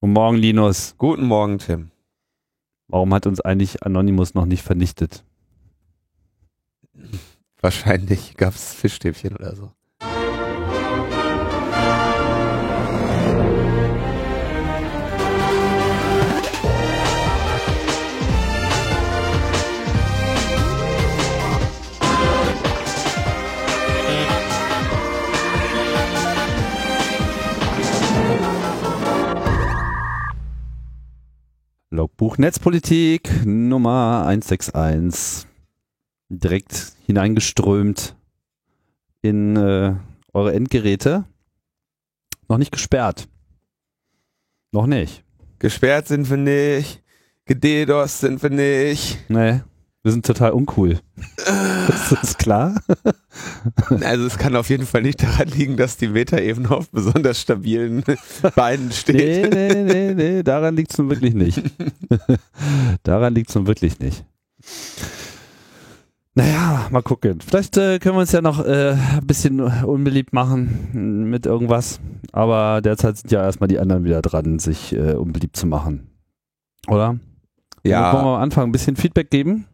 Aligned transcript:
Guten 0.00 0.12
Morgen, 0.12 0.36
Linus. 0.36 0.94
Guten 0.96 1.26
Morgen, 1.26 1.58
Tim. 1.58 1.90
Warum 2.86 3.12
hat 3.12 3.26
uns 3.26 3.40
eigentlich 3.40 3.82
Anonymous 3.82 4.32
noch 4.32 4.46
nicht 4.46 4.62
vernichtet? 4.62 5.24
Wahrscheinlich 7.60 8.36
gab 8.36 8.54
es 8.54 8.74
Fischstäbchen 8.74 9.34
oder 9.34 9.56
so. 9.56 9.72
Logbuch 31.98 32.38
Netzpolitik 32.38 33.44
Nummer 33.44 34.24
161. 34.24 35.48
Direkt 36.28 36.92
hineingeströmt 37.06 38.14
in 39.20 39.56
äh, 39.56 39.96
eure 40.32 40.54
Endgeräte. 40.54 41.24
Noch 42.48 42.58
nicht 42.58 42.70
gesperrt. 42.70 43.26
Noch 44.70 44.86
nicht. 44.86 45.24
Gesperrt 45.58 46.06
sind 46.06 46.30
wir 46.30 46.36
nicht. 46.36 47.02
Gededos 47.46 48.20
sind 48.20 48.40
wir 48.44 48.50
nicht. 48.50 49.18
Nee, 49.28 49.62
wir 50.08 50.12
sind 50.12 50.24
total 50.24 50.52
uncool. 50.52 51.00
ist 51.88 52.12
das 52.12 52.38
klar? 52.38 52.80
Also 54.00 54.24
es 54.24 54.38
kann 54.38 54.56
auf 54.56 54.70
jeden 54.70 54.86
Fall 54.86 55.02
nicht 55.02 55.22
daran 55.22 55.48
liegen, 55.48 55.76
dass 55.76 55.98
die 55.98 56.08
Metaebene 56.08 56.70
auf 56.70 56.88
besonders 56.88 57.38
stabilen 57.38 58.02
Beinen 58.56 58.90
steht. 58.90 59.52
Nee, 59.52 59.74
nee, 59.74 59.82
nee, 59.82 60.14
nee, 60.14 60.42
daran 60.42 60.76
liegt 60.76 60.92
es 60.92 60.98
nun 60.98 61.10
wirklich 61.10 61.34
nicht. 61.34 61.62
daran 63.02 63.34
liegt 63.34 63.50
es 63.50 63.54
nun 63.54 63.66
wirklich 63.66 63.98
nicht. 63.98 64.24
Naja, 66.34 66.88
mal 66.90 67.02
gucken. 67.02 67.40
Vielleicht 67.46 67.76
äh, 67.76 67.98
können 67.98 68.14
wir 68.16 68.20
uns 68.20 68.32
ja 68.32 68.40
noch 68.40 68.64
äh, 68.64 68.92
ein 68.92 69.26
bisschen 69.26 69.60
unbeliebt 69.60 70.32
machen 70.32 71.28
mit 71.28 71.44
irgendwas. 71.44 72.00
Aber 72.32 72.80
derzeit 72.80 73.18
sind 73.18 73.30
ja 73.30 73.42
erstmal 73.42 73.68
die 73.68 73.78
anderen 73.78 74.04
wieder 74.04 74.22
dran, 74.22 74.58
sich 74.58 74.94
äh, 74.94 75.12
unbeliebt 75.12 75.54
zu 75.54 75.66
machen. 75.66 76.08
Oder? 76.86 77.18
Ja. 77.84 78.14
Wollen 78.14 78.24
wir 78.24 78.36
am 78.36 78.42
Anfang 78.42 78.70
ein 78.70 78.72
bisschen 78.72 78.96
Feedback 78.96 79.30
geben? 79.30 79.66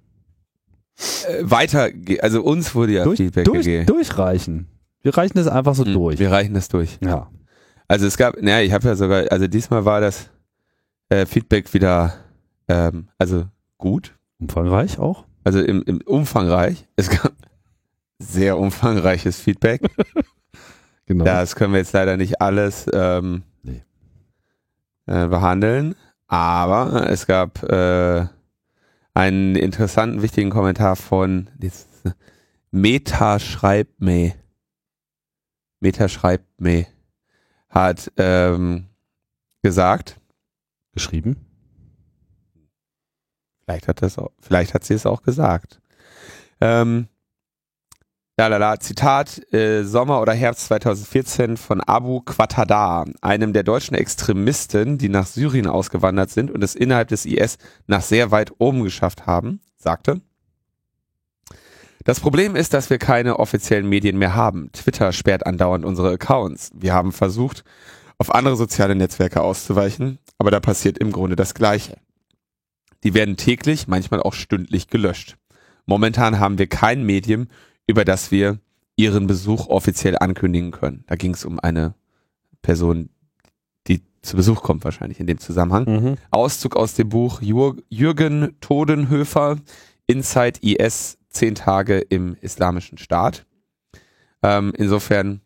Äh, 1.29 1.41
weiter, 1.43 1.89
also 2.21 2.43
uns 2.43 2.75
wurde 2.75 2.93
ja 2.93 3.05
durch, 3.05 3.17
Feedback 3.19 3.45
durch, 3.45 3.65
gegeben. 3.65 3.87
durchreichen. 3.87 4.69
Wir 5.03 5.17
reichen 5.17 5.37
das 5.37 5.49
einfach 5.49 5.75
so 5.75 5.85
Hm, 5.85 5.93
durch. 5.93 6.19
Wir 6.19 6.31
reichen 6.31 6.55
das 6.55 6.69
durch. 6.69 6.99
Ja. 7.03 7.31
Also 7.89 8.07
es 8.07 8.17
gab, 8.17 8.41
naja, 8.41 8.61
ich 8.65 8.73
habe 8.73 8.87
ja 8.89 8.95
sogar, 8.97 9.25
also 9.31 9.47
diesmal 9.47 9.85
war 9.85 10.01
das 10.01 10.31
äh, 11.11 11.27
Feedback 11.27 11.73
wieder, 11.75 12.15
ähm, 12.69 13.09
also 13.19 13.47
gut, 13.79 14.15
Umfangreich 14.39 14.99
auch? 14.99 15.25
also 15.45 15.61
im, 15.61 15.83
im 15.83 16.01
umfangreich. 16.07 16.87
Es 16.97 17.11
gab 17.11 17.33
sehr 18.19 18.57
umfangreiches 18.59 19.39
Feedback. 19.39 19.83
Genau. 21.07 21.27
Das 21.27 21.55
können 21.55 21.75
wir 21.75 21.81
jetzt 21.81 21.93
leider 21.93 22.17
nicht 22.17 22.41
alles 22.41 22.87
ähm, 22.91 23.43
Nee. 23.63 23.83
äh, 25.05 25.27
behandeln, 25.29 25.97
aber 26.29 27.11
es 27.11 27.27
gab 27.27 27.63
äh, 27.63 28.25
einen 29.15 29.57
interessanten, 29.57 30.23
wichtigen 30.23 30.51
Kommentar 30.51 30.97
von 30.97 31.49
Meta 32.71 33.39
schreibt 33.39 34.01
me. 34.01 34.35
Meta 35.81 36.09
schreibt 36.09 36.61
me 36.61 36.87
hat 37.75 38.13
ähm, 38.17 38.87
gesagt, 39.63 40.21
Geschrieben? 40.93 41.45
vielleicht 43.65 43.89
hat 43.89 44.01
das 44.01 44.17
auch, 44.19 44.31
vielleicht 44.41 44.75
hat 44.75 44.85
sie 44.85 44.95
es 44.95 45.07
auch 45.07 45.23
gesagt. 45.23 45.81
Ähm, 46.61 47.09
Lalala, 48.37 48.81
Zitat, 48.81 49.53
äh, 49.53 49.85
Sommer 49.85 50.21
oder 50.21 50.33
Herbst 50.33 50.67
2014 50.67 51.57
von 51.57 51.81
Abu 51.81 52.21
Qatada, 52.21 53.05
einem 53.21 53.53
der 53.53 53.63
deutschen 53.63 53.95
Extremisten, 53.95 54.99
die 54.99 55.09
nach 55.09 55.27
Syrien 55.27 55.69
ausgewandert 55.69 56.31
sind 56.31 56.51
und 56.51 56.65
es 56.65 56.75
innerhalb 56.75 57.07
des 57.09 57.27
IS 57.27 57.59
nach 57.87 58.03
sehr 58.03 58.33
weit 58.33 58.51
oben 58.59 58.83
geschafft 58.83 59.27
haben, 59.27 59.61
sagte, 59.77 60.21
das 62.03 62.19
Problem 62.19 62.57
ist, 62.57 62.75
dass 62.75 62.91
wir 62.91 62.99
keine 62.99 63.39
offiziellen 63.39 63.89
Medien 63.89 64.19
mehr 64.19 64.35
haben. 64.35 64.71
Twitter 64.73 65.13
sperrt 65.13 65.47
andauernd 65.47 65.85
unsere 65.85 66.13
Accounts. 66.13 66.73
Wir 66.75 66.93
haben 66.93 67.13
versucht, 67.13 67.65
auf 68.19 68.35
andere 68.35 68.57
soziale 68.57 68.97
Netzwerke 68.97 69.43
auszuweichen, 69.43 70.19
aber 70.39 70.51
da 70.51 70.59
passiert 70.59 70.99
im 70.99 71.13
Grunde 71.13 71.37
das 71.37 71.55
Gleiche. 71.55 71.99
Die 73.05 73.15
werden 73.15 73.37
täglich, 73.37 73.87
manchmal 73.87 74.21
auch 74.21 74.35
stündlich 74.35 74.89
gelöscht. 74.89 75.37
Momentan 75.87 76.41
haben 76.41 76.59
wir 76.59 76.67
kein 76.67 77.05
Medium, 77.05 77.47
über 77.87 78.05
das 78.05 78.31
wir 78.31 78.59
ihren 78.97 79.27
Besuch 79.27 79.69
offiziell 79.69 80.17
ankündigen 80.19 80.71
können. 80.71 81.05
Da 81.07 81.17
ging 81.17 81.35
es 81.35 81.45
um 81.45 81.59
eine 81.59 81.95
Person, 82.63 83.11
die 83.89 84.03
zu 84.23 84.37
Besuch 84.37 84.63
kommt 84.63 84.85
wahrscheinlich 84.85 85.21
in 85.21 85.27
dem 85.27 85.39
Zusammenhang. 85.39 85.85
Mhm. 85.85 86.15
Auszug 86.31 86.77
aus 86.77 86.95
dem 86.95 87.09
Buch 87.09 87.43
Jür 87.43 87.77
Jürgen 87.89 88.57
Todenhöfer, 88.61 89.59
Inside 90.07 90.61
IS, 90.63 91.19
zehn 91.29 91.55
Tage 91.55 91.99
im 91.99 92.37
Islamischen 92.41 92.99
Staat. 92.99 93.47
Ähm, 94.43 94.73
insofern 94.77 95.41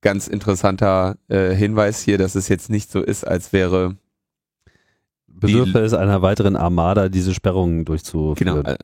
ganz 0.00 0.28
interessanter 0.28 1.16
äh, 1.28 1.54
Hinweis 1.54 2.02
hier, 2.02 2.18
dass 2.18 2.34
es 2.34 2.48
jetzt 2.48 2.70
nicht 2.70 2.90
so 2.90 3.00
ist, 3.02 3.26
als 3.26 3.52
wäre 3.52 3.96
Bedürfe 5.26 5.80
es 5.80 5.94
einer 5.94 6.22
weiteren 6.22 6.56
Armada, 6.56 7.08
diese 7.08 7.34
Sperrungen 7.34 7.84
durchzuführen. 7.84 8.62
Genau. 8.62 8.76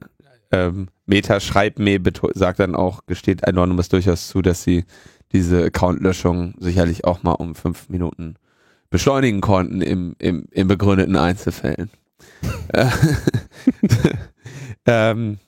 Äh, 0.50 0.66
ähm, 0.66 0.88
Meta 1.06 1.40
schreibt 1.40 1.78
mir, 1.78 2.00
sagt 2.34 2.60
dann 2.60 2.74
auch, 2.74 3.06
gesteht 3.06 3.46
Anonymous 3.46 3.88
durchaus 3.88 4.28
zu, 4.28 4.42
dass 4.42 4.62
sie 4.62 4.84
diese 5.32 5.64
Account-Löschung 5.64 6.54
sicherlich 6.58 7.04
auch 7.04 7.22
mal 7.22 7.32
um 7.32 7.54
fünf 7.54 7.88
Minuten 7.88 8.36
beschleunigen 8.90 9.40
konnten 9.40 9.80
im, 9.80 10.16
im, 10.18 10.46
im 10.50 10.68
begründeten 10.68 11.16
Einzelfällen. 11.16 11.90
Äh, 12.68 12.90
ähm, 14.86 15.38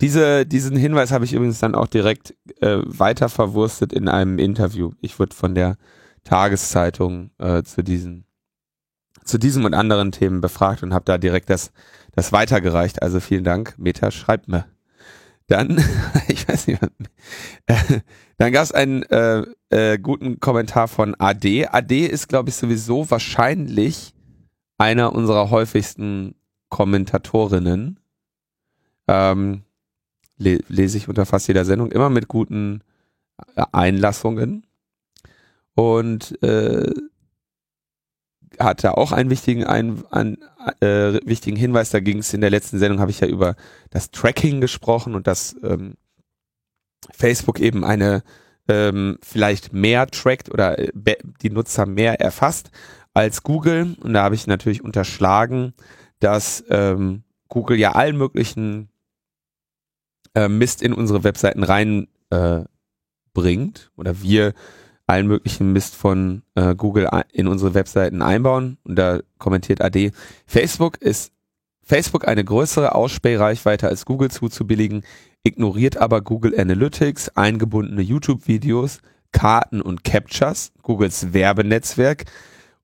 diese, 0.00 0.46
diesen 0.46 0.76
Hinweis 0.76 1.10
habe 1.10 1.24
ich 1.24 1.32
übrigens 1.32 1.58
dann 1.58 1.74
auch 1.74 1.88
direkt 1.88 2.34
äh, 2.60 2.78
weiter 2.84 3.28
verwurstet 3.28 3.92
in 3.92 4.08
einem 4.08 4.38
Interview. 4.38 4.92
Ich 5.00 5.18
wurde 5.18 5.34
von 5.34 5.54
der 5.54 5.76
Tageszeitung 6.24 7.30
äh, 7.38 7.62
zu 7.62 7.82
diesen 7.82 8.24
zu 9.24 9.38
diesem 9.38 9.66
und 9.66 9.74
anderen 9.74 10.10
Themen 10.10 10.40
befragt 10.40 10.82
und 10.82 10.94
habe 10.94 11.04
da 11.04 11.18
direkt 11.18 11.50
das, 11.50 11.70
das 12.12 12.32
weitergereicht. 12.32 13.02
Also 13.02 13.20
vielen 13.20 13.44
Dank. 13.44 13.74
Meta, 13.78 14.10
schreibt 14.10 14.48
mir. 14.48 14.66
Dann, 15.46 15.82
ich 16.28 16.48
weiß 16.48 16.66
nicht, 16.66 16.82
äh, 17.66 18.00
dann 18.36 18.52
gab 18.52 18.62
es 18.62 18.72
einen 18.72 19.02
äh, 19.04 19.44
äh, 19.70 19.98
guten 19.98 20.40
Kommentar 20.40 20.88
von 20.88 21.14
AD. 21.18 21.68
AD 21.68 22.06
ist, 22.06 22.28
glaube 22.28 22.50
ich, 22.50 22.56
sowieso 22.56 23.10
wahrscheinlich 23.10 24.14
einer 24.76 25.12
unserer 25.12 25.50
häufigsten 25.50 26.34
Kommentatorinnen. 26.68 27.98
Ähm, 29.08 29.62
le 30.36 30.60
lese 30.68 30.98
ich 30.98 31.08
unter 31.08 31.26
fast 31.26 31.48
jeder 31.48 31.64
Sendung, 31.64 31.90
immer 31.90 32.10
mit 32.10 32.28
guten 32.28 32.82
äh, 33.56 33.64
Einlassungen. 33.72 34.66
Und 35.74 36.40
äh, 36.42 36.92
hatte 38.58 38.96
auch 38.96 39.12
einen 39.12 39.30
wichtigen, 39.30 39.64
ein, 39.64 40.04
einen, 40.10 40.38
äh, 40.80 41.20
wichtigen 41.24 41.56
Hinweis. 41.56 41.90
Da 41.90 42.00
ging 42.00 42.18
es 42.18 42.34
in 42.34 42.40
der 42.40 42.50
letzten 42.50 42.78
Sendung, 42.78 43.00
habe 43.00 43.10
ich 43.10 43.20
ja 43.20 43.28
über 43.28 43.56
das 43.90 44.10
Tracking 44.10 44.60
gesprochen 44.60 45.14
und 45.14 45.26
dass 45.26 45.56
ähm, 45.62 45.94
Facebook 47.12 47.60
eben 47.60 47.84
eine 47.84 48.22
ähm, 48.68 49.18
vielleicht 49.22 49.72
mehr 49.72 50.06
trackt 50.08 50.50
oder 50.50 50.78
äh, 50.78 51.16
die 51.40 51.50
Nutzer 51.50 51.86
mehr 51.86 52.20
erfasst 52.20 52.70
als 53.14 53.42
Google. 53.42 53.96
Und 54.00 54.12
da 54.12 54.24
habe 54.24 54.34
ich 54.34 54.46
natürlich 54.46 54.82
unterschlagen, 54.82 55.74
dass 56.20 56.64
ähm, 56.68 57.22
Google 57.48 57.78
ja 57.78 57.92
allen 57.92 58.16
möglichen 58.16 58.90
äh, 60.34 60.48
Mist 60.48 60.82
in 60.82 60.92
unsere 60.92 61.24
Webseiten 61.24 61.62
rein 61.62 62.08
äh, 62.30 62.64
oder 63.96 64.20
wir 64.20 64.52
allen 65.08 65.26
möglichen 65.26 65.72
Mist 65.72 65.96
von 65.96 66.42
äh, 66.54 66.74
Google 66.74 67.08
in 67.32 67.48
unsere 67.48 67.74
Webseiten 67.74 68.22
einbauen. 68.22 68.78
Und 68.84 68.96
da 68.96 69.20
kommentiert 69.38 69.80
AD, 69.80 70.12
Facebook 70.46 70.98
ist 70.98 71.32
Facebook 71.82 72.28
eine 72.28 72.44
größere 72.44 72.94
Ausspähreichweite 72.94 73.88
als 73.88 74.04
Google 74.04 74.30
zuzubilligen, 74.30 75.02
ignoriert 75.42 75.96
aber 75.96 76.20
Google 76.20 76.58
Analytics, 76.60 77.30
eingebundene 77.30 78.02
YouTube-Videos, 78.02 78.98
Karten 79.32 79.80
und 79.80 80.04
Captures, 80.04 80.72
Googles 80.82 81.32
Werbenetzwerk 81.32 82.26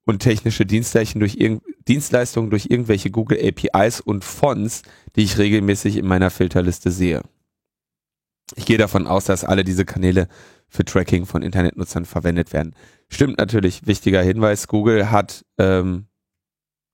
und 0.05 0.19
technische 0.19 0.65
Dienstleistungen 0.65 1.19
durch, 1.19 1.35
irgend 1.35 1.61
Dienstleistungen 1.87 2.49
durch 2.49 2.67
irgendwelche 2.69 3.11
Google 3.11 3.39
APIs 3.39 4.01
und 4.01 4.23
Fonts, 4.23 4.81
die 5.15 5.23
ich 5.23 5.37
regelmäßig 5.37 5.97
in 5.97 6.07
meiner 6.07 6.31
Filterliste 6.31 6.89
sehe. 6.89 7.21
Ich 8.55 8.65
gehe 8.65 8.77
davon 8.77 9.07
aus, 9.07 9.25
dass 9.25 9.43
alle 9.43 9.63
diese 9.63 9.85
Kanäle 9.85 10.27
für 10.67 10.85
Tracking 10.85 11.25
von 11.25 11.41
Internetnutzern 11.41 12.05
verwendet 12.05 12.53
werden. 12.53 12.75
Stimmt 13.09 13.37
natürlich, 13.37 13.87
wichtiger 13.87 14.21
Hinweis, 14.21 14.67
Google 14.67 15.11
hat 15.11 15.45
ähm, 15.57 16.07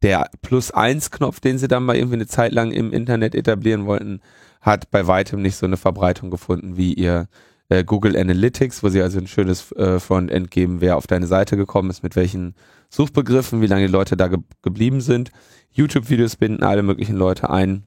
der 0.01 0.29
Plus-1-Knopf, 0.41 1.39
den 1.39 1.57
sie 1.57 1.67
dann 1.67 1.83
mal 1.83 1.95
irgendwie 1.95 2.15
eine 2.15 2.27
Zeit 2.27 2.51
lang 2.51 2.71
im 2.71 2.91
Internet 2.91 3.35
etablieren 3.35 3.85
wollten, 3.85 4.21
hat 4.61 4.91
bei 4.91 5.07
weitem 5.07 5.41
nicht 5.41 5.55
so 5.55 5.65
eine 5.65 5.77
Verbreitung 5.77 6.31
gefunden 6.31 6.77
wie 6.77 6.93
ihr 6.93 7.27
äh, 7.69 7.83
Google 7.83 8.17
Analytics, 8.17 8.83
wo 8.83 8.89
sie 8.89 9.01
also 9.01 9.19
ein 9.19 9.27
schönes 9.27 9.71
äh, 9.73 9.99
Frontend 9.99 10.51
geben, 10.51 10.81
wer 10.81 10.97
auf 10.97 11.07
deine 11.07 11.27
Seite 11.27 11.57
gekommen 11.57 11.89
ist, 11.89 12.03
mit 12.03 12.15
welchen 12.15 12.55
Suchbegriffen, 12.89 13.61
wie 13.61 13.67
lange 13.67 13.87
die 13.87 13.91
Leute 13.91 14.17
da 14.17 14.27
ge 14.27 14.39
geblieben 14.61 15.01
sind. 15.01 15.31
YouTube-Videos 15.71 16.35
binden 16.35 16.63
alle 16.63 16.83
möglichen 16.83 17.15
Leute 17.15 17.49
ein. 17.49 17.85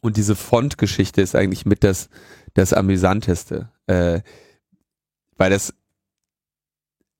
Und 0.00 0.16
diese 0.16 0.36
Font-Geschichte 0.36 1.20
ist 1.22 1.34
eigentlich 1.34 1.66
mit 1.66 1.84
das, 1.84 2.08
das 2.54 2.72
Amüsanteste. 2.72 3.70
Äh, 3.86 4.20
weil 5.36 5.50
das 5.50 5.74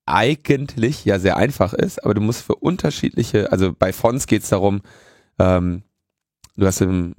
eigentlich 0.05 1.03
ja 1.05 1.19
sehr 1.19 1.37
einfach 1.37 1.73
ist, 1.73 2.03
aber 2.03 2.13
du 2.13 2.21
musst 2.21 2.43
für 2.43 2.55
unterschiedliche, 2.55 3.51
also 3.51 3.73
bei 3.73 3.91
Fonts 3.91 4.27
geht 4.27 4.43
es 4.43 4.49
darum, 4.49 4.81
ähm, 5.39 5.83
du 6.55 6.65
hast 6.67 6.81
im, 6.81 7.15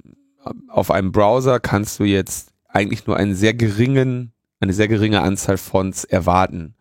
auf 0.69 0.91
einem 0.91 1.11
Browser 1.11 1.59
kannst 1.59 1.99
du 1.99 2.05
jetzt 2.05 2.53
eigentlich 2.69 3.05
nur 3.05 3.17
einen 3.17 3.35
sehr 3.35 3.53
geringen, 3.53 4.31
eine 4.59 4.73
sehr 4.73 4.87
geringe 4.87 5.21
Anzahl 5.21 5.57
Fonts 5.57 6.05
erwarten. 6.05 6.75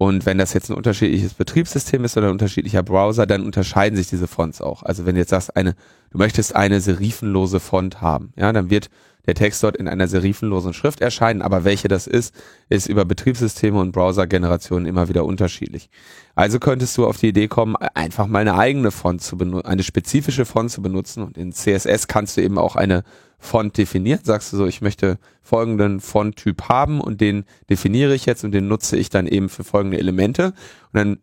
Und 0.00 0.26
wenn 0.26 0.38
das 0.38 0.54
jetzt 0.54 0.70
ein 0.70 0.76
unterschiedliches 0.76 1.34
Betriebssystem 1.34 2.04
ist 2.04 2.16
oder 2.16 2.28
ein 2.28 2.32
unterschiedlicher 2.32 2.84
Browser, 2.84 3.26
dann 3.26 3.44
unterscheiden 3.44 3.96
sich 3.96 4.08
diese 4.08 4.28
Fonts 4.28 4.62
auch. 4.62 4.84
Also 4.84 5.04
wenn 5.04 5.16
du 5.16 5.20
jetzt 5.20 5.30
sagst, 5.30 5.56
eine, 5.56 5.74
du 6.12 6.18
möchtest 6.18 6.54
eine 6.54 6.80
serifenlose 6.80 7.58
Font 7.58 8.00
haben, 8.00 8.32
ja, 8.36 8.52
dann 8.52 8.70
wird 8.70 8.90
der 9.26 9.34
Text 9.34 9.62
dort 9.62 9.76
in 9.76 9.88
einer 9.88 10.08
serifenlosen 10.08 10.72
Schrift 10.72 11.02
erscheinen, 11.02 11.42
aber 11.42 11.64
welche 11.64 11.88
das 11.88 12.06
ist, 12.06 12.34
ist 12.70 12.88
über 12.88 13.04
Betriebssysteme 13.04 13.78
und 13.78 13.92
Browsergenerationen 13.92 14.86
immer 14.86 15.08
wieder 15.08 15.24
unterschiedlich. 15.26 15.90
Also 16.34 16.60
könntest 16.60 16.96
du 16.96 17.04
auf 17.04 17.18
die 17.18 17.28
Idee 17.28 17.48
kommen, 17.48 17.76
einfach 17.76 18.26
mal 18.26 18.38
eine 18.38 18.56
eigene 18.56 18.90
Font 18.90 19.20
zu 19.20 19.36
benutzen, 19.36 19.66
eine 19.66 19.82
spezifische 19.82 20.46
Font 20.46 20.70
zu 20.70 20.80
benutzen 20.80 21.24
und 21.24 21.36
in 21.36 21.52
CSS 21.52 22.06
kannst 22.06 22.36
du 22.36 22.40
eben 22.40 22.56
auch 22.56 22.74
eine 22.74 23.02
Font 23.38 23.78
definieren. 23.78 24.20
Sagst 24.24 24.52
du 24.52 24.56
so, 24.56 24.66
ich 24.66 24.80
möchte 24.80 25.18
folgenden 25.40 26.00
Fonttyp 26.00 26.68
haben 26.68 27.00
und 27.00 27.20
den 27.20 27.44
definiere 27.70 28.14
ich 28.14 28.26
jetzt 28.26 28.44
und 28.44 28.52
den 28.52 28.68
nutze 28.68 28.96
ich 28.96 29.10
dann 29.10 29.26
eben 29.26 29.48
für 29.48 29.64
folgende 29.64 29.98
Elemente 29.98 30.46
und 30.92 30.94
dann 30.94 31.18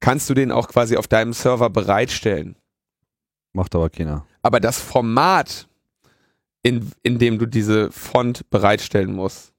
kannst 0.00 0.30
du 0.30 0.34
den 0.34 0.52
auch 0.52 0.68
quasi 0.68 0.96
auf 0.96 1.08
deinem 1.08 1.32
Server 1.32 1.70
bereitstellen. 1.70 2.56
Macht 3.52 3.74
aber 3.74 3.90
keiner. 3.90 4.26
Aber 4.42 4.60
das 4.60 4.78
Format, 4.78 5.66
in, 6.62 6.92
in 7.02 7.18
dem 7.18 7.38
du 7.38 7.46
diese 7.46 7.90
Font 7.90 8.48
bereitstellen 8.50 9.12
musst, 9.12 9.52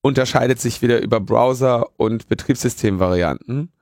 unterscheidet 0.00 0.60
sich 0.60 0.80
wieder 0.80 1.02
über 1.02 1.20
Browser 1.20 1.88
und 1.98 2.28
Betriebssystemvarianten 2.28 3.72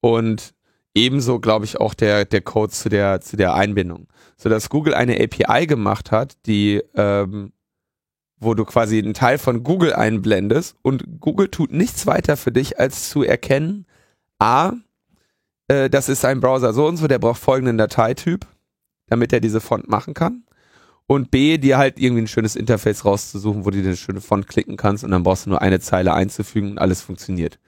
und 0.00 0.54
ebenso, 0.96 1.38
glaube 1.38 1.64
ich, 1.64 1.78
auch 1.78 1.94
der, 1.94 2.24
der 2.24 2.40
Code 2.40 2.72
zu 2.72 2.88
der, 2.88 3.20
zu 3.20 3.36
der 3.36 3.54
Einbindung. 3.54 4.08
Sodass 4.36 4.68
Google 4.68 4.94
eine 4.94 5.20
API 5.20 5.66
gemacht 5.66 6.10
hat, 6.10 6.36
die, 6.46 6.82
ähm, 6.94 7.52
wo 8.38 8.54
du 8.54 8.64
quasi 8.64 8.98
einen 8.98 9.14
Teil 9.14 9.38
von 9.38 9.62
Google 9.62 9.92
einblendest 9.92 10.76
und 10.82 11.20
Google 11.20 11.48
tut 11.48 11.72
nichts 11.72 12.06
weiter 12.06 12.36
für 12.36 12.52
dich, 12.52 12.78
als 12.78 13.08
zu 13.08 13.22
erkennen, 13.22 13.86
A, 14.38 14.72
äh, 15.68 15.88
das 15.88 16.08
ist 16.08 16.24
ein 16.24 16.40
Browser 16.40 16.72
so 16.72 16.86
und 16.86 16.96
so, 16.96 17.06
der 17.06 17.18
braucht 17.18 17.40
folgenden 17.40 17.78
Dateityp, 17.78 18.46
damit 19.06 19.32
er 19.32 19.40
diese 19.40 19.60
Font 19.60 19.88
machen 19.88 20.14
kann 20.14 20.46
und 21.06 21.30
B, 21.30 21.58
dir 21.58 21.78
halt 21.78 21.98
irgendwie 21.98 22.22
ein 22.22 22.28
schönes 22.28 22.56
Interface 22.56 23.04
rauszusuchen, 23.04 23.64
wo 23.64 23.70
du 23.70 23.78
eine 23.78 23.96
schöne 23.96 24.20
Font 24.20 24.48
klicken 24.48 24.76
kannst 24.76 25.04
und 25.04 25.12
dann 25.12 25.22
brauchst 25.22 25.46
du 25.46 25.50
nur 25.50 25.62
eine 25.62 25.80
Zeile 25.80 26.14
einzufügen 26.14 26.72
und 26.72 26.78
alles 26.78 27.00
funktioniert. 27.02 27.58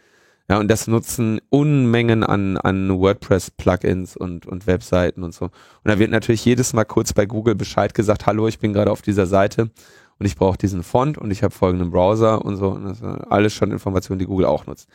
Ja, 0.50 0.58
und 0.58 0.68
das 0.68 0.86
nutzen 0.86 1.40
Unmengen 1.50 2.24
an, 2.24 2.56
an 2.56 2.88
WordPress-Plugins 2.88 4.16
und, 4.16 4.46
und 4.46 4.66
Webseiten 4.66 5.22
und 5.22 5.34
so. 5.34 5.46
Und 5.46 5.52
da 5.84 5.98
wird 5.98 6.10
natürlich 6.10 6.44
jedes 6.44 6.72
Mal 6.72 6.84
kurz 6.84 7.12
bei 7.12 7.26
Google 7.26 7.54
Bescheid 7.54 7.92
gesagt, 7.92 8.26
hallo, 8.26 8.48
ich 8.48 8.58
bin 8.58 8.72
gerade 8.72 8.90
auf 8.90 9.02
dieser 9.02 9.26
Seite 9.26 9.70
und 10.18 10.26
ich 10.26 10.36
brauche 10.36 10.56
diesen 10.56 10.82
Font 10.82 11.18
und 11.18 11.30
ich 11.30 11.42
habe 11.42 11.54
folgenden 11.54 11.90
Browser 11.90 12.42
und 12.44 12.56
so. 12.56 12.70
Und 12.70 12.84
das 12.84 12.98
sind 12.98 13.30
alles 13.30 13.52
schon 13.52 13.70
Informationen, 13.72 14.18
die 14.18 14.26
Google 14.26 14.46
auch 14.46 14.66
nutzt. 14.66 14.88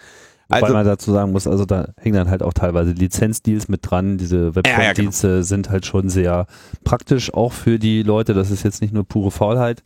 Also, 0.49 0.67
Wobei 0.67 0.73
man 0.73 0.85
dazu 0.85 1.11
sagen 1.11 1.31
muss, 1.31 1.47
also 1.47 1.65
da 1.65 1.93
hängen 1.97 2.15
dann 2.15 2.29
halt 2.29 2.43
auch 2.43 2.53
teilweise 2.53 2.91
Lizenzdeals 2.91 3.67
mit 3.67 3.89
dran. 3.89 4.17
Diese 4.17 4.55
Website-Dienste 4.55 5.27
ja, 5.27 5.33
ja, 5.33 5.37
genau. 5.37 5.45
sind 5.47 5.69
halt 5.69 5.85
schon 5.85 6.09
sehr 6.09 6.47
praktisch, 6.83 7.33
auch 7.33 7.53
für 7.53 7.77
die 7.77 8.03
Leute. 8.03 8.33
Das 8.33 8.49
ist 8.49 8.63
jetzt 8.63 8.81
nicht 8.81 8.93
nur 8.93 9.03
pure 9.03 9.31
Faulheit, 9.31 9.83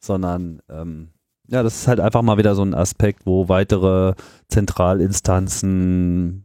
sondern 0.00 0.60
ähm, 0.70 1.08
ja, 1.48 1.62
das 1.62 1.80
ist 1.80 1.88
halt 1.88 2.00
einfach 2.00 2.22
mal 2.22 2.38
wieder 2.38 2.54
so 2.54 2.62
ein 2.62 2.74
Aspekt, 2.74 3.24
wo 3.24 3.48
weitere 3.48 4.14
Zentralinstanzen 4.48 6.44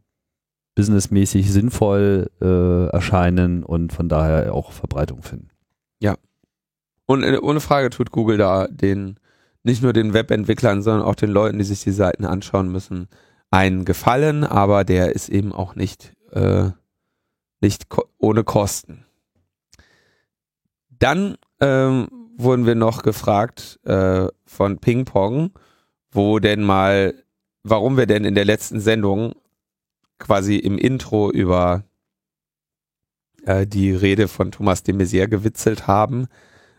businessmäßig 0.76 1.52
sinnvoll 1.52 2.32
äh, 2.42 2.88
erscheinen 2.88 3.64
und 3.64 3.94
von 3.94 4.10
daher 4.10 4.54
auch 4.54 4.72
Verbreitung 4.72 5.22
finden. 5.22 5.50
Ja. 6.00 6.16
Und 7.06 7.24
äh, 7.24 7.38
ohne 7.38 7.60
Frage 7.60 7.90
tut 7.90 8.12
Google 8.12 8.38
da 8.38 8.68
den 8.68 9.20
nicht 9.64 9.84
nur 9.84 9.94
den 9.94 10.14
Webentwicklern, 10.14 10.82
sondern 10.82 11.04
auch 11.04 11.16
den 11.16 11.30
Leuten, 11.30 11.58
die 11.58 11.64
sich 11.64 11.84
die 11.84 11.92
Seiten 11.92 12.26
anschauen 12.26 12.70
müssen, 12.72 13.08
einen 13.52 13.86
Gefallen, 13.86 14.44
aber 14.44 14.84
der 14.84 15.14
ist 15.14 15.30
eben 15.30 15.54
auch 15.54 15.76
nicht, 15.76 16.14
äh, 16.32 16.70
nicht 17.62 17.88
ko 17.90 18.04
ohne 18.18 18.44
Kosten. 18.44 19.06
Dann 20.90 21.38
ähm, 21.60 22.08
wurden 22.44 22.66
wir 22.66 22.76
noch 22.76 23.04
gefragt 23.04 23.80
äh, 23.86 24.28
von 24.46 24.80
Ping 24.80 25.06
Pong, 25.06 25.52
wo 26.12 26.40
denn 26.40 26.64
mal, 26.64 27.14
warum 27.64 27.98
wir 27.98 28.06
denn 28.06 28.26
in 28.26 28.36
der 28.36 28.46
letzten 28.46 28.80
Sendung 28.80 29.34
quasi 30.20 30.58
im 30.58 30.78
Intro 30.78 31.32
über 31.32 31.84
äh, 33.46 33.68
die 33.68 33.92
Rede 33.94 34.28
von 34.28 34.52
Thomas 34.52 34.84
de 34.84 34.96
Maizière 34.96 35.28
gewitzelt 35.28 35.88
haben, 35.88 36.28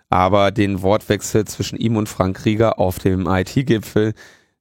aber 0.08 0.50
den 0.50 0.82
Wortwechsel 0.82 1.44
zwischen 1.46 1.78
ihm 1.78 1.96
und 1.96 2.08
Frank 2.08 2.36
Krieger 2.36 2.78
auf 2.78 2.98
dem 2.98 3.26
IT-Gipfel 3.26 4.14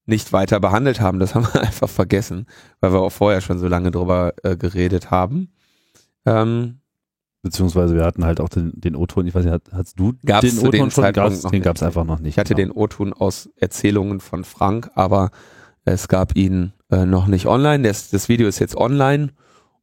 nicht 0.06 0.34
weiter 0.34 0.60
behandelt 0.60 1.00
haben. 1.00 1.20
Das 1.20 1.36
haben 1.36 1.48
wir 1.54 1.62
einfach 1.62 1.90
vergessen, 1.90 2.48
weil 2.80 2.94
wir 2.94 3.02
auch 3.02 3.12
vorher 3.12 3.42
schon 3.42 3.60
so 3.60 3.68
lange 3.68 3.92
drüber 3.92 4.34
äh, 4.44 4.58
geredet 4.58 5.12
haben. 5.12 5.54
Ähm, 6.26 6.80
Beziehungsweise 7.44 7.94
wir 7.94 8.06
hatten 8.06 8.24
halt 8.24 8.40
auch 8.40 8.48
den, 8.48 8.72
den 8.74 8.96
O-Ton, 8.96 9.28
ich 9.28 9.36
weiß 9.36 9.44
nicht, 9.44 9.62
hast 9.74 10.00
du 10.00 10.14
gab's 10.26 10.50
den 10.50 10.66
O-Ton 10.66 10.92
schon? 10.92 11.12
Gab's, 11.12 11.42
den 11.42 11.62
gab 11.62 11.76
es 11.76 11.84
einfach 11.84 12.06
noch 12.06 12.20
nicht. 12.20 12.30
Ich 12.30 12.40
hatte 12.40 12.56
genau. 12.56 12.74
den 12.74 12.82
O-Ton 12.82 13.12
aus 13.12 13.50
Erzählungen 13.58 14.22
von 14.22 14.46
Frank, 14.46 14.90
aber 14.96 15.30
es 15.84 16.08
gab 16.08 16.38
ihn 16.38 16.72
äh, 16.90 17.06
noch 17.06 17.28
nicht 17.28 17.46
online. 17.46 17.86
Das, 17.86 18.10
das 18.10 18.30
Video 18.30 18.48
ist 18.48 18.60
jetzt 18.60 18.78
online 18.78 19.32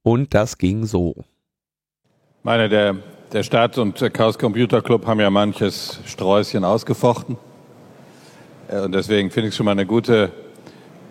und 0.02 0.32
das 0.32 0.56
ging 0.56 0.86
so. 0.86 1.14
Meine, 2.42 2.70
der, 2.70 2.96
der 3.30 3.42
Staat 3.42 3.76
und 3.76 4.00
der 4.00 4.08
Chaos 4.08 4.38
Computer 4.38 4.80
Club 4.80 5.06
haben 5.06 5.20
ja 5.20 5.28
manches 5.28 6.00
Sträußchen 6.06 6.64
ausgefochten. 6.64 7.36
Äh, 8.68 8.80
und 8.80 8.92
deswegen 8.92 9.30
finde 9.30 9.48
ich 9.48 9.52
es 9.52 9.56
schon 9.58 9.66
mal 9.66 9.72
eine 9.72 9.84
gute, 9.84 10.32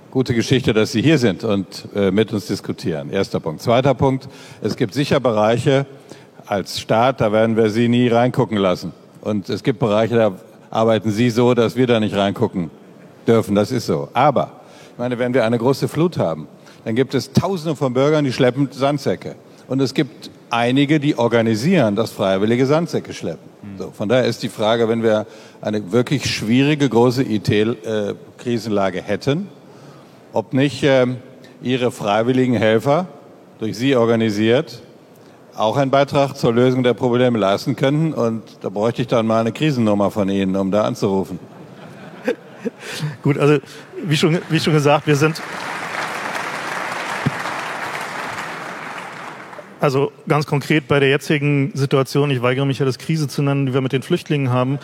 gute 0.10 0.34
Geschichte, 0.34 0.74
dass 0.74 0.94
Sie 0.94 1.04
hier 1.04 1.20
sind 1.20 1.44
und 1.44 1.90
äh, 1.94 2.10
mit 2.10 2.34
uns 2.34 2.48
diskutieren. 2.48 3.12
Erster 3.12 3.40
Punkt. 3.40 3.62
Zweiter 3.62 3.94
Punkt. 3.94 4.28
Es 4.64 4.76
gibt 4.76 4.96
sicher 4.96 5.20
Bereiche 5.20 5.86
als 6.50 6.80
Staat, 6.80 7.22
da 7.22 7.32
werden 7.32 7.56
wir 7.56 7.70
Sie 7.70 7.88
nie 7.88 8.08
reingucken 8.08 8.58
lassen. 8.58 8.92
Und 9.22 9.50
es 9.50 9.62
gibt 9.62 9.78
Bereiche, 9.78 10.16
da 10.16 10.32
arbeiten 10.72 11.12
Sie 11.12 11.30
so, 11.30 11.54
dass 11.54 11.76
wir 11.76 11.86
da 11.86 12.00
nicht 12.00 12.16
reingucken 12.16 12.72
dürfen. 13.28 13.54
Das 13.54 13.72
ist 13.72 13.86
so. 13.86 14.10
Aber, 14.14 14.52
ich 14.92 14.98
meine, 14.98 15.20
wenn 15.20 15.36
wir 15.36 15.46
eine 15.46 15.60
große 15.60 15.88
Flut 15.88 16.18
haben, 16.18 16.48
dann 16.86 16.96
gibt 16.96 17.14
es 17.14 17.34
Tausende 17.34 17.76
von 17.76 17.94
Bürgern, 17.94 18.26
die 18.26 18.34
schleppen 18.34 18.70
Sandsäcke. 18.72 19.36
Und 19.68 19.80
es 19.80 19.94
gibt 19.94 20.32
einige, 20.50 21.00
die 21.00 21.20
organisieren, 21.20 21.96
dass 21.96 22.10
Freiwillige 22.10 22.66
Sandsäcke 22.66 23.14
schleppen. 23.14 23.48
So, 23.78 23.92
von 23.92 24.10
daher 24.10 24.26
ist 24.26 24.42
die 24.42 24.50
Frage, 24.50 24.90
wenn 24.90 25.04
wir 25.04 25.28
eine 25.62 25.92
wirklich 25.92 26.34
schwierige, 26.34 26.90
große 26.90 27.22
IT-Krisenlage 27.24 29.04
hätten, 29.04 29.50
ob 30.34 30.54
nicht 30.54 30.82
äh, 30.82 31.06
Ihre 31.62 31.92
freiwilligen 31.92 32.56
Helfer, 32.56 33.06
durch 33.60 33.78
Sie 33.78 33.96
organisiert, 33.96 34.82
auch 35.60 35.78
einen 35.78 35.92
Beitrag 35.92 36.38
zur 36.38 36.54
Lösung 36.54 36.84
der 36.84 36.94
Probleme 36.94 37.38
leisten 37.38 37.76
könnten. 37.76 38.14
Und 38.14 38.44
da 38.62 38.70
bräuchte 38.70 39.02
ich 39.02 39.08
dann 39.08 39.28
mal 39.28 39.42
eine 39.42 39.52
Krisennummer 39.52 40.10
von 40.10 40.30
Ihnen, 40.30 40.56
um 40.56 40.72
da 40.72 40.84
anzurufen. 40.84 41.40
Gut, 43.22 43.38
also 43.38 43.60
wie 44.04 44.18
schon, 44.18 44.40
wie 44.50 44.60
schon 44.60 44.74
gesagt, 44.74 45.06
wir 45.06 45.16
sind 45.16 45.42
Also 49.82 50.12
ganz 50.28 50.46
konkret 50.46 50.90
bei 50.90 51.00
der 51.00 51.10
jetzigen 51.10 51.72
Situation, 51.74 52.32
ich 52.32 52.42
weigere 52.42 52.66
mich 52.66 52.80
ja 52.80 52.86
das 52.86 52.98
Krise 52.98 53.30
zu 53.30 53.42
nennen, 53.42 53.66
die 53.66 53.74
wir 53.74 53.80
mit 53.80 53.94
den 53.94 54.02
Flüchtlingen 54.02 54.52
haben, 54.52 54.78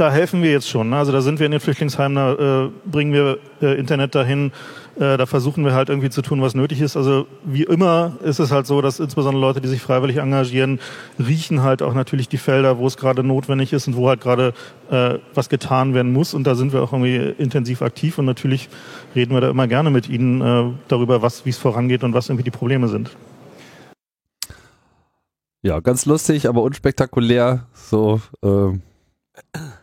da 0.00 0.10
helfen 0.10 0.42
wir 0.42 0.50
jetzt 0.50 0.68
schon. 0.68 0.94
Also 0.94 1.12
da 1.12 1.20
sind 1.20 1.38
wir 1.38 1.46
in 1.46 1.52
den 1.52 1.60
Flüchtlingsheimen, 1.60 2.16
da 2.16 2.64
äh, 2.64 2.70
bringen 2.86 3.12
wir 3.12 3.38
äh, 3.60 3.78
Internet 3.78 4.14
dahin, 4.14 4.50
äh, 4.96 5.18
da 5.18 5.26
versuchen 5.26 5.62
wir 5.62 5.74
halt 5.74 5.90
irgendwie 5.90 6.08
zu 6.08 6.22
tun, 6.22 6.40
was 6.40 6.54
nötig 6.54 6.80
ist. 6.80 6.96
Also 6.96 7.26
wie 7.44 7.64
immer 7.64 8.12
ist 8.24 8.38
es 8.38 8.50
halt 8.50 8.66
so, 8.66 8.80
dass 8.80 8.98
insbesondere 8.98 9.40
Leute, 9.40 9.60
die 9.60 9.68
sich 9.68 9.82
freiwillig 9.82 10.16
engagieren, 10.16 10.80
riechen 11.18 11.62
halt 11.62 11.82
auch 11.82 11.92
natürlich 11.92 12.30
die 12.30 12.38
Felder, 12.38 12.78
wo 12.78 12.86
es 12.86 12.96
gerade 12.96 13.22
notwendig 13.22 13.74
ist 13.74 13.88
und 13.88 13.96
wo 13.96 14.08
halt 14.08 14.22
gerade 14.22 14.54
äh, 14.90 15.18
was 15.34 15.50
getan 15.50 15.92
werden 15.92 16.14
muss. 16.14 16.32
Und 16.32 16.46
da 16.46 16.54
sind 16.54 16.72
wir 16.72 16.82
auch 16.82 16.94
irgendwie 16.94 17.34
intensiv 17.36 17.82
aktiv 17.82 18.16
und 18.16 18.24
natürlich 18.24 18.70
reden 19.14 19.34
wir 19.34 19.42
da 19.42 19.50
immer 19.50 19.68
gerne 19.68 19.90
mit 19.90 20.08
Ihnen 20.08 20.40
äh, 20.40 20.72
darüber, 20.88 21.20
was 21.20 21.44
wie 21.44 21.50
es 21.50 21.58
vorangeht 21.58 22.04
und 22.04 22.14
was 22.14 22.30
irgendwie 22.30 22.44
die 22.44 22.50
Probleme 22.50 22.88
sind. 22.88 23.10
Ja, 25.62 25.80
ganz 25.80 26.06
lustig, 26.06 26.48
aber 26.48 26.62
unspektakulär. 26.62 27.66
So 27.74 28.22
äh, 28.42 28.78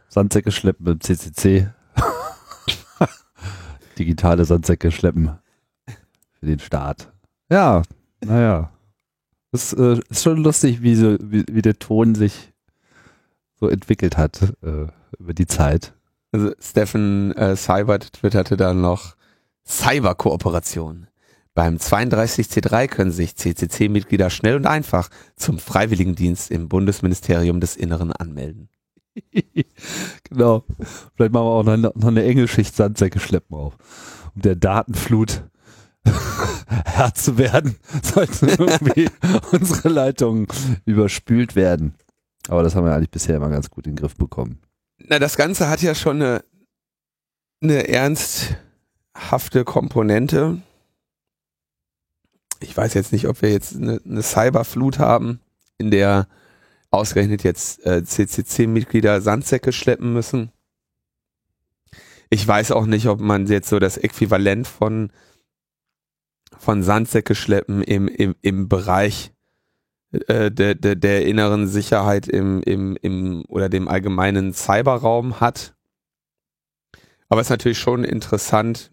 Sandsäcke 0.09 0.51
schleppen 0.51 0.87
im 0.87 1.01
CCC. 1.01 1.69
Digitale 3.97 4.45
Sandsäcke 4.45 4.91
schleppen 4.91 5.37
für 6.39 6.45
den 6.45 6.59
Staat. 6.59 7.11
Ja, 7.49 7.83
naja. 8.23 8.71
Das 9.51 9.73
äh, 9.73 9.99
ist 10.09 10.23
schon 10.23 10.43
lustig, 10.43 10.81
wie, 10.81 10.95
so, 10.95 11.17
wie, 11.21 11.45
wie 11.49 11.61
der 11.61 11.79
Ton 11.79 12.15
sich 12.15 12.53
so 13.59 13.69
entwickelt 13.69 14.17
hat 14.17 14.53
äh, 14.61 14.87
über 15.19 15.33
die 15.33 15.47
Zeit. 15.47 15.93
Also 16.31 16.51
Stephen 16.59 17.31
äh, 17.33 17.55
Seibert 17.55 18.13
twitterte 18.13 18.57
dann 18.57 18.81
noch 18.81 19.15
Cyberkooperation. 19.65 21.07
Beim 21.53 21.77
32C3 21.77 22.87
können 22.87 23.11
sich 23.11 23.35
CCC-Mitglieder 23.35 24.29
schnell 24.29 24.57
und 24.57 24.67
einfach 24.67 25.09
zum 25.35 25.57
Freiwilligendienst 25.57 26.51
im 26.51 26.69
Bundesministerium 26.69 27.59
des 27.59 27.75
Inneren 27.75 28.11
anmelden. 28.11 28.69
genau. 30.29 30.63
Vielleicht 31.15 31.33
machen 31.33 31.45
wir 31.45 31.51
auch 31.51 31.63
noch 31.63 31.73
eine, 31.73 31.91
noch 31.95 32.07
eine 32.07 32.23
Engelschicht 32.23 32.75
Sandsäcke 32.75 33.19
schleppen 33.19 33.57
auf. 33.57 33.77
Um 34.35 34.41
der 34.41 34.55
Datenflut 34.55 35.43
Herr 36.85 37.13
zu 37.13 37.37
werden, 37.37 37.75
sollten 38.03 38.47
irgendwie 38.47 39.09
unsere 39.51 39.89
Leitungen 39.89 40.47
überspült 40.85 41.55
werden. 41.55 41.95
Aber 42.47 42.63
das 42.63 42.75
haben 42.75 42.85
wir 42.85 42.93
eigentlich 42.93 43.11
bisher 43.11 43.35
immer 43.35 43.49
ganz 43.49 43.69
gut 43.69 43.87
in 43.87 43.93
den 43.93 43.99
Griff 43.99 44.15
bekommen. 44.15 44.59
Na, 44.99 45.19
das 45.19 45.35
Ganze 45.35 45.69
hat 45.69 45.81
ja 45.81 45.95
schon 45.95 46.21
eine, 46.21 46.43
eine 47.61 47.87
ernsthafte 47.87 49.65
Komponente 49.65 50.61
ich 52.59 52.75
weiß 52.75 52.93
jetzt 52.93 53.11
nicht, 53.11 53.27
ob 53.27 53.41
wir 53.41 53.51
jetzt 53.51 53.75
eine, 53.75 54.01
eine 54.03 54.21
Cyberflut 54.21 54.99
haben, 54.99 55.39
in 55.77 55.91
der 55.91 56.27
ausgerechnet 56.91 57.43
jetzt 57.43 57.85
äh, 57.85 58.03
CCC-Mitglieder 58.03 59.21
Sandsäcke 59.21 59.71
schleppen 59.71 60.13
müssen. 60.13 60.51
Ich 62.29 62.45
weiß 62.47 62.71
auch 62.71 62.85
nicht, 62.85 63.07
ob 63.07 63.19
man 63.19 63.47
jetzt 63.47 63.69
so 63.69 63.79
das 63.79 63.97
Äquivalent 63.97 64.67
von, 64.67 65.11
von 66.57 66.83
Sandsäcke 66.83 67.35
schleppen 67.35 67.83
im, 67.83 68.07
im, 68.07 68.35
im 68.41 68.67
Bereich 68.67 69.31
äh, 70.11 70.51
der, 70.51 70.75
der, 70.75 70.95
der 70.95 71.25
inneren 71.25 71.67
Sicherheit 71.67 72.27
im, 72.27 72.61
im, 72.63 72.97
im 73.01 73.45
oder 73.47 73.69
dem 73.69 73.87
allgemeinen 73.87 74.53
Cyberraum 74.53 75.39
hat. 75.39 75.75
Aber 77.29 77.41
es 77.41 77.47
ist 77.47 77.51
natürlich 77.51 77.79
schon 77.79 78.03
interessant, 78.03 78.91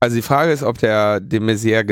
Also 0.00 0.14
die 0.14 0.22
Frage 0.22 0.52
ist, 0.52 0.62
ob 0.62 0.78
der 0.78 1.20
de 1.20 1.40
Maizière 1.40 1.84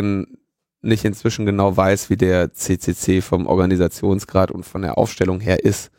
nicht 0.87 1.05
inzwischen 1.05 1.47
genau 1.47 1.77
weiß, 1.77 2.11
wie 2.11 2.17
der 2.17 2.53
CCC 2.53 3.21
vom 3.21 3.47
Organisationsgrad 3.47 4.51
und 4.51 4.65
von 4.65 4.83
der 4.83 4.99
Aufstellung 4.99 5.41
her 5.41 5.65
ist 5.65 5.91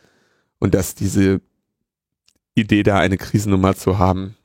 und 0.59 0.73
dass 0.73 0.95
diese 0.95 1.41
Idee 2.55 2.83
da 2.83 2.97
eine 2.97 3.17
Krisennummer 3.17 3.75
zu 3.75 3.99
haben 3.99 4.35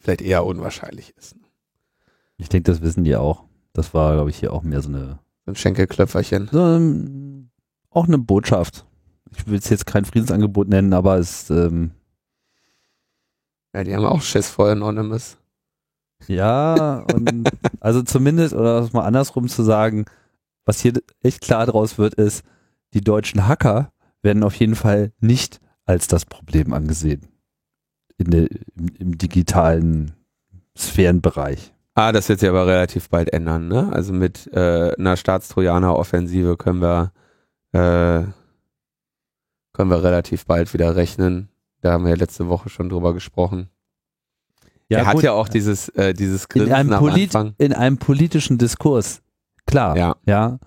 vielleicht 0.00 0.22
eher 0.22 0.44
unwahrscheinlich 0.44 1.14
ist. 1.16 1.36
Ich 2.38 2.48
denke, 2.48 2.70
das 2.70 2.80
wissen 2.80 3.04
die 3.04 3.16
auch. 3.16 3.44
Das 3.72 3.94
war, 3.94 4.14
glaube 4.14 4.30
ich, 4.30 4.38
hier 4.38 4.52
auch 4.52 4.62
mehr 4.62 4.80
so 4.80 4.88
eine 4.88 5.18
ein 5.46 5.56
Schenkelklöpferchen. 5.56 6.48
So, 6.50 6.58
ähm, 6.58 7.50
auch 7.90 8.06
eine 8.06 8.18
Botschaft. 8.18 8.86
Ich 9.36 9.46
will 9.46 9.58
es 9.58 9.68
jetzt 9.68 9.86
kein 9.86 10.04
Friedensangebot 10.04 10.68
nennen, 10.68 10.92
aber 10.92 11.18
es 11.18 11.50
ähm, 11.50 11.92
ja, 13.74 13.84
die 13.84 13.94
haben 13.94 14.04
auch 14.04 14.22
Schiss 14.22 14.48
vor 14.48 14.68
Anonymous. 14.68 15.36
Ja, 16.26 17.04
und 17.14 17.50
also 17.80 18.02
zumindest, 18.02 18.54
oder 18.54 18.88
mal 18.92 19.04
andersrum 19.04 19.48
zu 19.48 19.62
sagen, 19.62 20.04
was 20.64 20.80
hier 20.80 20.92
echt 21.22 21.40
klar 21.40 21.66
draus 21.66 21.98
wird, 21.98 22.14
ist, 22.14 22.44
die 22.94 23.00
deutschen 23.00 23.46
Hacker 23.48 23.92
werden 24.22 24.44
auf 24.44 24.54
jeden 24.54 24.74
Fall 24.74 25.12
nicht 25.20 25.60
als 25.84 26.06
das 26.06 26.24
Problem 26.24 26.72
angesehen. 26.72 27.26
In 28.18 28.30
der, 28.30 28.48
im, 28.76 28.88
im 28.98 29.18
digitalen 29.18 30.12
Sphärenbereich. 30.76 31.72
Ah, 31.94 32.12
das 32.12 32.28
wird 32.28 32.40
sich 32.40 32.48
aber 32.48 32.66
relativ 32.66 33.08
bald 33.08 33.32
ändern, 33.32 33.68
ne? 33.68 33.90
Also 33.92 34.12
mit 34.12 34.46
äh, 34.52 34.94
einer 34.96 35.16
Staatstrojaner-Offensive 35.16 36.56
können 36.56 36.80
wir 36.80 37.12
äh, 37.72 38.24
können 39.72 39.90
wir 39.90 40.02
relativ 40.02 40.46
bald 40.46 40.72
wieder 40.74 40.96
rechnen. 40.96 41.48
Da 41.80 41.92
haben 41.92 42.04
wir 42.04 42.10
ja 42.10 42.16
letzte 42.16 42.48
Woche 42.48 42.68
schon 42.68 42.88
drüber 42.88 43.14
gesprochen. 43.14 43.70
Ja, 44.90 44.98
er 44.98 45.06
hat 45.06 45.22
ja 45.22 45.32
auch 45.32 45.48
dieses, 45.48 45.88
äh, 45.90 46.12
dieses 46.12 46.48
Grinsen 46.48 46.68
in 46.68 46.74
einem, 46.74 46.98
Polit 46.98 47.32
in 47.58 47.72
einem 47.72 47.96
politischen 47.96 48.58
Diskurs, 48.58 49.22
klar, 49.64 49.96
ja. 49.96 50.16
ja, 50.26 50.58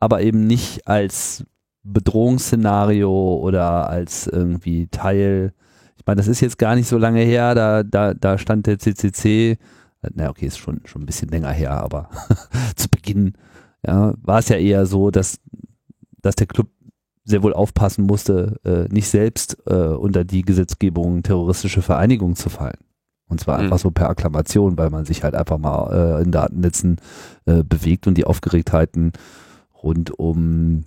aber 0.00 0.20
eben 0.20 0.48
nicht 0.48 0.88
als 0.88 1.44
Bedrohungsszenario 1.84 3.36
oder 3.36 3.88
als 3.88 4.26
irgendwie 4.26 4.88
Teil. 4.88 5.54
Ich 5.96 6.04
meine, 6.04 6.16
das 6.16 6.26
ist 6.26 6.40
jetzt 6.40 6.58
gar 6.58 6.74
nicht 6.74 6.88
so 6.88 6.98
lange 6.98 7.20
her, 7.20 7.54
da, 7.54 7.84
da, 7.84 8.14
da 8.14 8.36
stand 8.36 8.66
der 8.66 8.80
CCC, 8.80 9.58
na 10.14 10.28
okay, 10.28 10.46
ist 10.46 10.58
schon, 10.58 10.80
schon 10.84 11.02
ein 11.02 11.06
bisschen 11.06 11.28
länger 11.28 11.52
her, 11.52 11.72
aber 11.72 12.10
zu 12.76 12.88
Beginn 12.88 13.34
ja, 13.86 14.12
war 14.20 14.40
es 14.40 14.48
ja 14.48 14.56
eher 14.56 14.86
so, 14.86 15.12
dass, 15.12 15.38
dass 16.20 16.34
der 16.34 16.48
Club 16.48 16.68
sehr 17.24 17.42
wohl 17.42 17.52
aufpassen 17.52 18.06
musste, 18.06 18.56
äh, 18.64 18.92
nicht 18.92 19.08
selbst 19.08 19.58
äh, 19.66 19.74
unter 19.74 20.24
die 20.24 20.42
Gesetzgebung 20.42 21.22
terroristische 21.22 21.82
Vereinigung 21.82 22.34
zu 22.34 22.48
fallen. 22.48 22.78
Und 23.28 23.40
zwar 23.40 23.58
einfach 23.58 23.76
mhm. 23.76 23.82
so 23.82 23.90
per 23.90 24.08
Akklamation, 24.08 24.78
weil 24.78 24.90
man 24.90 25.04
sich 25.04 25.22
halt 25.22 25.34
einfach 25.34 25.58
mal 25.58 26.18
äh, 26.18 26.22
in 26.22 26.32
Datennetzen 26.32 26.96
äh, 27.44 27.62
bewegt 27.62 28.06
und 28.06 28.16
die 28.16 28.24
Aufgeregtheiten 28.24 29.12
rund 29.82 30.18
um 30.18 30.84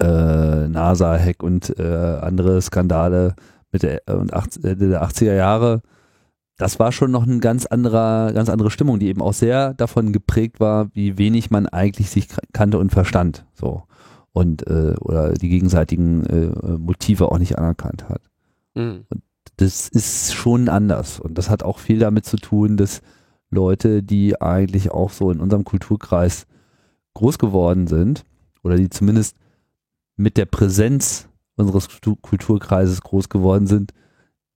äh, 0.00 0.68
NASA-Hack 0.68 1.42
und 1.42 1.78
äh, 1.78 2.18
andere 2.20 2.62
Skandale 2.62 3.34
mit 3.72 3.82
der, 3.82 4.08
äh, 4.08 4.12
und 4.12 4.32
80, 4.32 4.62
der 4.62 5.02
80er 5.02 5.34
Jahre, 5.34 5.82
das 6.58 6.78
war 6.80 6.90
schon 6.92 7.12
noch 7.12 7.22
eine 7.22 7.38
ganz 7.38 7.66
anderer, 7.66 8.32
ganz 8.32 8.48
andere 8.48 8.70
Stimmung, 8.70 8.98
die 8.98 9.06
eben 9.06 9.22
auch 9.22 9.32
sehr 9.32 9.74
davon 9.74 10.12
geprägt 10.12 10.58
war, 10.60 10.88
wie 10.92 11.16
wenig 11.16 11.50
man 11.50 11.66
eigentlich 11.66 12.10
sich 12.10 12.28
kannte 12.52 12.78
und 12.78 12.90
verstand. 12.90 13.46
So. 13.54 13.84
Und 14.32 14.66
äh, 14.66 14.94
oder 15.00 15.34
die 15.34 15.48
gegenseitigen 15.48 16.26
äh, 16.26 16.78
Motive 16.78 17.30
auch 17.30 17.38
nicht 17.38 17.58
anerkannt 17.58 18.08
hat. 18.08 18.22
Mhm. 18.74 19.04
Und 19.08 19.22
das 19.56 19.88
ist 19.88 20.34
schon 20.34 20.68
anders. 20.68 21.20
Und 21.20 21.36
das 21.36 21.50
hat 21.50 21.62
auch 21.62 21.78
viel 21.78 21.98
damit 21.98 22.24
zu 22.24 22.36
tun, 22.36 22.76
dass 22.76 23.00
Leute, 23.50 24.02
die 24.02 24.40
eigentlich 24.40 24.90
auch 24.90 25.10
so 25.10 25.30
in 25.30 25.40
unserem 25.40 25.64
Kulturkreis 25.64 26.46
groß 27.14 27.38
geworden 27.38 27.86
sind, 27.86 28.24
oder 28.62 28.76
die 28.76 28.90
zumindest 28.90 29.36
mit 30.16 30.36
der 30.36 30.46
Präsenz 30.46 31.28
unseres 31.56 31.88
Kulturkreises 32.22 33.00
groß 33.00 33.28
geworden 33.28 33.66
sind, 33.66 33.92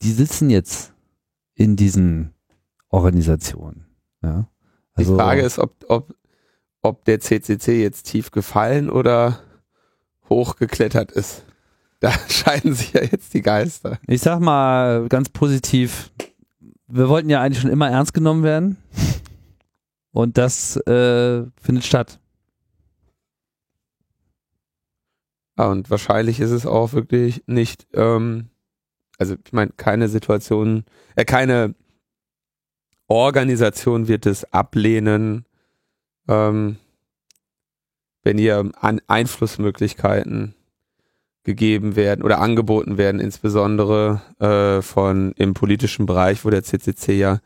die 0.02 0.12
sitzen 0.12 0.50
jetzt 0.50 0.92
in 1.54 1.76
diesen 1.76 2.34
Organisationen. 2.88 3.87
Ja? 4.22 4.49
Also, 4.94 5.12
die 5.12 5.18
Frage 5.18 5.42
ist, 5.42 5.58
ob, 5.58 5.75
ob, 5.88 6.14
ob 6.82 7.04
der 7.04 7.20
CCC 7.20 7.80
jetzt 7.80 8.04
tief 8.04 8.30
gefallen 8.30 8.90
oder 8.90 9.40
hochgeklettert 10.28 11.12
ist. 11.12 11.44
Da 12.02 12.11
scheiden 12.28 12.75
sich 12.75 12.92
ja 12.92 13.02
jetzt 13.02 13.32
die 13.32 13.42
Geister. 13.42 13.99
Ich 14.09 14.21
sag 14.21 14.40
mal 14.40 15.09
ganz 15.09 15.28
positiv, 15.28 16.11
wir 16.88 17.09
wollten 17.09 17.30
ja 17.30 17.40
eigentlich 17.40 17.61
schon 17.61 17.71
immer 17.71 17.88
ernst 17.88 18.12
genommen 18.12 18.42
werden. 18.42 18.76
Und 20.11 20.37
das 20.37 20.76
äh, 20.88 21.44
findet 21.61 21.85
statt. 21.85 22.18
Ja, 25.56 25.68
und 25.68 25.90
wahrscheinlich 25.90 26.40
ist 26.40 26.50
es 26.50 26.66
auch 26.66 26.92
wirklich 26.92 27.44
nicht, 27.47 27.87
ähm, 27.94 28.50
also 29.16 29.37
ich 29.42 29.52
meine, 29.52 29.71
keine 29.76 30.09
Situation, 30.09 30.85
äh, 31.14 31.25
keine 31.25 31.76
Organisation 33.06 34.09
wird 34.09 34.26
es 34.26 34.44
ablehnen, 34.52 35.47
ähm, 36.26 36.78
wenn 38.25 38.38
ihr 38.38 38.73
an 38.80 39.00
Einflussmöglichkeiten 39.06 40.56
gegeben 41.44 41.96
werden 41.96 42.22
oder 42.22 42.40
angeboten 42.40 42.99
werden, 42.99 43.20
insbesondere 43.20 44.22
äh, 44.38 44.82
von 44.82 45.32
im 45.37 45.54
politischen 45.54 46.06
Bereich, 46.06 46.44
wo 46.44 46.50
der 46.50 46.62
CCC 46.62 47.18
ja 47.18 47.38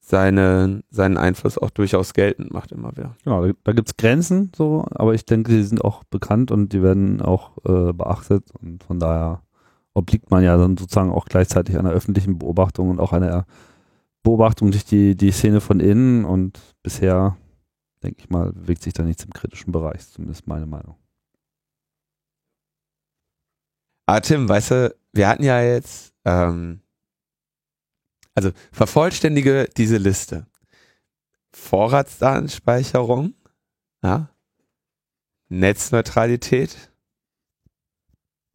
seine, 0.00 0.82
seinen 0.90 1.16
Einfluss 1.16 1.58
auch 1.58 1.70
durchaus 1.70 2.14
geltend 2.14 2.52
macht 2.52 2.70
immer 2.70 2.96
wieder. 2.96 3.16
Genau, 3.24 3.46
da, 3.64 3.72
gibt 3.72 3.88
es 3.88 3.96
Grenzen 3.96 4.52
so, 4.56 4.86
aber 4.90 5.14
ich 5.14 5.24
denke, 5.24 5.52
die 5.52 5.62
sind 5.64 5.84
auch 5.84 6.04
bekannt 6.04 6.50
und 6.50 6.72
die 6.72 6.82
werden 6.82 7.20
auch 7.20 7.58
äh, 7.64 7.92
beachtet 7.92 8.44
und 8.60 8.84
von 8.84 9.00
daher 9.00 9.42
obliegt 9.94 10.30
man 10.30 10.44
ja 10.44 10.56
dann 10.56 10.76
sozusagen 10.76 11.10
auch 11.10 11.24
gleichzeitig 11.24 11.76
einer 11.76 11.90
öffentlichen 11.90 12.38
Beobachtung 12.38 12.90
und 12.90 13.00
auch 13.00 13.12
einer 13.12 13.46
Beobachtung 14.22 14.70
durch 14.70 14.84
die, 14.84 15.16
die 15.16 15.30
Szene 15.30 15.60
von 15.60 15.80
innen 15.80 16.24
und 16.24 16.60
bisher, 16.82 17.36
denke 18.02 18.18
ich 18.20 18.30
mal, 18.30 18.52
bewegt 18.52 18.82
sich 18.82 18.92
da 18.92 19.02
nichts 19.02 19.24
im 19.24 19.32
kritischen 19.32 19.72
Bereich, 19.72 20.06
zumindest 20.08 20.46
meine 20.46 20.66
Meinung. 20.66 20.96
Ah, 24.06 24.20
Tim, 24.20 24.48
weißt 24.48 24.70
du, 24.70 24.96
wir 25.12 25.28
hatten 25.28 25.42
ja 25.42 25.60
jetzt, 25.60 26.12
ähm, 26.24 26.80
also 28.34 28.52
vervollständige 28.70 29.68
diese 29.76 29.96
Liste. 29.96 30.46
Vorratsdatenspeicherung, 31.52 33.34
ja, 34.02 34.28
Netzneutralität. 35.48 36.76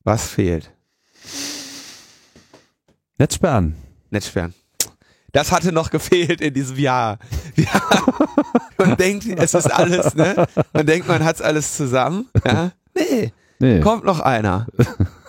Was 0.04 0.30
fehlt? 0.30 0.72
Netzsperren. 3.18 3.76
Netzsperren. 4.10 4.54
Das 5.32 5.52
hatte 5.52 5.72
noch 5.72 5.90
gefehlt 5.90 6.42
in 6.42 6.54
diesem 6.54 6.78
Jahr. 6.78 7.20
Ja. 7.56 7.82
Man 8.78 8.98
denkt, 8.98 9.26
es 9.26 9.54
ist 9.54 9.72
alles, 9.72 10.16
ne? 10.16 10.48
Man 10.74 10.86
denkt, 10.86 11.08
man 11.08 11.24
hat's 11.24 11.42
alles 11.42 11.76
zusammen. 11.76 12.30
Ja? 12.46 12.72
Nee. 12.94 13.32
Nee. 13.60 13.80
Kommt 13.80 14.04
noch 14.04 14.20
einer. 14.20 14.68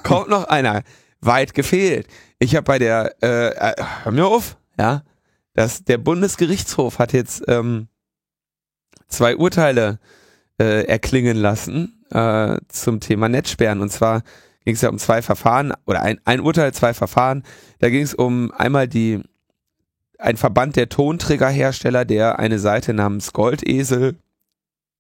Kommt 0.02 0.28
noch 0.28 0.44
einer. 0.44 0.82
Weit 1.20 1.54
gefehlt. 1.54 2.08
Ich 2.38 2.56
habe 2.56 2.64
bei 2.64 2.78
der, 2.78 3.14
äh, 3.22 3.48
äh, 3.50 3.74
hör 4.02 4.12
mir 4.12 4.26
auf, 4.26 4.56
ja, 4.78 5.02
dass 5.54 5.84
der 5.84 5.98
Bundesgerichtshof 5.98 6.98
hat 6.98 7.12
jetzt 7.12 7.44
ähm, 7.46 7.88
zwei 9.08 9.36
Urteile 9.36 10.00
äh, 10.58 10.84
erklingen 10.86 11.36
lassen 11.36 12.04
äh, 12.10 12.58
zum 12.68 13.00
Thema 13.00 13.28
Netzsperren. 13.28 13.80
Und 13.80 13.90
zwar 13.90 14.22
ging 14.64 14.74
es 14.74 14.80
ja 14.80 14.88
um 14.88 14.98
zwei 14.98 15.22
Verfahren 15.22 15.72
oder 15.86 16.02
ein, 16.02 16.20
ein 16.24 16.40
Urteil, 16.40 16.72
zwei 16.74 16.94
Verfahren. 16.94 17.44
Da 17.78 17.90
ging 17.90 18.02
es 18.02 18.14
um 18.14 18.50
einmal 18.52 18.88
die 18.88 19.22
ein 20.18 20.36
Verband 20.36 20.76
der 20.76 20.88
Tonträgerhersteller, 20.88 22.04
der 22.04 22.38
eine 22.38 22.58
Seite 22.58 22.94
namens 22.94 23.32
Goldesel 23.32 24.16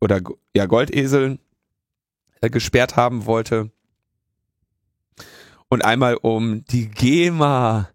oder 0.00 0.20
ja 0.54 0.66
Goldesel 0.66 1.38
äh, 2.40 2.50
gesperrt 2.50 2.96
haben 2.96 3.26
wollte. 3.26 3.70
Und 5.72 5.86
einmal 5.86 6.16
um 6.16 6.66
die 6.66 6.86
GEMA, 6.90 7.88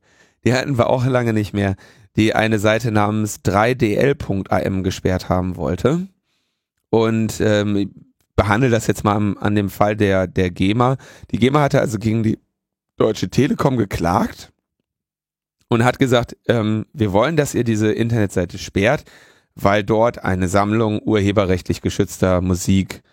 die 0.44 0.52
hatten 0.56 0.80
wir 0.80 0.90
auch 0.90 1.06
lange 1.06 1.32
nicht 1.32 1.54
mehr, 1.54 1.76
die 2.16 2.34
eine 2.34 2.58
Seite 2.58 2.92
namens 2.92 3.42
3dl.am 3.46 4.82
gesperrt 4.82 5.30
haben 5.30 5.58
wollte. 5.58 6.08
Und 6.90 7.40
ähm, 7.40 7.94
behandle 8.36 8.72
das 8.72 8.88
jetzt 8.88 9.04
mal 9.04 9.16
an, 9.16 9.38
an 9.38 9.54
dem 9.54 9.70
Fall 9.70 9.96
der, 9.96 10.26
der 10.26 10.50
GEMA. 10.50 10.98
Die 11.30 11.38
GEMA 11.38 11.62
hatte 11.62 11.80
also 11.80 12.00
gegen 12.00 12.24
die 12.24 12.40
Deutsche 12.96 13.30
Telekom 13.30 13.78
geklagt 13.78 14.52
und 15.68 15.84
hat 15.84 16.00
gesagt, 16.00 16.36
ähm, 16.48 16.88
wir 16.94 17.14
wollen, 17.14 17.38
dass 17.38 17.54
ihr 17.54 17.64
diese 17.64 17.92
Internetseite 17.92 18.58
sperrt, 18.58 19.04
weil 19.54 19.84
dort 19.84 20.26
eine 20.26 20.48
Sammlung 20.48 21.00
urheberrechtlich 21.04 21.82
geschützter 21.82 22.42
Musik 22.42 23.04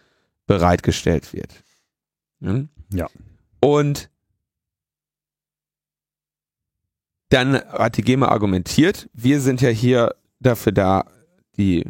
bereitgestellt 0.46 1.34
wird. 1.34 1.52
Hm? 2.40 2.70
Ja. 2.94 3.08
Und 3.60 4.08
dann 7.28 7.56
hat 7.56 7.96
die 7.96 8.02
GEMA 8.02 8.28
argumentiert, 8.28 9.08
wir 9.12 9.40
sind 9.40 9.60
ja 9.60 9.70
hier 9.70 10.14
dafür 10.40 10.72
da, 10.72 11.04
die 11.56 11.84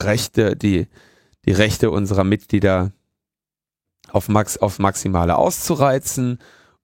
Rechte, 0.00 0.56
die, 0.56 0.86
die 1.44 1.52
Rechte 1.52 1.90
unserer 1.90 2.24
Mitglieder 2.24 2.92
auf, 4.10 4.28
Max, 4.28 4.56
auf 4.58 4.78
Maximale 4.78 5.36
auszureizen 5.36 6.38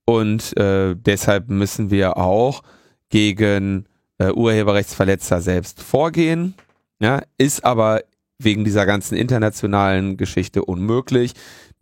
und 0.04 0.56
äh, 0.56 0.94
deshalb 0.96 1.48
müssen 1.48 1.90
wir 1.90 2.16
auch 2.16 2.62
gegen 3.08 3.86
äh, 4.18 4.30
Urheberrechtsverletzer 4.30 5.40
selbst 5.40 5.80
vorgehen. 5.82 6.54
Ja, 7.00 7.22
ist 7.38 7.64
aber 7.64 8.02
wegen 8.38 8.64
dieser 8.64 8.86
ganzen 8.86 9.16
internationalen 9.16 10.16
Geschichte 10.16 10.64
unmöglich. 10.64 11.32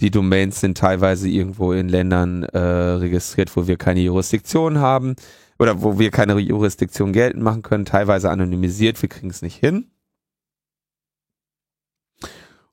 Die 0.00 0.10
Domains 0.10 0.60
sind 0.60 0.78
teilweise 0.78 1.28
irgendwo 1.28 1.72
in 1.72 1.88
Ländern 1.88 2.44
äh, 2.44 2.58
registriert, 2.58 3.54
wo 3.56 3.66
wir 3.66 3.76
keine 3.76 4.00
Jurisdiktion 4.00 4.78
haben 4.78 5.16
oder 5.60 5.82
wo 5.82 5.98
wir 5.98 6.10
keine 6.10 6.38
Jurisdiktion 6.38 7.12
geltend 7.12 7.44
machen 7.44 7.60
können, 7.60 7.84
teilweise 7.84 8.30
anonymisiert, 8.30 9.00
wir 9.02 9.10
kriegen 9.10 9.28
es 9.28 9.42
nicht 9.42 9.56
hin. 9.56 9.90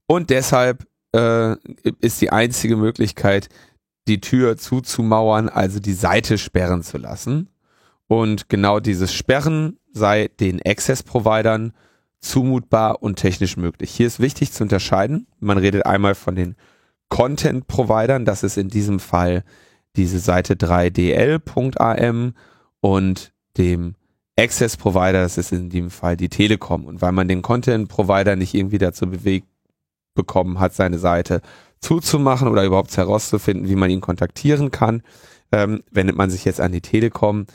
Und 0.08 0.29
deshalb 0.29 0.88
äh, 1.13 1.58
ist 2.00 2.21
die 2.21 2.30
einzige 2.32 2.78
Möglichkeit, 2.78 3.50
die 4.08 4.21
Tür 4.21 4.56
zuzumauern, 4.56 5.50
also 5.50 5.82
die 5.82 5.91
Seite 5.91 6.38
sperren 6.38 6.82
zu 6.82 6.97
lassen. 6.97 7.50
Und 8.08 8.47
genau 8.47 8.80
dieses 8.80 9.13
Sperren 9.13 9.78
sei 9.91 10.30
den 10.39 10.62
Access-Providern 10.65 11.73
zumutbar 12.21 13.04
und 13.04 13.17
technisch 13.17 13.58
möglich. 13.58 13.91
Hier 13.91 14.08
ist 14.08 14.21
wichtig 14.21 14.54
zu 14.54 14.63
unterscheiden. 14.63 15.28
Man 15.41 15.58
redet 15.58 15.86
einmal 15.86 16.15
von 16.15 16.38
den 16.38 16.56
Content-Providern, 17.10 18.23
das 18.23 18.43
ist 18.43 18.58
in 18.58 18.69
diesem 18.69 19.02
Fall 19.02 19.43
diese 19.97 20.19
Seite 20.19 20.54
3dl.am 20.54 22.34
und 22.88 23.34
dem 23.58 23.95
Access 24.39 24.78
Provider, 24.78 25.21
das 25.21 25.38
ist 25.38 25.52
in 25.52 25.69
dem 25.69 25.89
Fall 25.89 26.15
die 26.15 26.30
Telekom. 26.30 26.86
Und 26.86 27.02
weil 27.02 27.12
man 27.12 27.28
den 27.28 27.41
Content 27.41 27.89
Provider 27.89 28.38
nicht 28.38 28.54
irgendwie 28.54 28.78
dazu 28.78 29.08
bewegt 29.08 29.47
bekommen 30.15 30.60
hat, 30.62 30.73
seine 30.73 30.97
Seite 30.97 31.41
zuzumachen 31.82 32.47
oder 32.47 32.63
überhaupt 32.63 32.95
herauszufinden, 32.95 33.67
wie 33.67 33.76
man 33.76 33.89
ihn 33.89 34.00
kontaktieren 34.00 34.71
kann, 34.71 35.04
ähm, 35.52 35.84
wendet 35.91 36.15
man 36.15 36.30
sich 36.30 36.45
jetzt 36.45 36.62
an 36.62 36.71
die 36.71 36.80
Telekom, 36.80 37.45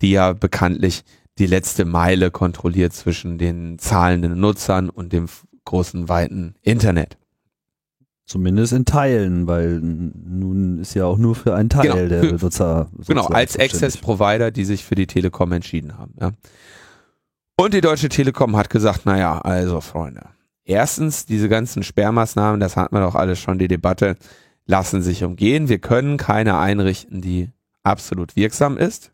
die 0.00 0.10
ja 0.10 0.32
bekanntlich 0.32 1.04
die 1.38 1.46
letzte 1.46 1.84
Meile 1.84 2.32
kontrolliert 2.32 2.92
zwischen 2.92 3.38
den 3.38 3.78
zahlenden 3.78 4.38
Nutzern 4.40 4.90
und 4.90 5.12
dem 5.12 5.28
großen, 5.64 6.08
weiten 6.08 6.56
Internet. 6.60 7.18
Zumindest 8.24 8.72
in 8.72 8.84
Teilen, 8.84 9.46
weil 9.46 9.80
nun 9.80 10.78
ist 10.78 10.94
ja 10.94 11.04
auch 11.06 11.18
nur 11.18 11.34
für 11.34 11.54
einen 11.54 11.68
Teil 11.68 11.90
Genau, 11.90 12.08
der 12.08 12.20
Benutzer. 12.20 12.88
Genau, 13.06 13.26
als. 13.26 13.58
Access-Provider, 13.58 14.50
die 14.50 14.64
sich 14.64 14.84
für 14.84 14.94
die 14.94 15.06
Telekom 15.06 15.52
entschieden 15.52 15.98
haben. 15.98 16.14
Ja. 16.20 16.30
Und 17.56 17.74
die 17.74 17.80
Deutsche 17.80 18.08
Telekom 18.08 18.56
hat 18.56 18.70
gesagt, 18.70 19.06
naja, 19.06 19.38
also 19.38 19.80
Freunde, 19.80 20.26
erstens, 20.64 21.26
diese 21.26 21.48
ganzen 21.48 21.82
Sperrmaßnahmen, 21.82 22.60
das 22.60 22.76
hatten 22.76 22.94
wir 22.94 23.00
doch 23.00 23.14
alles 23.14 23.38
schon, 23.38 23.58
die 23.58 23.68
Debatte, 23.68 24.16
lassen 24.66 25.02
sich 25.02 25.24
umgehen. 25.24 25.68
Wir 25.68 25.78
können 25.78 26.16
keine 26.16 26.58
einrichten, 26.58 27.20
die 27.20 27.50
absolut 27.82 28.36
wirksam 28.36 28.78
ist. 28.78 29.12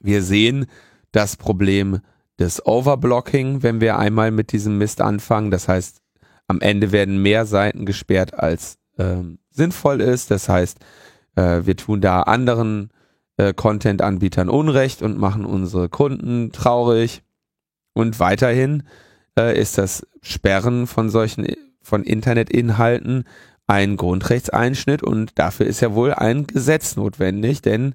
Wir 0.00 0.22
sehen 0.22 0.66
das 1.12 1.36
Problem 1.36 2.00
des 2.38 2.64
Overblocking, 2.64 3.62
wenn 3.62 3.80
wir 3.80 3.98
einmal 3.98 4.30
mit 4.30 4.52
diesem 4.52 4.78
Mist 4.78 5.00
anfangen. 5.00 5.50
Das 5.50 5.66
heißt, 5.66 6.02
am 6.48 6.60
Ende 6.60 6.90
werden 6.90 7.22
mehr 7.22 7.46
Seiten 7.46 7.86
gesperrt, 7.86 8.34
als 8.34 8.78
ähm, 8.98 9.38
sinnvoll 9.50 10.00
ist. 10.00 10.30
Das 10.30 10.48
heißt, 10.48 10.78
äh, 11.36 11.60
wir 11.64 11.76
tun 11.76 12.00
da 12.00 12.22
anderen 12.22 12.90
äh, 13.36 13.52
Content-Anbietern 13.54 14.48
Unrecht 14.48 15.02
und 15.02 15.18
machen 15.18 15.44
unsere 15.44 15.88
Kunden 15.88 16.50
traurig. 16.50 17.22
Und 17.92 18.18
weiterhin 18.18 18.84
äh, 19.38 19.58
ist 19.60 19.78
das 19.78 20.06
Sperren 20.22 20.86
von 20.86 21.10
solchen 21.10 21.46
von 21.82 22.02
Internetinhalten 22.02 23.24
ein 23.66 23.96
Grundrechtseinschnitt 23.96 25.02
und 25.02 25.38
dafür 25.38 25.66
ist 25.66 25.80
ja 25.80 25.94
wohl 25.94 26.12
ein 26.12 26.46
Gesetz 26.46 26.96
notwendig, 26.96 27.62
denn 27.62 27.94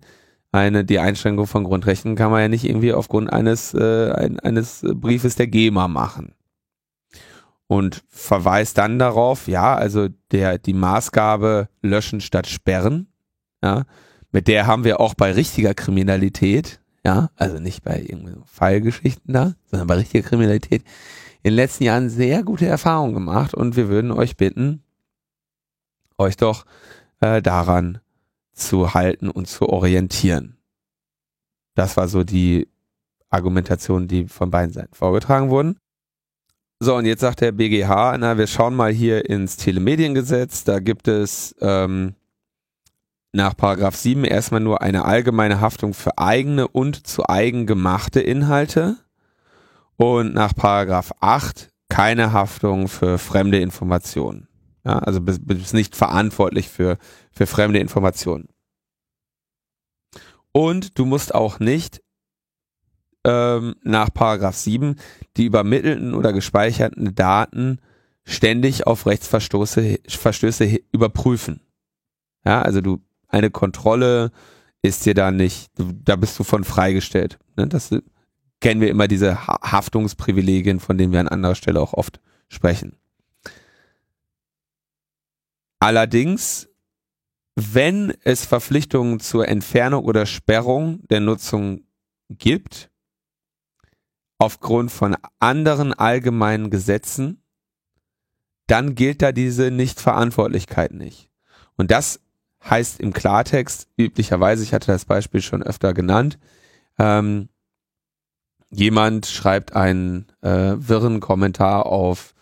eine 0.52 0.86
die 0.86 1.00
Einschränkung 1.00 1.48
von 1.48 1.64
Grundrechten 1.64 2.16
kann 2.16 2.32
man 2.32 2.42
ja 2.42 2.48
nicht 2.48 2.66
irgendwie 2.66 2.94
aufgrund 2.94 3.32
eines 3.32 3.74
äh, 3.74 4.12
ein, 4.12 4.40
eines 4.40 4.84
Briefes 4.84 5.36
der 5.36 5.48
GEMA 5.48 5.88
machen 5.88 6.34
und 7.74 8.04
verweist 8.08 8.78
dann 8.78 9.00
darauf, 9.00 9.48
ja, 9.48 9.74
also 9.74 10.08
der 10.32 10.60
die 10.60 10.76
Maßgabe 10.76 11.70
löschen 11.82 12.22
statt 12.22 12.46
sperren, 12.46 13.08
ja, 13.64 13.86
mit 14.32 14.48
der 14.48 14.68
haben 14.68 14.84
wir 14.84 15.00
auch 15.00 15.16
bei 15.16 15.32
richtiger 15.32 15.74
Kriminalität, 15.74 16.80
ja, 17.04 17.32
also 17.36 17.58
nicht 17.58 17.84
bei 17.84 18.00
irgendwelchen 18.00 18.46
Fallgeschichten 18.46 19.34
da, 19.34 19.56
sondern 19.72 19.88
bei 19.88 19.96
richtiger 19.96 20.28
Kriminalität 20.28 20.84
in 21.42 21.50
den 21.50 21.56
letzten 21.56 21.86
Jahren 21.86 22.10
sehr 22.10 22.44
gute 22.44 22.68
Erfahrungen 22.68 23.16
gemacht 23.16 23.56
und 23.56 23.76
wir 23.76 23.90
würden 23.90 24.12
euch 24.12 24.38
bitten, 24.38 24.84
euch 26.20 26.38
doch 26.38 26.66
äh, 27.22 27.42
daran 27.42 28.02
zu 28.54 28.94
halten 28.94 29.32
und 29.32 29.48
zu 29.48 29.68
orientieren. 29.68 30.58
Das 31.74 31.98
war 31.98 32.08
so 32.08 32.24
die 32.24 32.68
Argumentation, 33.32 34.08
die 34.08 34.28
von 34.28 34.52
beiden 34.52 34.74
Seiten 34.74 34.94
vorgetragen 34.94 35.50
wurden. 35.50 35.80
So, 36.84 36.96
und 36.98 37.06
jetzt 37.06 37.22
sagt 37.22 37.40
der 37.40 37.54
BGH, 37.54 38.18
na, 38.18 38.38
wir 38.38 38.46
schauen 38.46 38.76
mal 38.76 38.92
hier 38.92 39.30
ins 39.30 39.56
Telemediengesetz, 39.56 40.66
da 40.66 40.80
gibt 40.80 41.08
es 41.08 41.56
ähm, 41.62 42.16
nach 43.32 43.56
Paragraph 43.56 43.96
7 43.96 44.26
erstmal 44.26 44.60
nur 44.60 44.82
eine 44.82 45.06
allgemeine 45.06 45.62
Haftung 45.62 45.94
für 45.94 46.18
eigene 46.18 46.68
und 46.68 47.08
zu 47.08 47.24
eigen 47.30 47.68
gemachte 47.68 48.20
Inhalte 48.20 48.98
und 49.96 50.34
nach 50.34 50.54
Paragraph 50.54 51.14
8 51.22 51.70
keine 51.88 52.34
Haftung 52.34 52.90
für 52.90 53.18
fremde 53.18 53.62
Informationen. 53.62 54.50
Ja, 54.84 55.00
also 55.00 55.22
bist, 55.22 55.48
bist 55.48 55.74
nicht 55.74 55.96
verantwortlich 55.96 56.68
für, 56.68 56.98
für 57.32 57.48
fremde 57.48 57.80
Informationen. 57.80 58.50
Und 60.52 61.00
du 61.00 61.06
musst 61.06 61.34
auch 61.34 61.60
nicht 61.60 62.03
ähm, 63.24 63.76
nach 63.84 64.14
Paragraph 64.14 64.56
7 64.56 64.96
die 65.38 65.46
übermittelten 65.46 66.14
oder 66.14 66.34
gespeicherten 66.34 67.16
Daten 67.16 67.80
ständig 68.26 68.88
auf 68.88 69.06
Rechtsverstöße 69.06 70.00
Verstöße 70.08 70.80
überprüfen. 70.92 71.62
Ja, 72.46 72.62
also 72.62 72.82
du 72.82 73.00
eine 73.28 73.50
Kontrolle 73.50 74.32
ist 74.82 75.06
dir 75.06 75.14
da 75.14 75.32
nicht, 75.32 75.72
da 75.78 76.16
bist 76.16 76.38
du 76.38 76.44
von 76.44 76.64
freigestellt. 76.64 77.40
Ne? 77.56 77.68
Das 77.68 77.90
kennen 78.60 78.82
wir 78.82 78.90
immer 78.90 79.08
diese 79.08 79.48
Haftungsprivilegien, 79.48 80.80
von 80.80 80.98
denen 80.98 81.14
wir 81.14 81.20
an 81.20 81.28
anderer 81.28 81.56
Stelle 81.56 81.82
auch 81.82 81.94
oft 81.94 82.20
sprechen. 82.50 82.96
Allerdings, 85.80 86.70
wenn 87.56 88.14
es 88.24 88.46
Verpflichtungen 88.46 89.20
zur 89.20 89.48
Entfernung 89.48 90.06
oder 90.06 90.26
Sperrung 90.26 91.06
der 91.10 91.20
Nutzung 91.20 91.82
gibt, 92.30 92.90
aufgrund 94.44 94.92
von 94.92 95.16
anderen 95.40 95.94
allgemeinen 95.94 96.70
Gesetzen, 96.70 97.42
dann 98.68 98.96
gilt 98.96 99.22
da 99.22 99.32
diese 99.32 99.72
Nichtverantwortlichkeit 99.72 100.94
nicht. 100.94 101.30
Und 101.78 101.92
das 101.92 102.20
heißt 102.70 103.00
im 103.00 103.14
Klartext 103.14 103.88
üblicherweise, 103.98 104.64
ich 104.64 104.74
hatte 104.74 104.92
das 104.92 105.06
Beispiel 105.06 105.42
schon 105.42 105.64
öfter 105.64 105.94
genannt, 105.94 106.38
ähm, 107.00 107.50
jemand 108.70 109.26
schreibt 109.28 109.76
einen 109.76 110.28
äh, 110.42 110.76
wirren 110.78 111.20
Kommentar 111.20 111.86
auf 111.86 112.34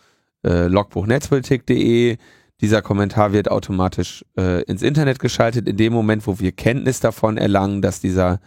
äh, 0.44 0.68
logbuchnetzpolitik.de, 0.68 2.18
dieser 2.62 2.82
Kommentar 2.82 3.32
wird 3.34 3.50
automatisch 3.50 4.26
äh, 4.38 4.64
ins 4.64 4.84
Internet 4.84 5.20
geschaltet. 5.20 5.68
In 5.68 5.78
dem 5.78 5.94
Moment, 5.94 6.28
wo 6.28 6.40
wir 6.40 6.52
Kenntnis 6.52 7.00
davon 7.00 7.38
erlangen, 7.38 7.82
dass 7.82 8.00
dieser 8.00 8.40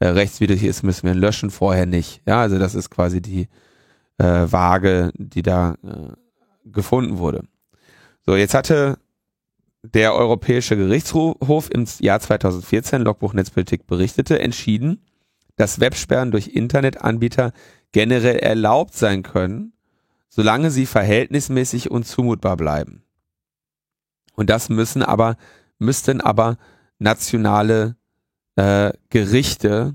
äh, 0.00 0.08
rechtswidrig 0.08 0.64
ist, 0.64 0.82
müssen 0.82 1.04
wir 1.04 1.12
ihn 1.12 1.20
löschen, 1.20 1.50
vorher 1.50 1.86
nicht. 1.86 2.22
Ja, 2.26 2.40
also 2.40 2.58
das 2.58 2.74
ist 2.74 2.90
quasi 2.90 3.20
die 3.20 3.48
äh, 4.18 4.24
Waage, 4.24 5.12
die 5.14 5.42
da 5.42 5.76
äh, 5.84 6.12
gefunden 6.64 7.18
wurde. 7.18 7.44
So, 8.26 8.34
jetzt 8.34 8.54
hatte 8.54 8.98
der 9.82 10.14
Europäische 10.14 10.76
Gerichtshof 10.76 11.70
im 11.70 11.86
Jahr 12.00 12.20
2014, 12.20 13.02
Logbuch 13.02 13.32
Netzpolitik 13.32 13.86
berichtete, 13.86 14.38
entschieden, 14.38 15.06
dass 15.56 15.80
Websperren 15.80 16.30
durch 16.30 16.48
Internetanbieter 16.48 17.52
generell 17.92 18.36
erlaubt 18.36 18.94
sein 18.94 19.22
können, 19.22 19.72
solange 20.28 20.70
sie 20.70 20.86
verhältnismäßig 20.86 21.90
und 21.90 22.06
zumutbar 22.06 22.56
bleiben. 22.56 23.02
Und 24.34 24.48
das 24.48 24.68
müssen 24.68 25.02
aber, 25.02 25.36
müssten 25.78 26.20
aber 26.20 26.56
nationale 26.98 27.96
äh, 28.56 28.92
Gerichte 29.08 29.94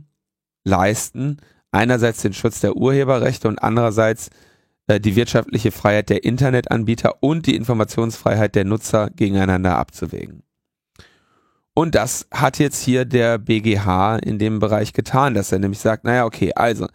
leisten. 0.63 1.37
Einerseits 1.71 2.21
den 2.21 2.33
Schutz 2.33 2.61
der 2.61 2.75
Urheberrechte 2.75 3.47
und 3.47 3.59
andererseits 3.59 4.29
äh, 4.87 4.99
die 4.99 5.15
wirtschaftliche 5.15 5.71
Freiheit 5.71 6.09
der 6.09 6.23
Internetanbieter 6.23 7.23
und 7.23 7.47
die 7.47 7.55
Informationsfreiheit 7.55 8.55
der 8.55 8.65
Nutzer 8.65 9.09
gegeneinander 9.09 9.77
abzuwägen. 9.77 10.43
Und 11.73 11.93
das 11.95 12.27
hat 12.31 12.57
jetzt 12.59 12.81
hier 12.81 13.03
der 13.03 13.37
BGH 13.37 14.17
in 14.17 14.39
dem 14.39 14.59
Bereich 14.59 14.93
getan, 14.93 15.33
dass 15.33 15.51
er 15.51 15.59
nämlich 15.59 15.79
sagt, 15.79 16.05
naja, 16.05 16.25
okay, 16.25 16.53
also 16.55 16.87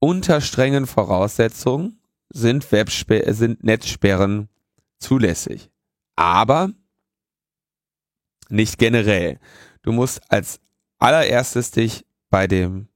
unter 0.00 0.40
strengen 0.40 0.86
Voraussetzungen 0.86 2.00
sind, 2.30 2.64
sind 2.64 3.62
Netzsperren 3.62 4.48
zulässig. 4.98 5.70
Aber 6.16 6.70
nicht 8.48 8.78
generell. 8.78 9.38
Du 9.82 9.92
musst 9.92 10.20
als 10.30 10.60
allererstes 10.98 11.70
dich 11.70 12.04
bei 12.30 12.46
dem 12.46 12.88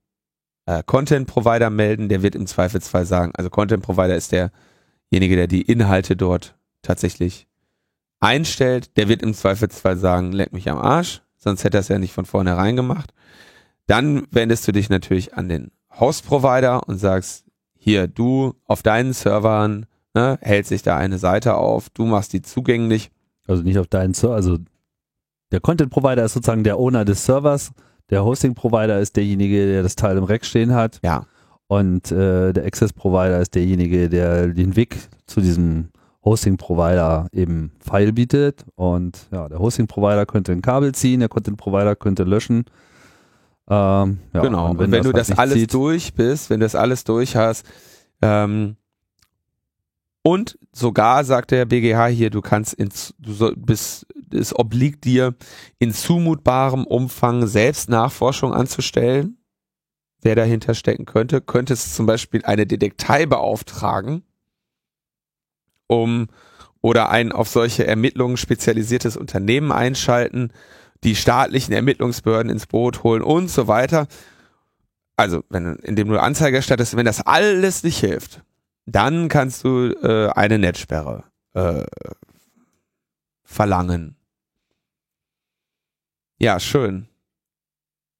äh, 0.65 0.83
Content 0.85 1.27
Provider 1.27 1.69
melden, 1.69 2.09
der 2.09 2.21
wird 2.21 2.35
im 2.35 2.47
Zweifelsfall 2.47 3.05
sagen, 3.05 3.31
also 3.35 3.49
Content 3.49 3.83
Provider 3.83 4.15
ist 4.15 4.31
derjenige, 4.31 5.35
der 5.35 5.47
die 5.47 5.61
Inhalte 5.61 6.15
dort 6.15 6.55
tatsächlich 6.81 7.47
einstellt, 8.19 8.95
der 8.97 9.09
wird 9.09 9.21
im 9.21 9.33
Zweifelsfall 9.33 9.97
sagen, 9.97 10.31
leck 10.31 10.53
mich 10.53 10.69
am 10.69 10.77
Arsch, 10.77 11.21
sonst 11.37 11.63
hätte 11.63 11.77
er 11.77 11.81
es 11.81 11.89
ja 11.89 11.99
nicht 11.99 12.13
von 12.13 12.25
vornherein 12.25 12.75
gemacht. 12.75 13.13
Dann 13.85 14.27
wendest 14.31 14.67
du 14.67 14.71
dich 14.71 14.89
natürlich 14.89 15.33
an 15.33 15.49
den 15.49 15.71
Host 15.99 16.25
Provider 16.25 16.87
und 16.87 16.97
sagst, 16.97 17.45
hier, 17.75 18.07
du 18.07 18.53
auf 18.65 18.81
deinen 18.81 19.11
Servern 19.11 19.85
ne, 20.13 20.37
hält 20.41 20.67
sich 20.67 20.83
da 20.83 20.97
eine 20.97 21.17
Seite 21.17 21.55
auf, 21.55 21.89
du 21.89 22.05
machst 22.05 22.33
die 22.33 22.41
zugänglich. 22.41 23.11
Also 23.45 23.61
nicht 23.61 23.77
auf 23.77 23.87
deinen 23.87 24.13
Server, 24.13 24.35
also 24.35 24.57
der 25.53 25.61
Content 25.61 25.89
Provider 25.89 26.25
ist 26.25 26.33
sozusagen 26.33 26.65
der 26.65 26.77
Owner 26.77 27.05
des 27.05 27.23
Servers 27.25 27.71
der 28.09 28.23
Hosting-Provider 28.23 28.99
ist 28.99 29.15
derjenige, 29.15 29.65
der 29.65 29.83
das 29.83 29.95
Teil 29.95 30.17
im 30.17 30.23
Rack 30.23 30.45
stehen 30.45 30.73
hat. 30.73 30.99
Ja. 31.03 31.25
Und 31.67 32.11
äh, 32.11 32.53
der 32.53 32.65
Access-Provider 32.65 33.39
ist 33.39 33.55
derjenige, 33.55 34.09
der 34.09 34.47
den 34.47 34.75
Weg 34.75 34.97
zu 35.25 35.41
diesem 35.41 35.89
Hosting-Provider 36.23 37.27
eben 37.31 37.71
File 37.79 38.13
bietet. 38.13 38.65
Und 38.75 39.27
ja, 39.31 39.49
der 39.49 39.59
Hosting-Provider 39.59 40.25
könnte 40.25 40.51
ein 40.51 40.61
Kabel 40.61 40.93
ziehen, 40.93 41.21
der 41.21 41.29
Content-Provider 41.29 41.95
könnte 41.95 42.23
löschen. 42.23 42.65
Ähm, 43.69 44.19
ja, 44.33 44.41
genau. 44.41 44.69
Und 44.71 44.79
wenn, 44.79 44.85
und 44.85 44.91
wenn 44.91 45.03
du 45.03 45.13
das 45.13 45.29
halt 45.29 45.39
alles 45.39 45.55
zieht, 45.55 45.73
durch 45.73 46.13
bist, 46.13 46.49
wenn 46.49 46.59
du 46.59 46.65
das 46.65 46.75
alles 46.75 47.05
durch 47.05 47.35
hast, 47.35 47.65
ähm, 48.21 48.75
und 50.25 50.57
sogar 50.71 51.23
sagt 51.25 51.51
der 51.51 51.65
BGH 51.65 52.07
hier, 52.07 52.29
du 52.29 52.41
kannst 52.41 52.73
ins, 52.73 53.13
du 53.19 53.33
soll, 53.33 53.55
bis, 53.57 54.05
es 54.33 54.57
obliegt 54.57 55.05
dir 55.05 55.35
in 55.79 55.93
zumutbarem 55.93 56.85
Umfang 56.85 57.47
selbst 57.47 57.89
Nachforschung 57.89 58.53
anzustellen, 58.53 59.37
wer 60.21 60.35
dahinter 60.35 60.73
stecken 60.73 61.05
könnte. 61.05 61.41
Könntest 61.41 61.95
zum 61.95 62.05
Beispiel 62.05 62.43
eine 62.45 62.65
Detektei 62.65 63.25
beauftragen, 63.25 64.23
um 65.87 66.27
oder 66.81 67.09
ein 67.09 67.31
auf 67.31 67.47
solche 67.47 67.87
Ermittlungen 67.87 68.37
spezialisiertes 68.37 69.15
Unternehmen 69.15 69.71
einschalten, 69.71 70.51
die 71.03 71.15
staatlichen 71.15 71.73
Ermittlungsbehörden 71.73 72.51
ins 72.51 72.67
Boot 72.67 73.03
holen 73.03 73.21
und 73.21 73.49
so 73.49 73.67
weiter. 73.67 74.07
Also, 75.15 75.43
wenn, 75.49 75.75
indem 75.77 76.09
du 76.09 76.19
Anzeige 76.19 76.57
erstattest, 76.57 76.95
wenn 76.95 77.05
das 77.05 77.21
alles 77.21 77.83
nicht 77.83 77.99
hilft, 77.99 78.41
dann 78.85 79.29
kannst 79.29 79.63
du 79.63 79.93
äh, 80.01 80.29
eine 80.31 80.59
Netzsperre 80.59 81.23
äh, 81.53 81.83
verlangen. 83.43 84.17
Ja, 86.43 86.59
schön. 86.59 87.07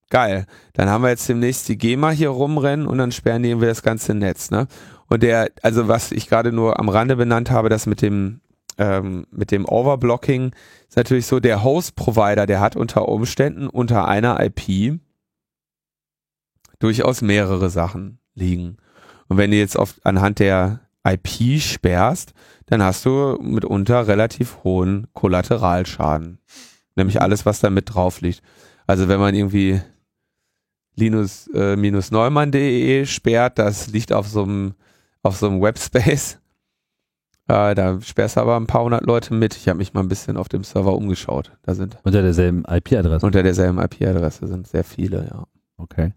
Geil. 0.09 0.45
Dann 0.71 0.87
haben 0.87 1.03
wir 1.03 1.09
jetzt 1.09 1.27
demnächst 1.27 1.67
die 1.67 1.77
GEMA 1.77 2.11
hier 2.11 2.29
rumrennen 2.29 2.87
und 2.87 2.97
dann 2.97 3.11
sperren 3.11 3.43
die 3.43 3.59
wir 3.59 3.67
das 3.67 3.83
ganze 3.83 4.13
Netz, 4.13 4.49
ne? 4.49 4.67
Und 5.09 5.23
der, 5.23 5.51
also 5.61 5.89
was 5.89 6.13
ich 6.13 6.29
gerade 6.29 6.53
nur 6.53 6.79
am 6.79 6.87
Rande 6.87 7.17
benannt 7.17 7.51
habe, 7.51 7.67
das 7.67 7.85
mit 7.85 8.01
dem 8.01 8.39
ähm, 8.77 9.27
mit 9.29 9.51
dem 9.51 9.65
Overblocking 9.65 10.53
ist 10.87 10.95
natürlich 10.95 11.25
so, 11.25 11.41
der 11.41 11.65
Host-Provider, 11.65 12.45
der 12.45 12.61
hat 12.61 12.77
unter 12.77 13.09
Umständen 13.09 13.67
unter 13.67 14.07
einer 14.07 14.39
IP 14.39 15.01
durchaus 16.79 17.21
mehrere 17.21 17.69
Sachen 17.69 18.19
liegen. 18.35 18.77
Und 19.27 19.35
wenn 19.35 19.51
du 19.51 19.57
jetzt 19.57 19.75
oft 19.75 20.05
anhand 20.05 20.39
der 20.39 20.79
IP 21.05 21.59
sperrst, 21.59 22.33
dann 22.67 22.81
hast 22.81 23.05
du 23.05 23.37
mitunter 23.41 24.07
relativ 24.07 24.63
hohen 24.63 25.07
Kollateralschaden. 25.11 26.39
Nämlich 26.95 27.21
alles, 27.21 27.45
was 27.45 27.59
da 27.59 27.69
mit 27.69 27.93
drauf 27.93 28.21
liegt. 28.21 28.41
Also 28.87 29.07
wenn 29.07 29.19
man 29.19 29.35
irgendwie 29.35 29.81
linus-neumann.de 30.95 33.01
äh, 33.01 33.05
sperrt, 33.05 33.57
das 33.57 33.87
liegt 33.87 34.13
auf 34.13 34.27
so 34.27 34.43
einem 34.43 34.75
auf 35.23 35.37
so 35.37 35.47
einem 35.47 35.61
Webspace. 35.61 36.39
Äh, 37.49 37.75
da 37.75 37.99
sperrst 37.99 38.37
du 38.37 38.39
aber 38.39 38.55
ein 38.55 38.67
paar 38.67 38.85
hundert 38.85 39.03
Leute 39.03 39.33
mit. 39.33 39.57
Ich 39.57 39.67
habe 39.67 39.77
mich 39.77 39.93
mal 39.93 39.99
ein 39.99 40.07
bisschen 40.07 40.37
auf 40.37 40.47
dem 40.47 40.63
Server 40.63 40.93
umgeschaut. 40.93 41.51
Da 41.63 41.75
sind 41.75 41.97
unter 42.03 42.21
derselben 42.21 42.63
IP-Adresse. 42.63 43.25
Unter 43.25 43.43
derselben 43.43 43.79
IP-Adresse 43.79 44.47
sind 44.47 44.65
sehr 44.65 44.85
viele, 44.85 45.27
ja. 45.29 45.45
Okay. 45.75 46.13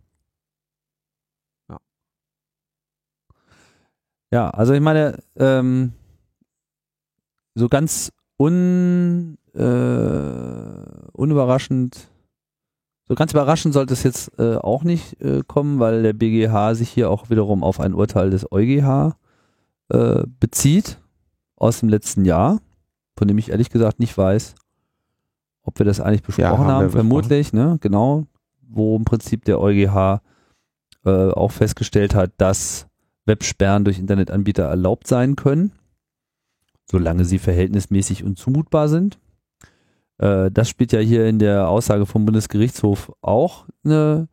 Ja, 4.33 4.51
also 4.51 4.73
ich 4.73 4.81
meine, 4.81 5.19
ähm, 5.37 5.93
so 7.55 7.69
ganz 7.69 8.13
un, 8.39 9.39
äh, 9.57 11.11
unüberraschend, 11.13 12.09
so 13.09 13.15
ganz 13.15 13.33
überraschend 13.33 13.75
sollte 13.75 13.95
es 13.95 14.03
jetzt 14.03 14.39
äh, 14.39 14.57
auch 14.57 14.83
nicht 14.83 15.21
äh, 15.21 15.43
kommen, 15.47 15.79
weil 15.79 16.03
der 16.03 16.13
BGH 16.13 16.75
sich 16.75 16.91
hier 16.91 17.11
auch 17.11 17.31
wiederum 17.31 17.63
auf 17.63 17.81
ein 17.81 17.95
Urteil 17.95 18.31
des 18.31 18.51
EuGH 18.51 19.17
äh, 19.89 20.25
bezieht 20.41 20.99
aus 21.57 21.81
dem 21.81 21.89
letzten 21.89 22.25
Jahr, 22.25 22.61
von 23.17 23.29
dem 23.29 23.39
ich 23.39 23.51
ehrlich 23.51 23.71
gesagt 23.71 24.01
nicht 24.01 24.17
weiß, 24.17 24.55
ob 25.63 25.79
wir 25.79 25.87
das 25.87 26.01
eigentlich 26.01 26.23
besprochen 26.23 26.51
haben 26.51 26.59
wir 26.59 26.67
haben, 26.67 26.85
besprochen. 26.87 27.09
vermutlich, 27.09 27.53
ne? 27.53 27.79
Genau, 27.81 28.27
wo 28.69 28.97
im 28.97 29.05
Prinzip 29.05 29.45
der 29.45 29.61
EuGH 29.61 30.21
äh, 31.05 31.31
auch 31.31 31.53
festgestellt 31.53 32.15
hat, 32.15 32.33
dass 32.37 32.89
Websperren 33.25 33.85
durch 33.85 33.99
Internetanbieter 33.99 34.65
erlaubt 34.65 35.07
sein 35.07 35.37
können, 35.37 35.73
solange 36.91 37.25
sie 37.25 37.39
verhältnismäßig 37.39 38.25
und 38.25 38.39
zumutbar 38.39 38.89
sind. 38.89 39.19
Äh, 40.19 40.51
das 40.51 40.69
spielt 40.69 40.93
ja 40.93 41.01
hier 41.01 41.27
in 41.27 41.39
der 41.39 41.69
Aussage 41.69 42.07
vom 42.07 42.25
Bundesgerichtshof 42.25 43.13
auch 43.21 43.67
eine 43.85 44.29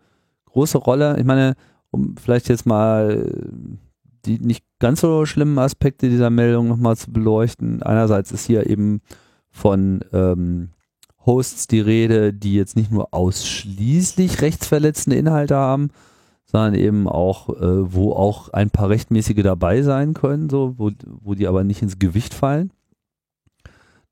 große 0.46 0.78
Rolle. 0.78 1.18
Ich 1.20 1.26
meine, 1.26 1.56
um 1.92 2.16
vielleicht 2.18 2.50
jetzt 2.50 2.66
mal 2.66 3.26
die 4.26 4.40
nicht 4.40 4.64
ganz 4.80 5.02
so 5.02 5.26
schlimmen 5.26 5.60
Aspekte 5.60 6.10
dieser 6.10 6.30
Meldung 6.30 6.68
nochmal 6.68 6.96
zu 6.96 7.12
beleuchten. 7.12 7.84
Einerseits 7.84 8.32
ist 8.32 8.46
hier 8.46 8.70
eben 8.70 9.02
von 9.50 10.00
ähm, 10.14 10.70
Hosts 11.26 11.68
die 11.68 11.80
Rede, 11.80 12.34
die 12.34 12.56
jetzt 12.56 12.76
nicht 12.76 12.92
nur 12.92 13.14
ausschließlich 13.14 14.42
rechtsverletzende 14.42 15.18
Inhalte 15.18 15.56
haben, 15.56 15.90
sondern 16.46 16.76
eben 16.76 17.08
auch, 17.08 17.50
äh, 17.50 17.94
wo 17.94 18.14
auch 18.14 18.50
ein 18.50 18.70
paar 18.70 18.90
rechtmäßige 18.90 19.44
dabei 19.44 19.82
sein 19.82 20.14
können, 20.14 20.50
so, 20.50 20.76
wo, 20.78 20.92
wo 21.22 21.34
die 21.34 21.48
aber 21.48 21.64
nicht 21.64 21.82
ins 21.82 22.00
Gewicht 22.00 22.34
fallen. 22.34 22.72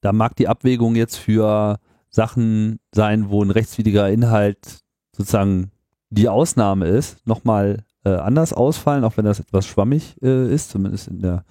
Da 0.02 0.12
mag 0.12 0.36
die 0.36 0.48
Abwägung 0.48 0.96
jetzt 0.96 1.18
für 1.18 1.80
Sachen 2.10 2.80
sein, 2.92 3.30
wo 3.30 3.44
ein 3.44 3.52
rechtswidriger 3.52 4.10
Inhalt 4.10 4.80
sozusagen 5.16 5.72
die 6.10 6.28
Ausnahme 6.28 6.88
ist, 6.88 7.26
nochmal 7.26 7.86
äh, 8.04 8.10
anders 8.10 8.54
ausfallen, 8.54 9.04
auch 9.04 9.18
wenn 9.18 9.26
das 9.26 9.40
etwas 9.40 9.66
schwammig 9.66 10.18
äh, 10.22 10.54
ist, 10.54 10.72
zumindest 10.72 11.08
in 11.08 11.22
der 11.22 11.46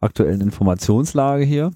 aktuellen 0.00 0.40
Informationslage 0.40 1.44
hier. 1.44 1.70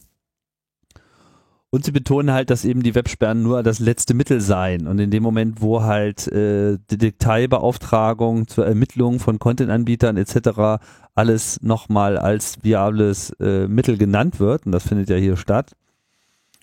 Und 1.71 1.85
sie 1.85 1.93
betonen 1.93 2.33
halt, 2.33 2.49
dass 2.49 2.65
eben 2.65 2.83
die 2.83 2.95
Websperren 2.95 3.43
nur 3.43 3.63
das 3.63 3.79
letzte 3.79 4.15
Mittel 4.15 4.41
seien. 4.41 4.87
Und 4.87 4.99
in 4.99 5.11
dem 5.11 5.23
Moment, 5.23 5.61
wo 5.61 5.83
halt 5.83 6.27
äh, 6.29 6.79
die 6.91 6.97
Detailbeauftragung 6.97 8.49
zur 8.49 8.67
Ermittlung 8.67 9.21
von 9.21 9.39
Content-Anbietern 9.39 10.17
etc. 10.17 10.83
alles 11.15 11.61
nochmal 11.61 12.17
als 12.17 12.57
viables 12.63 13.31
äh, 13.39 13.69
Mittel 13.69 13.99
genannt 13.99 14.41
wird, 14.41 14.65
und 14.65 14.73
das 14.73 14.89
findet 14.89 15.11
ja 15.11 15.17
hier 15.17 15.37
statt, 15.37 15.77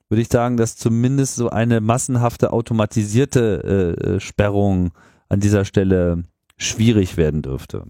würde 0.09 0.21
ich 0.21 0.29
sagen, 0.29 0.57
dass 0.57 0.77
zumindest 0.77 1.35
so 1.35 1.49
eine 1.49 1.81
massenhafte 1.81 2.53
automatisierte 2.53 3.95
äh, 4.03 4.15
äh 4.15 4.19
Sperrung 4.19 4.91
an 5.29 5.39
dieser 5.39 5.65
Stelle 5.65 6.25
schwierig 6.57 7.17
werden 7.17 7.41
dürfte. 7.41 7.83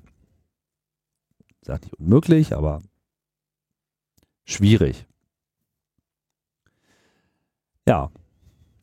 Ich 1.62 1.68
nicht 1.68 1.94
unmöglich, 1.96 2.56
aber 2.56 2.82
schwierig. 4.46 5.08
Ja, 7.88 8.12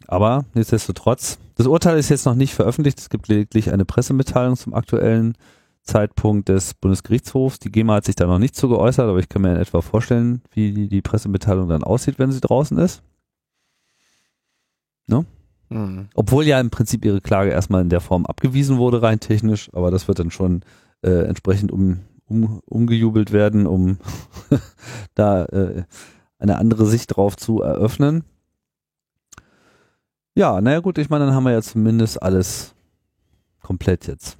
aber 0.07 0.45
nichtsdestotrotz, 0.55 1.39
das 1.55 1.67
Urteil 1.67 1.99
ist 1.99 2.09
jetzt 2.09 2.27
noch 2.27 2.35
nicht 2.35 2.55
veröffentlicht. 2.55 2.99
Es 2.99 3.09
gibt 3.09 3.29
lediglich 3.29 3.73
eine 3.73 3.85
Pressemitteilung 3.85 4.57
zum 4.57 4.75
aktuellen 4.75 5.37
Zeitpunkt 5.83 6.49
des 6.49 6.75
Bundesgerichtshofs. 6.75 7.59
Die 7.59 7.71
GEMA 7.71 7.95
hat 7.95 8.05
sich 8.05 8.17
da 8.17 8.27
noch 8.27 8.39
nicht 8.39 8.55
zu 8.55 8.69
geäußert, 8.69 9.09
aber 9.09 9.19
ich 9.19 9.29
kann 9.29 9.43
mir 9.43 9.53
in 9.55 9.61
etwa 9.61 9.81
vorstellen, 9.81 10.43
wie 10.53 10.89
die 10.89 11.03
Pressemitteilung 11.03 11.69
dann 11.69 11.83
aussieht, 11.83 12.19
wenn 12.19 12.33
sie 12.33 12.41
draußen 12.41 12.79
ist. 12.79 13.03
Ne? 15.07 15.25
Mhm. 15.69 16.09
Obwohl 16.15 16.45
ja 16.47 16.61
im 16.61 16.71
Prinzip 16.71 17.05
ihre 17.05 17.21
Klage 17.21 17.51
erstmal 17.51 17.83
in 17.83 17.89
der 17.89 18.01
Form 18.01 18.27
abgewiesen 18.27 18.79
wurde, 18.79 19.03
rein 19.03 19.21
technisch, 19.21 19.71
aber 19.73 19.91
das 19.91 20.09
wird 20.09 20.19
dann 20.19 20.31
schon 20.31 20.63
äh, 21.03 21.25
entsprechend 21.27 21.73
um, 21.73 22.01
um, 22.27 22.61
umgejubelt 22.67 23.33
werden, 23.33 23.67
um 23.67 23.99
da 25.15 25.45
äh, 25.47 25.85
eine 26.39 26.59
andere 26.59 26.87
Sicht 26.87 27.17
drauf 27.17 27.37
zu 27.37 27.63
eröffnen. 27.63 28.25
Ja, 30.35 30.61
naja 30.61 30.81
gut, 30.81 30.99
ich 30.99 31.11
meine, 31.11 31.27
dann 31.27 31.35
haben 31.35 31.45
wir 31.45 31.53
ja 31.53 31.63
zumindest 31.63 32.23
alles 32.23 32.75
komplett 33.61 34.07
jetzt. 34.07 34.39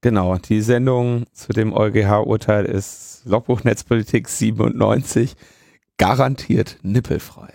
Genau, 0.00 0.36
die 0.36 0.60
Sendung 0.60 1.24
zu 1.32 1.52
dem 1.52 1.72
EuGH-Urteil 1.72 2.66
ist 2.66 3.22
Logbuch 3.24 3.64
Netzpolitik 3.64 4.28
97, 4.28 5.34
garantiert 5.96 6.78
nippelfrei. 6.82 7.54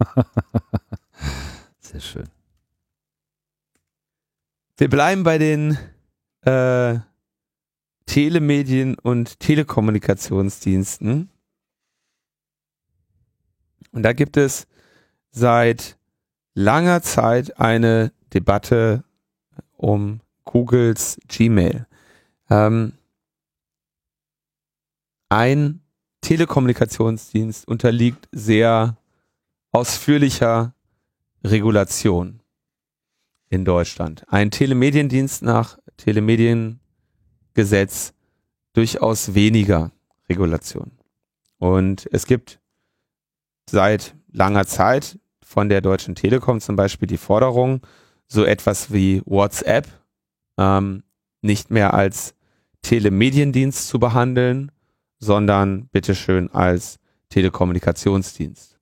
Sehr 1.80 2.00
schön. 2.00 2.28
Wir 4.76 4.88
bleiben 4.88 5.24
bei 5.24 5.38
den 5.38 5.76
äh, 6.42 6.98
Telemedien 8.06 8.96
und 8.98 9.38
Telekommunikationsdiensten. 9.40 11.30
Und 13.92 14.02
da 14.02 14.12
gibt 14.12 14.36
es 14.36 14.66
seit 15.30 15.98
langer 16.54 17.02
Zeit 17.02 17.58
eine 17.58 18.12
Debatte 18.32 19.04
um 19.76 20.20
Googles 20.44 21.18
Gmail. 21.28 21.86
Ähm, 22.48 22.92
ein 25.28 25.80
Telekommunikationsdienst 26.22 27.68
unterliegt 27.68 28.28
sehr 28.32 28.96
ausführlicher 29.72 30.74
Regulation 31.44 32.42
in 33.48 33.64
Deutschland. 33.64 34.24
Ein 34.28 34.50
Telemediendienst 34.50 35.42
nach 35.42 35.78
Telemediengesetz 35.96 38.12
durchaus 38.72 39.34
weniger 39.34 39.92
Regulation. 40.28 40.92
Und 41.58 42.08
es 42.12 42.26
gibt 42.26 42.60
seit 43.68 44.14
langer 44.32 44.66
Zeit 44.66 45.18
von 45.42 45.68
der 45.68 45.80
Deutschen 45.80 46.14
Telekom 46.14 46.60
zum 46.60 46.76
Beispiel 46.76 47.08
die 47.08 47.16
Forderung, 47.16 47.80
so 48.26 48.44
etwas 48.44 48.92
wie 48.92 49.22
WhatsApp 49.26 49.88
ähm, 50.56 51.02
nicht 51.42 51.70
mehr 51.70 51.94
als 51.94 52.34
Telemediendienst 52.82 53.88
zu 53.88 53.98
behandeln, 53.98 54.70
sondern 55.18 55.88
bitteschön 55.88 56.50
als 56.52 56.98
Telekommunikationsdienst. 57.28 58.79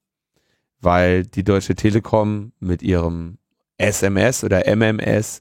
Weil 0.81 1.25
die 1.25 1.45
Deutsche 1.45 1.75
Telekom 1.75 2.53
mit 2.61 2.83
ihrem 2.83 3.39
SMS 3.79 4.45
oder 4.45 4.67
MMS 4.67 5.41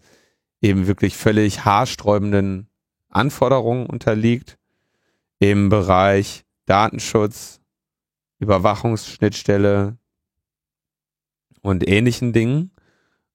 eben 0.62 0.88
wirklich 0.88 1.16
völlig 1.16 1.66
haarsträubenden 1.66 2.70
Anforderungen 3.10 3.86
unterliegt 3.86 4.58
im 5.40 5.70
Bereich 5.70 6.46
Datenschutz, 6.66 7.62
Überwachungsschnittstelle 8.40 9.98
und 11.62 11.88
ähnlichen 11.88 12.34
Dingen. 12.34 12.72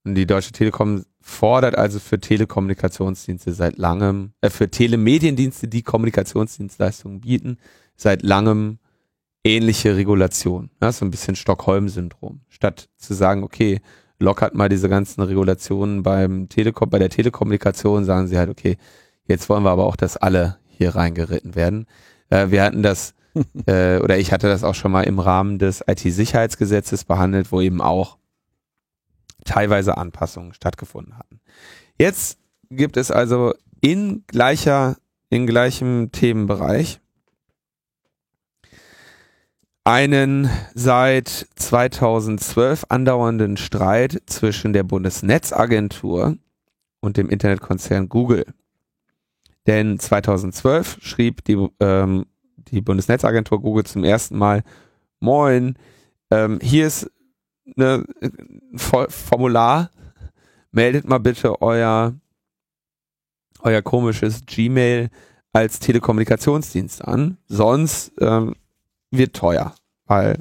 Und 0.04 0.16
die 0.16 0.26
Deutsche 0.26 0.52
Telekom 0.52 1.04
fordert 1.20 1.76
also 1.76 2.00
für 2.00 2.18
Telekommunikationsdienste 2.18 3.52
seit 3.52 3.78
langem, 3.78 4.32
äh, 4.40 4.50
für 4.50 4.68
Telemediendienste, 4.68 5.68
die 5.68 5.82
Kommunikationsdienstleistungen 5.82 7.20
bieten, 7.20 7.58
seit 7.96 8.22
langem 8.22 8.78
ähnliche 9.44 9.96
Regulation. 9.96 10.70
Ja, 10.80 10.92
so 10.92 11.04
ein 11.04 11.10
bisschen 11.10 11.36
Stockholm-Syndrom. 11.36 12.40
Statt 12.48 12.88
zu 12.96 13.14
sagen, 13.14 13.42
okay, 13.42 13.80
lockert 14.18 14.54
mal 14.54 14.68
diese 14.68 14.88
ganzen 14.88 15.20
Regulationen 15.22 16.02
beim 16.02 16.48
Telekom, 16.48 16.88
bei 16.88 16.98
der 16.98 17.10
Telekommunikation, 17.10 18.04
sagen 18.04 18.28
sie 18.28 18.38
halt, 18.38 18.48
okay, 18.48 18.76
jetzt 19.26 19.48
wollen 19.48 19.64
wir 19.64 19.70
aber 19.70 19.84
auch, 19.84 19.96
dass 19.96 20.16
alle 20.16 20.58
hier 20.68 20.94
reingeritten 20.94 21.54
werden. 21.54 21.86
Äh, 22.30 22.50
wir 22.50 22.62
hatten 22.62 22.82
das, 22.82 23.14
äh, 23.66 23.98
oder 23.98 24.18
ich 24.18 24.32
hatte 24.32 24.48
das 24.48 24.64
auch 24.64 24.74
schon 24.74 24.92
mal 24.92 25.02
im 25.02 25.18
Rahmen 25.18 25.58
des 25.58 25.82
IT-Sicherheitsgesetzes 25.86 27.04
behandelt, 27.04 27.50
wo 27.50 27.60
eben 27.60 27.80
auch 27.80 28.18
teilweise 29.44 29.96
Anpassungen 29.96 30.54
stattgefunden 30.54 31.18
hatten. 31.18 31.40
Jetzt 31.98 32.38
gibt 32.70 32.96
es 32.96 33.10
also 33.10 33.54
in 33.80 34.24
gleicher, 34.28 34.96
in 35.30 35.46
gleichem 35.46 36.12
Themenbereich 36.12 37.01
einen 39.84 40.48
seit 40.74 41.28
2012 41.56 42.86
andauernden 42.88 43.56
Streit 43.56 44.22
zwischen 44.26 44.72
der 44.72 44.84
Bundesnetzagentur 44.84 46.36
und 47.00 47.16
dem 47.16 47.28
Internetkonzern 47.28 48.08
Google. 48.08 48.46
Denn 49.66 49.98
2012 49.98 50.98
schrieb 51.02 51.44
die, 51.44 51.68
ähm, 51.80 52.26
die 52.56 52.80
Bundesnetzagentur 52.80 53.60
Google 53.60 53.84
zum 53.84 54.04
ersten 54.04 54.38
Mal, 54.38 54.62
moin, 55.20 55.76
ähm, 56.30 56.58
hier 56.62 56.86
ist 56.86 57.10
eine 57.76 58.04
Formular, 58.76 59.90
meldet 60.70 61.08
mal 61.08 61.18
bitte 61.18 61.60
euer, 61.60 62.14
euer 63.60 63.82
komisches 63.82 64.44
Gmail 64.46 65.10
als 65.52 65.80
Telekommunikationsdienst 65.80 67.04
an, 67.04 67.36
sonst 67.46 68.12
ähm, 68.20 68.54
wird 69.12 69.34
teuer, 69.34 69.74
weil 70.06 70.38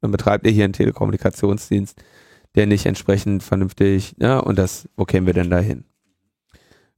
dann 0.00 0.10
betreibt 0.10 0.46
ihr 0.46 0.52
hier 0.52 0.64
einen 0.64 0.72
Telekommunikationsdienst, 0.72 2.02
der 2.54 2.66
nicht 2.66 2.86
entsprechend 2.86 3.42
vernünftig, 3.42 4.14
ja, 4.18 4.38
und 4.38 4.58
das, 4.58 4.88
wo 4.96 5.04
kämen 5.04 5.26
wir 5.26 5.34
denn 5.34 5.50
da 5.50 5.58
hin? 5.58 5.84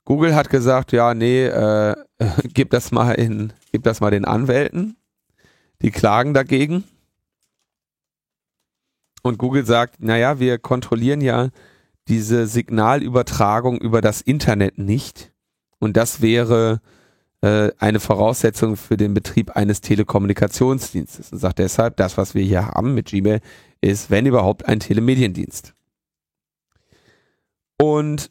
Google 0.04 0.34
hat 0.34 0.50
gesagt, 0.50 0.92
ja, 0.92 1.14
nee, 1.14 1.46
äh, 1.46 1.96
gib 2.54 2.70
das 2.70 2.92
mal 2.92 3.12
in, 3.12 3.52
gib 3.72 3.82
das 3.84 4.00
mal 4.00 4.10
den 4.10 4.24
Anwälten. 4.24 4.96
Die 5.82 5.90
klagen 5.90 6.34
dagegen. 6.34 6.84
Und 9.22 9.38
Google 9.38 9.64
sagt, 9.64 10.02
naja, 10.02 10.38
wir 10.38 10.58
kontrollieren 10.58 11.20
ja 11.20 11.48
diese 12.08 12.46
Signalübertragung 12.46 13.78
über 13.78 14.02
das 14.02 14.20
Internet 14.20 14.78
nicht. 14.78 15.32
Und 15.78 15.96
das 15.96 16.20
wäre 16.20 16.80
äh, 17.44 17.72
eine 17.78 18.00
Voraussetzung 18.00 18.74
für 18.74 18.96
den 18.96 19.12
Betrieb 19.12 19.54
eines 19.54 19.82
Telekommunikationsdienstes. 19.82 21.30
Und 21.30 21.38
sagt 21.38 21.58
deshalb, 21.58 21.98
das, 21.98 22.16
was 22.16 22.34
wir 22.34 22.42
hier 22.42 22.68
haben 22.68 22.94
mit 22.94 23.08
Gmail, 23.08 23.42
ist, 23.82 24.10
wenn 24.10 24.24
überhaupt, 24.24 24.64
ein 24.64 24.80
Telemediendienst. 24.80 25.74
Und 27.78 28.30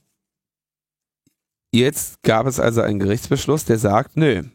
jetzt 1.71 2.23
gab 2.23 2.47
es 2.47 2.59
also 2.59 2.81
einen 2.81 2.97
Gerichtsbeschluss, 2.97 3.65
der 3.65 3.77
sagt, 3.77 4.17
nö, 4.17 4.45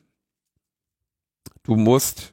du 1.62 1.76
musst, 1.76 2.32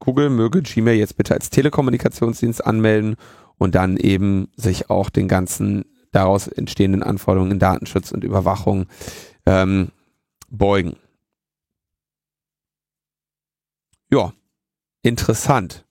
Google 0.00 0.30
möge 0.30 0.62
Gmail 0.62 0.96
jetzt 0.96 1.16
bitte 1.16 1.34
als 1.34 1.50
Telekommunikationsdienst 1.50 2.66
anmelden 2.66 3.14
und 3.58 3.76
dann 3.76 3.96
eben 3.96 4.48
sich 4.56 4.90
auch 4.90 5.08
den 5.08 5.28
ganzen 5.28 5.84
daraus 6.10 6.48
entstehenden 6.48 7.04
Anforderungen 7.04 7.52
in 7.52 7.58
Datenschutz 7.60 8.10
und 8.10 8.24
Überwachung 8.24 8.86
ähm, 9.46 9.92
beugen. 10.48 10.96
Ja, 14.10 14.32
interessant. 15.02 15.84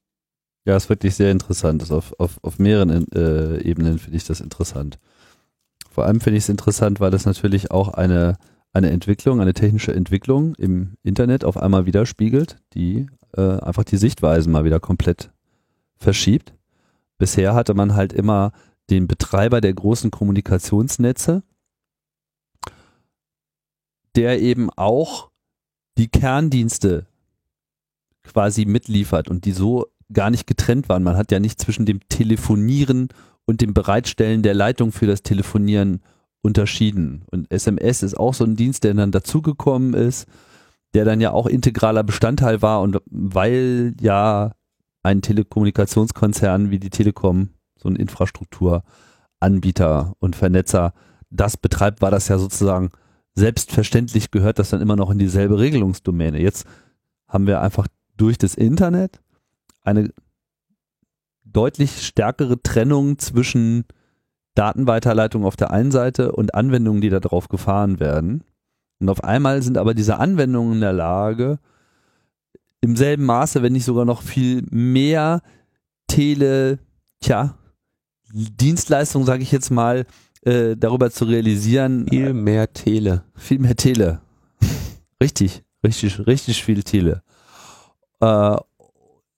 Ja, 0.65 0.75
ist 0.75 0.89
wirklich 0.89 1.15
sehr 1.15 1.31
interessant. 1.31 1.81
Das 1.81 1.91
auf, 1.91 2.13
auf, 2.19 2.43
auf 2.43 2.59
mehreren 2.59 3.09
äh, 3.13 3.61
Ebenen 3.61 3.99
finde 3.99 4.17
ich 4.17 4.25
das 4.25 4.41
interessant. 4.41 4.99
Vor 5.89 6.05
allem 6.05 6.19
finde 6.19 6.37
ich 6.37 6.43
es 6.43 6.49
interessant, 6.49 6.99
weil 6.99 7.11
das 7.11 7.25
natürlich 7.25 7.71
auch 7.71 7.89
eine, 7.89 8.37
eine 8.73 8.89
Entwicklung, 8.89 9.39
eine 9.39 9.53
technische 9.53 9.93
Entwicklung 9.93 10.55
im 10.55 10.97
Internet 11.03 11.45
auf 11.45 11.57
einmal 11.57 11.85
widerspiegelt, 11.85 12.57
die 12.73 13.07
äh, 13.35 13.59
einfach 13.59 13.83
die 13.83 13.97
Sichtweisen 13.97 14.51
mal 14.51 14.65
wieder 14.65 14.79
komplett 14.79 15.31
verschiebt. 15.95 16.53
Bisher 17.17 17.55
hatte 17.55 17.73
man 17.73 17.95
halt 17.95 18.13
immer 18.13 18.51
den 18.89 19.07
Betreiber 19.07 19.61
der 19.61 19.73
großen 19.73 20.11
Kommunikationsnetze, 20.11 21.43
der 24.15 24.41
eben 24.41 24.69
auch 24.71 25.31
die 25.97 26.09
Kerndienste 26.09 27.07
quasi 28.27 28.65
mitliefert 28.65 29.29
und 29.29 29.45
die 29.45 29.51
so 29.51 29.87
gar 30.13 30.29
nicht 30.29 30.47
getrennt 30.47 30.87
waren. 30.89 31.03
Man 31.03 31.17
hat 31.17 31.31
ja 31.31 31.39
nicht 31.39 31.59
zwischen 31.59 31.85
dem 31.85 31.99
Telefonieren 32.09 33.09
und 33.45 33.61
dem 33.61 33.73
Bereitstellen 33.73 34.43
der 34.43 34.53
Leitung 34.53 34.91
für 34.91 35.07
das 35.07 35.23
Telefonieren 35.23 36.01
unterschieden. 36.41 37.23
Und 37.31 37.51
SMS 37.51 38.03
ist 38.03 38.17
auch 38.17 38.33
so 38.33 38.43
ein 38.43 38.55
Dienst, 38.55 38.83
der 38.83 38.93
dann 38.93 39.11
dazugekommen 39.11 39.93
ist, 39.93 40.27
der 40.93 41.05
dann 41.05 41.21
ja 41.21 41.31
auch 41.31 41.47
integraler 41.47 42.03
Bestandteil 42.03 42.61
war 42.61 42.81
und 42.81 42.97
weil 43.09 43.93
ja 43.99 44.51
ein 45.03 45.21
Telekommunikationskonzern 45.21 46.71
wie 46.71 46.79
die 46.79 46.89
Telekom, 46.89 47.49
so 47.77 47.89
ein 47.89 47.95
Infrastrukturanbieter 47.95 50.13
und 50.19 50.35
Vernetzer, 50.35 50.93
das 51.29 51.57
betreibt, 51.57 52.01
war 52.01 52.11
das 52.11 52.29
ja 52.29 52.37
sozusagen 52.37 52.91
selbstverständlich 53.37 54.31
gehört 54.31 54.57
das 54.57 54.71
dann 54.71 54.81
immer 54.81 54.95
noch 54.95 55.11
in 55.11 55.19
dieselbe 55.19 55.59
Regelungsdomäne. 55.59 56.41
Jetzt 56.41 56.65
haben 57.27 57.45
wir 57.45 57.61
einfach 57.61 57.87
durch 58.17 58.37
das 58.37 58.55
Internet 58.55 59.21
eine 59.83 60.11
deutlich 61.45 62.05
stärkere 62.05 62.61
Trennung 62.61 63.19
zwischen 63.19 63.85
Datenweiterleitung 64.55 65.45
auf 65.45 65.55
der 65.55 65.71
einen 65.71 65.91
Seite 65.91 66.31
und 66.31 66.55
Anwendungen, 66.55 67.01
die 67.01 67.09
darauf 67.09 67.47
gefahren 67.47 67.99
werden. 67.99 68.43
Und 68.99 69.09
auf 69.09 69.23
einmal 69.23 69.61
sind 69.61 69.77
aber 69.77 69.93
diese 69.93 70.17
Anwendungen 70.17 70.73
in 70.73 70.81
der 70.81 70.93
Lage, 70.93 71.59
im 72.81 72.95
selben 72.95 73.25
Maße, 73.25 73.61
wenn 73.61 73.73
nicht 73.73 73.85
sogar 73.85 74.05
noch 74.05 74.21
viel 74.21 74.63
mehr 74.69 75.41
Tele, 76.07 76.79
tja, 77.21 77.57
Dienstleistungen, 78.33 79.25
sage 79.25 79.43
ich 79.43 79.51
jetzt 79.51 79.69
mal, 79.69 80.05
äh, 80.41 80.75
darüber 80.75 81.11
zu 81.11 81.25
realisieren. 81.25 82.07
Viel 82.09 82.33
mehr 82.33 82.71
Tele. 82.73 83.23
Viel 83.35 83.59
mehr 83.59 83.75
Tele. 83.75 84.21
richtig, 85.21 85.63
richtig, 85.83 86.25
richtig 86.27 86.63
viel 86.63 86.83
Tele. 86.83 87.23
Äh, 88.19 88.57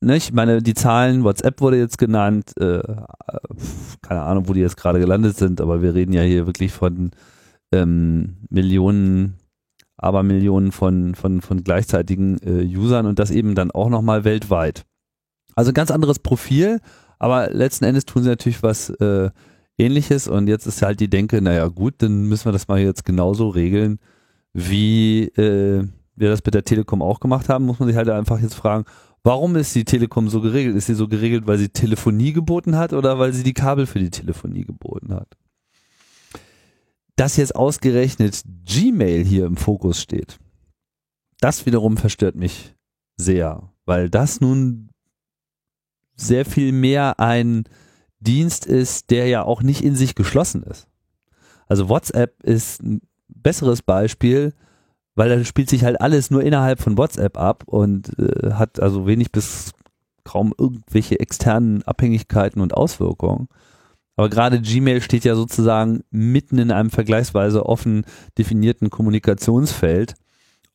ne, 0.02 0.15
ich 0.15 0.32
meine, 0.32 0.62
die 0.62 0.74
Zahlen, 0.74 1.24
WhatsApp 1.24 1.62
wurde 1.62 1.78
jetzt 1.78 1.98
genannt, 1.98 2.54
äh, 2.60 2.82
keine 4.02 4.22
Ahnung, 4.22 4.48
wo 4.48 4.54
die 4.54 4.62
jetzt 4.62 4.78
gerade 4.78 5.00
gelandet 5.00 5.38
sind, 5.38 5.62
aber 5.62 5.82
wir 5.82 5.94
reden 5.94 6.13
ja 6.13 6.22
hier 6.22 6.46
wirklich 6.46 6.72
von 6.72 7.12
ähm, 7.72 8.38
Millionen, 8.50 9.38
aber 9.98 10.24
Millionen 10.24 10.72
von, 10.72 11.15
von, 11.15 11.42
von 11.42 11.63
gleichzeitigen 11.63 12.38
äh, 12.39 12.65
Usern 12.65 13.06
und 13.06 13.20
das 13.20 13.32
eben 13.32 13.56
dann 13.56 13.72
auch 13.72 13.89
nochmal 13.89 14.24
weltweit. 14.24 14.86
Also 15.56 15.74
ganz 15.74 15.92
anderes 15.92 16.20
Profil, 16.20 16.80
aber 17.20 17.50
letzten 17.50 17.86
Endes 17.86 18.06
tun 18.06 18.24
sie 18.24 18.30
natürlich 18.30 18.63
was 18.63 18.89
äh, 18.92 19.30
ähnliches 19.78 20.28
und 20.28 20.48
jetzt 20.48 20.68
ist 20.68 20.82
halt 20.82 21.00
die 21.00 21.10
Denke, 21.10 21.42
naja 21.42 21.68
gut, 21.68 21.96
dann 21.98 22.24
müssen 22.24 22.46
wir 22.46 22.52
das 22.52 22.68
mal 22.68 22.80
jetzt 22.80 23.06
genauso 23.06 23.50
regeln, 23.50 24.00
wie 24.54 25.26
äh, 25.26 25.88
wir 26.19 26.29
das 26.29 26.43
mit 26.43 26.53
der 26.53 26.65
Telekom 26.65 27.01
auch 27.01 27.19
gemacht 27.19 27.49
haben, 27.49 27.65
muss 27.65 27.79
man 27.79 27.88
sich 27.88 27.97
halt 27.97 28.10
einfach 28.10 28.39
jetzt 28.39 28.55
fragen, 28.55 28.86
warum 29.23 29.55
ist 29.55 29.73
die 29.75 29.86
Telekom 29.86 30.29
so 30.29 30.41
geregelt? 30.41 30.75
Ist 30.75 30.88
sie 30.88 30.95
so 30.95 31.08
geregelt, 31.08 31.47
weil 31.47 31.58
sie 31.58 31.69
Telefonie 31.69 32.34
geboten 32.34 32.75
hat 32.77 32.93
oder 32.93 33.19
weil 33.19 33.34
sie 33.34 33.43
die 33.43 33.53
Kabel 33.53 33.86
für 33.86 33.99
die 33.99 34.10
Telefonie 34.10 34.65
geboten 34.65 35.13
hat? 35.13 35.38
Dass 37.15 37.38
jetzt 37.38 37.55
ausgerechnet 37.55 38.43
Gmail 38.65 39.23
hier 39.23 39.45
im 39.45 39.58
Fokus 39.58 40.01
steht, 40.01 40.39
das 41.39 41.65
wiederum 41.65 41.97
verstört 41.97 42.36
mich 42.36 42.75
sehr, 43.17 43.71
weil 43.86 44.10
das 44.10 44.41
nun 44.41 44.89
sehr 46.15 46.45
viel 46.45 46.71
mehr 46.71 47.19
ein 47.19 47.63
Dienst 48.19 48.65
ist, 48.65 49.10
der 49.10 49.27
ja 49.27 49.43
auch 49.43 49.62
nicht 49.62 49.82
in 49.84 49.95
sich 49.95 50.15
geschlossen 50.15 50.63
ist. 50.63 50.88
Also 51.67 51.88
WhatsApp 51.88 52.43
ist 52.43 52.84
ein 52.84 53.01
besseres 53.29 53.82
Beispiel, 53.82 54.53
weil 55.19 55.27
da 55.27 55.43
spielt 55.43 55.69
sich 55.69 55.84
halt 55.84 55.99
alles 55.99 56.32
nur 56.32 56.41
innerhalb 56.41 56.79
von 56.79 56.97
WhatsApp 56.97 57.38
ab 57.38 57.65
und 57.65 58.17
äh, 58.17 58.53
hat 58.53 58.79
also 58.79 59.05
wenig 59.05 59.34
bis 59.34 59.73
kaum 60.23 60.53
irgendwelche 60.58 61.19
externen 61.19 61.84
Abhängigkeiten 61.84 62.62
und 62.62 62.73
Auswirkungen. 62.73 63.49
Aber 64.15 64.29
gerade 64.29 64.62
Gmail 64.62 65.01
steht 65.01 65.25
ja 65.25 65.36
sozusagen 65.36 66.05
mitten 66.10 66.58
in 66.58 66.71
einem 66.71 66.89
vergleichsweise 66.89 67.65
offen 67.65 68.05
definierten 68.38 68.89
Kommunikationsfeld 68.89 70.13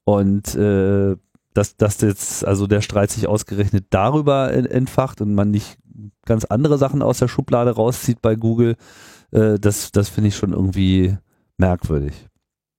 und 0.04 0.54
äh, 0.56 1.16
dass, 1.54 1.78
dass 1.78 2.02
jetzt 2.02 2.44
also 2.44 2.66
der 2.66 2.82
Streit 2.82 3.12
sich 3.12 3.26
ausgerechnet 3.26 3.86
darüber 3.88 4.52
entfacht 4.52 5.22
und 5.22 5.34
man 5.34 5.52
nicht 5.52 5.78
ganz 6.26 6.44
andere 6.44 6.76
Sachen 6.76 7.00
aus 7.00 7.18
der 7.18 7.28
Schublade 7.28 7.70
rauszieht 7.70 8.20
bei 8.20 8.34
Google, 8.34 8.76
äh, 9.30 9.58
das, 9.58 9.90
das 9.90 10.10
finde 10.10 10.28
ich 10.28 10.36
schon 10.36 10.52
irgendwie 10.52 11.16
merkwürdig. 11.56 12.28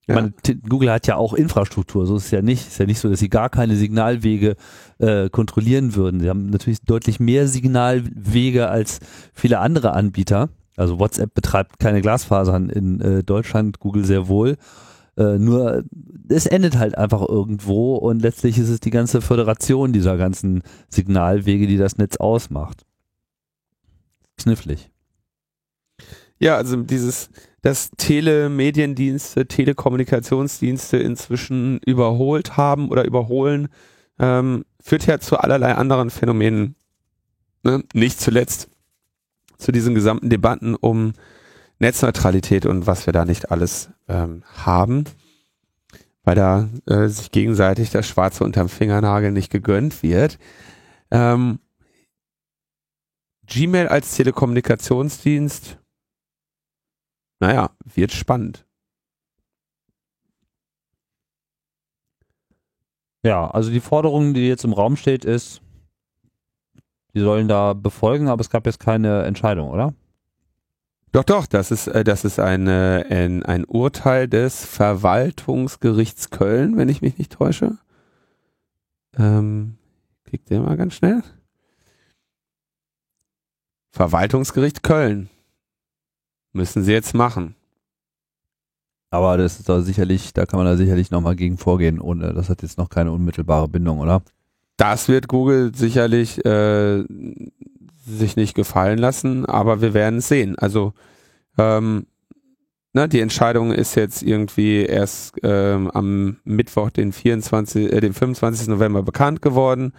Ja. 0.07 0.15
Meine, 0.15 0.33
Google 0.69 0.91
hat 0.91 1.07
ja 1.07 1.15
auch 1.15 1.33
Infrastruktur, 1.33 2.05
so 2.05 2.15
ist 2.17 2.25
es 2.25 2.31
ja 2.31 2.41
nicht. 2.41 2.67
Ist 2.67 2.79
ja 2.79 2.85
nicht 2.85 2.99
so, 2.99 3.09
dass 3.09 3.19
sie 3.19 3.29
gar 3.29 3.49
keine 3.49 3.75
Signalwege 3.75 4.55
äh, 4.99 5.29
kontrollieren 5.29 5.95
würden. 5.95 6.19
Sie 6.19 6.29
haben 6.29 6.49
natürlich 6.51 6.81
deutlich 6.81 7.19
mehr 7.19 7.47
Signalwege 7.47 8.69
als 8.69 8.99
viele 9.33 9.59
andere 9.59 9.93
Anbieter. 9.93 10.49
Also 10.77 10.99
WhatsApp 10.99 11.33
betreibt 11.33 11.79
keine 11.79 12.01
Glasfasern 12.01 12.69
in 12.69 13.01
äh, 13.01 13.23
Deutschland, 13.23 13.79
Google 13.79 14.05
sehr 14.05 14.27
wohl. 14.27 14.57
Äh, 15.17 15.39
nur 15.39 15.83
es 16.27 16.45
endet 16.45 16.77
halt 16.77 16.97
einfach 16.97 17.27
irgendwo 17.27 17.95
und 17.95 18.21
letztlich 18.21 18.57
ist 18.57 18.69
es 18.69 18.81
die 18.81 18.89
ganze 18.89 19.21
Föderation 19.21 19.93
dieser 19.93 20.17
ganzen 20.17 20.61
Signalwege, 20.89 21.67
die 21.67 21.77
das 21.77 21.97
Netz 21.97 22.17
ausmacht. 22.17 22.85
Knifflig. 24.37 24.91
Ja, 26.37 26.57
also 26.57 26.75
dieses, 26.75 27.29
dass 27.65 27.89
Telemediendienste, 27.97 29.47
Telekommunikationsdienste 29.47 30.97
inzwischen 30.97 31.79
überholt 31.79 32.57
haben 32.57 32.89
oder 32.89 33.05
überholen, 33.05 33.69
ähm, 34.19 34.65
führt 34.79 35.07
ja 35.07 35.19
zu 35.19 35.39
allerlei 35.39 35.73
anderen 35.73 36.11
Phänomenen. 36.11 36.75
Ne? 37.63 37.83
Nicht 37.95 38.21
zuletzt 38.21 38.69
zu 39.57 39.71
diesen 39.71 39.95
gesamten 39.95 40.29
Debatten 40.29 40.75
um 40.75 41.13
Netzneutralität 41.79 42.67
und 42.67 42.85
was 42.85 43.07
wir 43.07 43.13
da 43.13 43.25
nicht 43.25 43.49
alles 43.49 43.89
ähm, 44.07 44.43
haben, 44.53 45.05
weil 46.23 46.35
da 46.35 46.69
äh, 46.85 47.07
sich 47.07 47.31
gegenseitig 47.31 47.89
das 47.89 48.07
Schwarze 48.07 48.43
unterm 48.43 48.69
Fingernagel 48.69 49.31
nicht 49.31 49.51
gegönnt 49.51 50.03
wird. 50.03 50.37
Ähm, 51.09 51.57
Gmail 53.47 53.87
als 53.87 54.15
Telekommunikationsdienst 54.15 55.79
naja, 57.39 57.71
wird 57.83 58.11
spannend. 58.11 58.65
Ja, 63.23 63.49
also 63.49 63.71
die 63.71 63.79
Forderung, 63.79 64.33
die 64.33 64.47
jetzt 64.47 64.65
im 64.65 64.73
Raum 64.73 64.95
steht, 64.95 65.25
ist, 65.25 65.61
die 67.15 67.21
sollen 67.21 67.47
da 67.47 67.73
befolgen, 67.73 68.27
aber 68.27 68.41
es 68.41 68.49
gab 68.49 68.65
jetzt 68.65 68.79
keine 68.79 69.23
Entscheidung, 69.23 69.71
oder? 69.71 69.93
Doch, 71.11 71.23
doch, 71.23 71.47
das 71.47 71.71
ist, 71.71 71.87
äh, 71.87 72.03
das 72.03 72.25
ist 72.25 72.39
eine, 72.39 73.05
ein, 73.09 73.41
ein 73.43 73.63
Urteil 73.63 74.27
des 74.27 74.65
Verwaltungsgerichts 74.65 76.29
Köln, 76.29 76.75
wenn 76.77 76.89
ich 76.89 77.01
mich 77.01 77.17
nicht 77.17 77.31
täusche. 77.31 77.77
Ähm, 79.17 79.77
kriegt 80.25 80.51
ihr 80.51 80.59
mal 80.59 80.75
ganz 80.75 80.93
schnell. 80.95 81.23
Verwaltungsgericht 83.91 84.83
Köln. 84.83 85.29
Müssen 86.55 86.83
sie 86.83 86.93
jetzt 86.93 87.13
machen. 87.13 87.53
Aber 89.11 89.37
das 89.37 89.59
ist 89.59 89.67
da 89.67 89.81
sicherlich, 89.81 90.33
da 90.33 90.45
kann 90.45 90.57
man 90.57 90.65
da 90.65 90.77
sicherlich 90.77 91.11
nochmal 91.11 91.35
gegen 91.35 91.57
vorgehen, 91.57 91.99
ohne, 91.99 92.33
das 92.33 92.49
hat 92.49 92.61
jetzt 92.61 92.77
noch 92.77 92.89
keine 92.89 93.11
unmittelbare 93.11 93.67
Bindung, 93.67 93.99
oder? 93.99 94.21
Das 94.77 95.09
wird 95.09 95.27
Google 95.27 95.75
sicherlich 95.75 96.43
äh, 96.45 97.03
sich 98.05 98.37
nicht 98.37 98.55
gefallen 98.55 98.97
lassen, 98.99 99.45
aber 99.45 99.81
wir 99.81 99.93
werden 99.93 100.19
es 100.19 100.29
sehen. 100.29 100.57
Also 100.57 100.93
ähm, 101.57 102.05
ne, 102.93 103.09
die 103.09 103.19
Entscheidung 103.19 103.73
ist 103.73 103.95
jetzt 103.95 104.23
irgendwie 104.23 104.85
erst 104.85 105.35
ähm, 105.43 105.91
am 105.91 106.37
Mittwoch, 106.45 106.89
den 106.89 107.11
24, 107.11 107.91
äh, 107.91 107.99
den 107.99 108.13
25. 108.13 108.69
November 108.69 109.03
bekannt 109.03 109.41
geworden. 109.41 109.91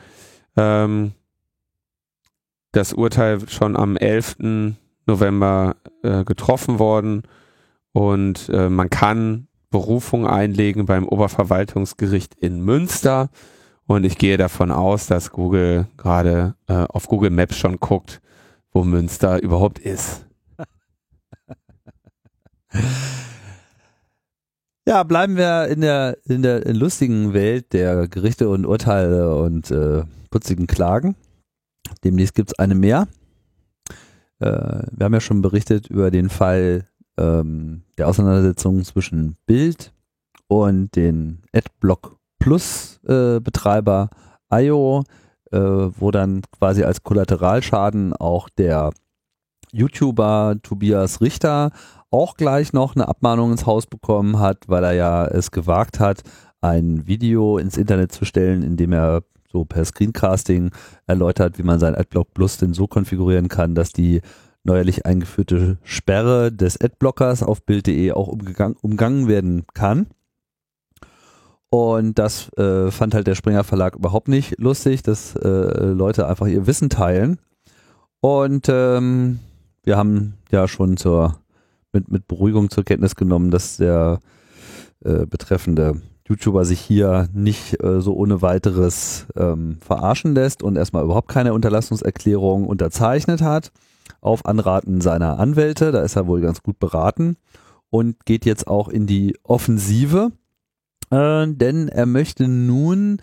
Ähm, 0.57 1.13
das 2.73 2.95
Urteil 2.95 3.47
schon 3.49 3.77
am 3.77 3.99
11. 3.99 4.37
November 5.07 5.77
äh, 6.03 6.25
getroffen 6.25 6.79
worden 6.79 7.23
und 7.93 8.49
äh, 8.49 8.69
man 8.69 8.91
kann 8.91 9.49
Berufung 9.71 10.27
einlegen 10.27 10.87
beim 10.87 11.07
Oberverwaltungsgericht 11.07 12.35
in 12.35 12.61
Münster 12.61 13.31
und 13.87 14.05
ich 14.05 14.19
gehe 14.19 14.37
davon 14.37 14.71
aus, 14.71 15.07
dass 15.07 15.31
Google 15.31 15.87
gerade 15.97 16.55
äh, 16.67 16.85
auf 16.89 17.09
Google 17.09 17.31
Maps 17.31 17.57
schon 17.57 17.79
guckt, 17.79 18.21
wo 18.73 18.85
Münster 18.85 19.43
überhaupt 19.43 19.79
ist. 19.79 20.27
Ja, 24.89 25.03
bleiben 25.03 25.37
wir 25.37 25.67
in 25.67 25.81
der, 25.81 26.17
in 26.27 26.43
der 26.43 26.73
lustigen 26.73 27.33
Welt 27.33 27.73
der 27.73 28.07
Gerichte 28.07 28.49
und 28.49 28.65
Urteile 28.65 29.37
und 29.37 29.69
äh, 29.73 30.05
putzigen 30.31 30.69
Klagen. 30.69 31.17
Demnächst 32.05 32.37
gibt 32.37 32.51
es 32.53 32.59
eine 32.61 32.77
mehr. 32.77 33.09
Äh, 34.41 34.83
wir 34.93 35.05
haben 35.05 35.15
ja 35.15 35.21
schon 35.21 35.43
berichtet 35.43 35.89
über 35.89 36.11
den 36.11 36.29
Fall 36.29 36.87
ähm, 37.19 37.83
der 37.99 38.09
Auseinandersetzung 38.09 38.85
zwischen 38.85 39.37
Bild 39.47 39.93
und 40.49 40.95
den 40.97 41.43
Adblock 41.53 42.17
Plus 42.39 43.01
äh, 43.07 43.41
Betreiber 43.41 44.11
IO, 44.53 45.05
äh, 45.53 45.59
wo 45.59 46.11
dann 46.11 46.43
quasi 46.59 46.85
als 46.85 47.03
Kollateralschaden 47.03 48.13
auch 48.13 48.49
der 48.49 48.93
YouTuber 49.73 50.57
Tobias 50.63 51.21
Richter 51.21 51.71
auch 52.11 52.37
gleich 52.37 52.73
noch 52.73 52.95
eine 52.95 53.09
Abmahnung 53.09 53.51
ins 53.53 53.67
Haus 53.67 53.87
bekommen 53.87 54.39
hat, 54.39 54.69
weil 54.69 54.85
er 54.85 54.93
ja 54.93 55.27
es 55.27 55.51
gewagt 55.51 55.99
hat, 55.99 56.23
ein 56.61 57.07
Video 57.07 57.59
ins 57.59 57.77
Internet 57.77 58.13
zu 58.13 58.25
stellen, 58.25 58.63
in 58.63 58.77
dem 58.77 58.93
er 58.93 59.23
so 59.57 59.65
per 59.65 59.85
Screencasting 59.85 60.71
erläutert, 61.07 61.59
wie 61.59 61.63
man 61.63 61.79
sein 61.79 61.95
Adblock 61.95 62.35
Plus 62.35 62.59
denn 62.59 62.75
so 62.75 62.87
konfigurieren 62.87 63.49
kann, 63.49 63.75
dass 63.75 63.91
die 63.93 64.21
neuerlich 64.65 65.07
eingeführte 65.07 65.79
Sperre 65.83 66.53
des 66.53 66.79
Adblockers 66.79 67.43
auf 67.43 67.65
Bild.de 67.65 68.13
auch 68.13 68.29
umgegangen, 68.29 68.77
umgangen 68.83 69.29
werden 69.29 69.65
kann. 69.73 70.09
Und 71.71 72.19
das 72.19 72.53
äh, 72.59 72.91
fand 72.91 73.15
halt 73.15 73.27
der 73.27 73.35
Springer 73.35 73.65
Verlag 73.65 73.97
überhaupt 73.97 74.29
nicht 74.29 74.59
lustig, 74.59 75.03
dass 75.03 75.35
äh, 75.37 75.49
Leute 75.49 76.29
einfach 76.29 76.47
ihr 76.47 76.67
Wissen 76.67 76.91
teilen. 76.91 77.39
Und 78.21 78.67
ähm, 78.69 79.39
wir 79.85 79.97
haben 79.97 80.35
ja 80.51 80.69
schon 80.69 80.97
zur, 80.97 81.41
mit, 81.93 82.11
mit 82.11 82.29
Beruhigung 82.29 82.71
zur 82.71 82.85
Kenntnis 82.85 83.15
genommen, 83.15 83.51
dass 83.51 83.79
der 83.79 84.21
äh, 85.05 85.27
betreffende 85.27 86.01
YouTuber 86.29 86.65
sich 86.65 86.81
hier 86.81 87.29
nicht 87.33 87.83
äh, 87.83 88.01
so 88.01 88.15
ohne 88.15 88.43
weiteres 88.43 89.27
ähm, 89.37 89.79
verarschen 89.81 90.35
lässt 90.35 90.63
und 90.63 90.77
erstmal 90.77 91.05
überhaupt 91.05 91.29
keine 91.29 91.55
Unterlassungserklärung 91.55 92.67
unterzeichnet 92.67 93.43
hat 93.43 93.73
auf 94.21 94.45
Anraten 94.45 95.01
seiner 95.01 95.39
Anwälte. 95.39 95.93
Da 95.93 96.03
ist 96.03 96.17
er 96.17 96.27
wohl 96.27 96.41
ganz 96.41 96.63
gut 96.63 96.79
beraten 96.79 97.37
und 97.91 98.25
geht 98.25 98.45
jetzt 98.45 98.67
auch 98.67 98.89
in 98.89 99.07
die 99.07 99.37
Offensive, 99.43 100.33
äh, 101.11 101.47
denn 101.47 101.89
er 101.89 102.07
möchte 102.07 102.49
nun 102.49 103.19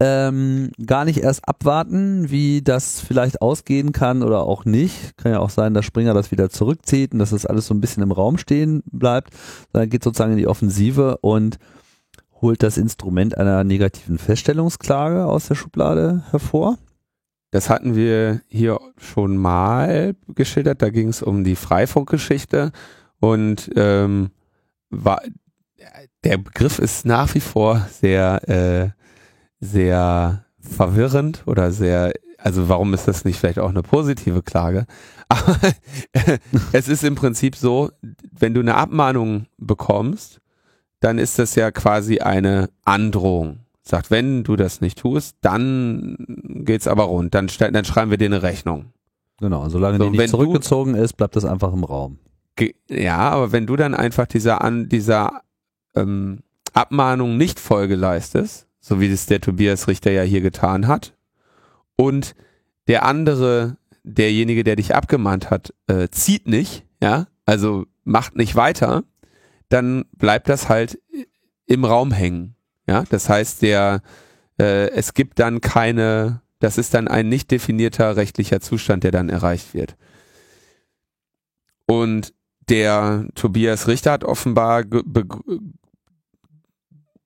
ähm, 0.00 0.70
gar 0.84 1.04
nicht 1.04 1.18
erst 1.18 1.48
abwarten, 1.48 2.30
wie 2.30 2.62
das 2.62 3.00
vielleicht 3.00 3.42
ausgehen 3.42 3.92
kann 3.92 4.22
oder 4.22 4.44
auch 4.44 4.64
nicht. 4.64 5.16
Kann 5.16 5.32
ja 5.32 5.40
auch 5.40 5.50
sein, 5.50 5.74
dass 5.74 5.84
Springer 5.84 6.14
das 6.14 6.30
wieder 6.30 6.50
zurückzieht 6.50 7.12
und 7.12 7.18
dass 7.18 7.30
das 7.30 7.46
alles 7.46 7.66
so 7.66 7.74
ein 7.74 7.80
bisschen 7.80 8.02
im 8.02 8.12
Raum 8.12 8.38
stehen 8.38 8.82
bleibt. 8.86 9.34
Dann 9.72 9.90
geht 9.90 10.04
sozusagen 10.04 10.32
in 10.32 10.38
die 10.38 10.46
Offensive 10.46 11.18
und 11.20 11.58
holt 12.40 12.62
das 12.62 12.78
Instrument 12.78 13.36
einer 13.36 13.64
negativen 13.64 14.18
Feststellungsklage 14.18 15.24
aus 15.24 15.48
der 15.48 15.54
Schublade 15.54 16.24
hervor. 16.30 16.78
Das 17.50 17.70
hatten 17.70 17.94
wir 17.94 18.42
hier 18.48 18.78
schon 18.98 19.36
mal 19.36 20.14
geschildert. 20.34 20.82
Da 20.82 20.90
ging 20.90 21.08
es 21.08 21.22
um 21.22 21.44
die 21.44 21.56
Freifunkgeschichte 21.56 22.72
und 23.20 23.70
ähm, 23.74 24.30
war, 24.90 25.22
der 26.24 26.38
Begriff 26.38 26.78
ist 26.78 27.06
nach 27.06 27.34
wie 27.34 27.40
vor 27.40 27.86
sehr, 27.90 28.48
äh, 28.48 28.90
sehr 29.60 30.44
verwirrend 30.60 31.42
oder 31.46 31.72
sehr, 31.72 32.12
also 32.36 32.68
warum 32.68 32.92
ist 32.94 33.08
das 33.08 33.24
nicht 33.24 33.38
vielleicht 33.38 33.58
auch 33.58 33.70
eine 33.70 33.82
positive 33.82 34.42
Klage? 34.42 34.86
Aber 35.28 35.58
es 36.72 36.88
ist 36.88 37.04
im 37.04 37.14
Prinzip 37.14 37.56
so, 37.56 37.90
wenn 38.30 38.54
du 38.54 38.60
eine 38.60 38.76
Abmahnung 38.76 39.46
bekommst, 39.58 40.40
dann 41.00 41.18
ist 41.18 41.38
das 41.38 41.54
ja 41.54 41.70
quasi 41.70 42.18
eine 42.18 42.70
Androhung 42.84 43.60
sagt, 43.88 44.10
wenn 44.10 44.44
du 44.44 44.56
das 44.56 44.80
nicht 44.80 44.98
tust, 44.98 45.36
dann 45.40 46.16
geht's 46.18 46.86
aber 46.86 47.04
rund, 47.04 47.34
dann, 47.34 47.48
dann 47.58 47.84
schreiben 47.84 48.10
wir 48.10 48.18
dir 48.18 48.26
eine 48.26 48.42
Rechnung. 48.42 48.92
Genau, 49.40 49.68
solange 49.68 49.98
so, 49.98 50.10
die 50.10 50.18
nicht 50.18 50.30
zurückgezogen 50.30 50.94
du, 50.94 51.02
ist, 51.02 51.14
bleibt 51.14 51.36
das 51.36 51.44
einfach 51.44 51.72
im 51.72 51.84
Raum. 51.84 52.18
Ja, 52.90 53.18
aber 53.18 53.52
wenn 53.52 53.66
du 53.66 53.76
dann 53.76 53.94
einfach 53.94 54.26
dieser, 54.26 54.62
an, 54.62 54.88
dieser 54.88 55.42
ähm, 55.94 56.40
Abmahnung 56.72 57.36
nicht 57.36 57.60
Folge 57.60 57.94
leistest, 57.94 58.66
so 58.80 59.00
wie 59.00 59.08
das 59.08 59.26
der 59.26 59.40
Tobias 59.40 59.86
Richter 59.86 60.10
ja 60.10 60.22
hier 60.22 60.40
getan 60.40 60.86
hat, 60.86 61.14
und 61.96 62.34
der 62.88 63.04
andere, 63.04 63.76
derjenige, 64.02 64.64
der 64.64 64.76
dich 64.76 64.94
abgemahnt 64.94 65.50
hat, 65.50 65.72
äh, 65.86 66.08
zieht 66.10 66.48
nicht, 66.48 66.84
ja, 67.02 67.26
also 67.46 67.86
macht 68.04 68.36
nicht 68.36 68.56
weiter, 68.56 69.04
dann 69.68 70.04
bleibt 70.12 70.48
das 70.48 70.68
halt 70.68 70.98
im 71.66 71.84
Raum 71.84 72.12
hängen. 72.12 72.56
Ja, 72.86 73.04
das 73.10 73.28
heißt, 73.28 73.62
der, 73.62 74.02
äh, 74.58 74.90
es 74.90 75.14
gibt 75.14 75.38
dann 75.38 75.60
keine, 75.60 76.40
das 76.58 76.78
ist 76.78 76.94
dann 76.94 77.08
ein 77.08 77.28
nicht 77.28 77.50
definierter 77.50 78.16
rechtlicher 78.16 78.60
Zustand, 78.60 79.04
der 79.04 79.10
dann 79.10 79.28
erreicht 79.28 79.74
wird. 79.74 79.96
Und 81.86 82.34
der 82.68 83.26
Tobias 83.34 83.88
Richter 83.88 84.12
hat 84.12 84.24
offenbar 84.24 84.84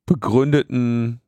begründeten 0.07 1.23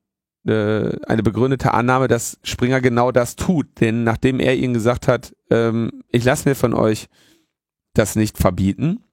äh, 0.47 0.97
eine 1.07 1.23
begründete 1.23 1.73
Annahme, 1.73 2.09
dass 2.09 2.39
Springer 2.43 2.81
genau 2.81 3.13
das 3.13 3.37
tut. 3.37 3.81
Denn 3.81 4.05
nachdem 4.05 4.41
er 4.41 4.57
ihnen 4.57 4.75
gesagt 4.75 5.09
hat, 5.09 5.35
ähm, 5.51 6.03
ich 6.11 6.25
lasse 6.25 6.49
mir 6.49 6.55
von 6.55 6.75
euch 6.75 7.09
das 7.95 8.17
nicht 8.17 8.39
verbieten, 8.39 9.04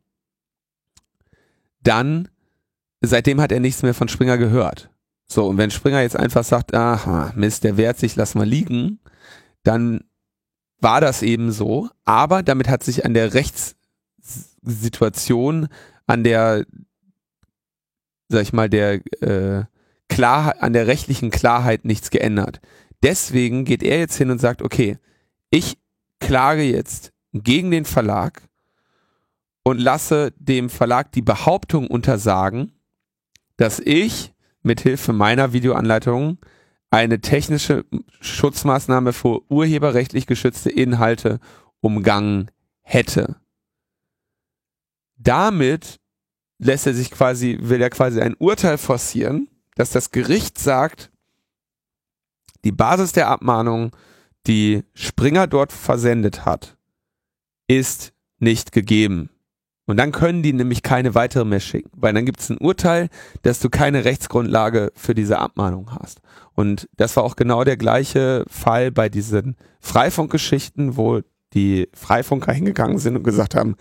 dann 1.84 2.28
seitdem 3.02 3.42
hat 3.42 3.52
er 3.52 3.60
nichts 3.60 3.84
mehr 3.84 3.94
von 3.94 4.08
Springer 4.08 4.38
gehört. 4.38 4.90
So, 5.28 5.48
und 5.48 5.58
wenn 5.58 5.72
Springer 5.72 6.02
jetzt 6.02 6.16
einfach 6.16 6.44
sagt, 6.44 6.76
aha, 6.76 7.32
Mist, 7.36 7.64
der 7.64 7.78
wehrt 7.78 7.98
sich, 7.98 8.16
lass 8.16 8.36
mal 8.36 8.48
liegen, 8.48 9.00
dann 9.64 10.04
war 10.80 11.02
das 11.02 11.22
eben 11.22 11.52
so, 11.52 11.90
aber 12.06 12.42
damit 12.44 12.70
hat 12.70 12.84
sich 12.84 13.06
an 13.06 13.14
der 13.14 13.34
Rechtssituation, 13.34 15.68
an 16.08 16.24
der, 16.24 16.66
sag 18.28 18.42
ich 18.42 18.54
mal, 18.54 18.70
der 18.70 19.02
äh, 19.22 19.66
klar, 20.10 20.56
an 20.60 20.74
der 20.74 20.88
rechtlichen 20.88 21.32
Klarheit 21.32 21.86
nichts 21.86 22.10
geändert. 22.10 22.60
Deswegen 23.04 23.64
geht 23.64 23.84
er 23.84 24.00
jetzt 24.00 24.18
hin 24.18 24.32
und 24.32 24.40
sagt, 24.40 24.62
okay, 24.62 24.98
ich 25.50 25.78
klage 26.20 26.64
jetzt 26.64 27.14
gegen 27.34 27.72
den 27.72 27.86
Verlag 27.86 28.42
und 29.64 29.80
lasse 29.80 30.34
dem 30.38 30.70
Verlag 30.70 31.12
die 31.12 31.22
Behauptung 31.22 31.88
untersagen, 31.88 32.72
dass 33.58 33.80
ich 33.80 34.34
mithilfe 34.64 35.14
meiner 35.14 35.54
Videoanleitung 35.54 36.38
eine 36.90 37.22
technische 37.22 37.86
Schutzmaßnahme 38.20 39.14
für 39.14 39.50
urheberrechtlich 39.50 40.28
geschützte 40.28 40.70
Inhalte 40.70 41.40
umgangen 41.80 42.52
hätte. 42.82 43.38
Damit 45.18 46.00
lässt 46.60 46.86
er 46.86 46.94
sich 46.94 47.12
quasi, 47.12 47.58
will 47.62 47.82
er 47.82 47.90
quasi 47.90 48.22
ein 48.22 48.36
Urteil 48.36 48.78
forcieren, 48.78 49.48
dass 49.76 49.92
das 49.92 50.12
Gericht 50.12 50.60
sagt, 50.60 51.12
die 52.64 52.72
Basis 52.72 53.14
der 53.14 53.30
Abmahnung, 53.30 53.96
die 54.46 54.84
Springer 54.94 55.48
dort 55.48 55.72
versendet 55.72 56.46
hat, 56.46 56.78
ist 57.68 58.14
nicht 58.38 58.72
gegeben. 58.72 59.31
Und 59.92 59.98
dann 59.98 60.14
können 60.14 60.42
die 60.42 60.54
nämlich 60.54 60.84
keine 60.84 61.16
weitere 61.16 61.44
mehr 61.44 61.60
schicken, 61.60 61.90
weil 61.94 62.14
dann 62.14 62.26
gibt 62.26 62.40
es 62.40 62.50
ein 62.50 62.58
Urteil, 62.58 63.10
dass 63.42 63.60
du 63.60 63.70
keine 63.70 64.06
Rechtsgrundlage 64.06 64.94
für 64.96 65.14
diese 65.14 65.38
Abmahnung 65.38 65.92
hast. 66.00 66.22
Und 66.54 66.88
das 66.96 67.18
war 67.18 67.26
auch 67.26 67.36
genau 67.36 67.66
der 67.66 67.76
gleiche 67.76 68.46
Fall 68.48 68.90
bei 68.90 69.10
diesen 69.10 69.58
Freifunkgeschichten, 69.82 70.96
wo 70.96 71.20
die 71.54 71.90
Freifunker 71.94 72.54
hingegangen 72.54 73.00
sind 73.00 73.18
und 73.18 73.24
gesagt 73.24 73.54
haben, 73.54 73.76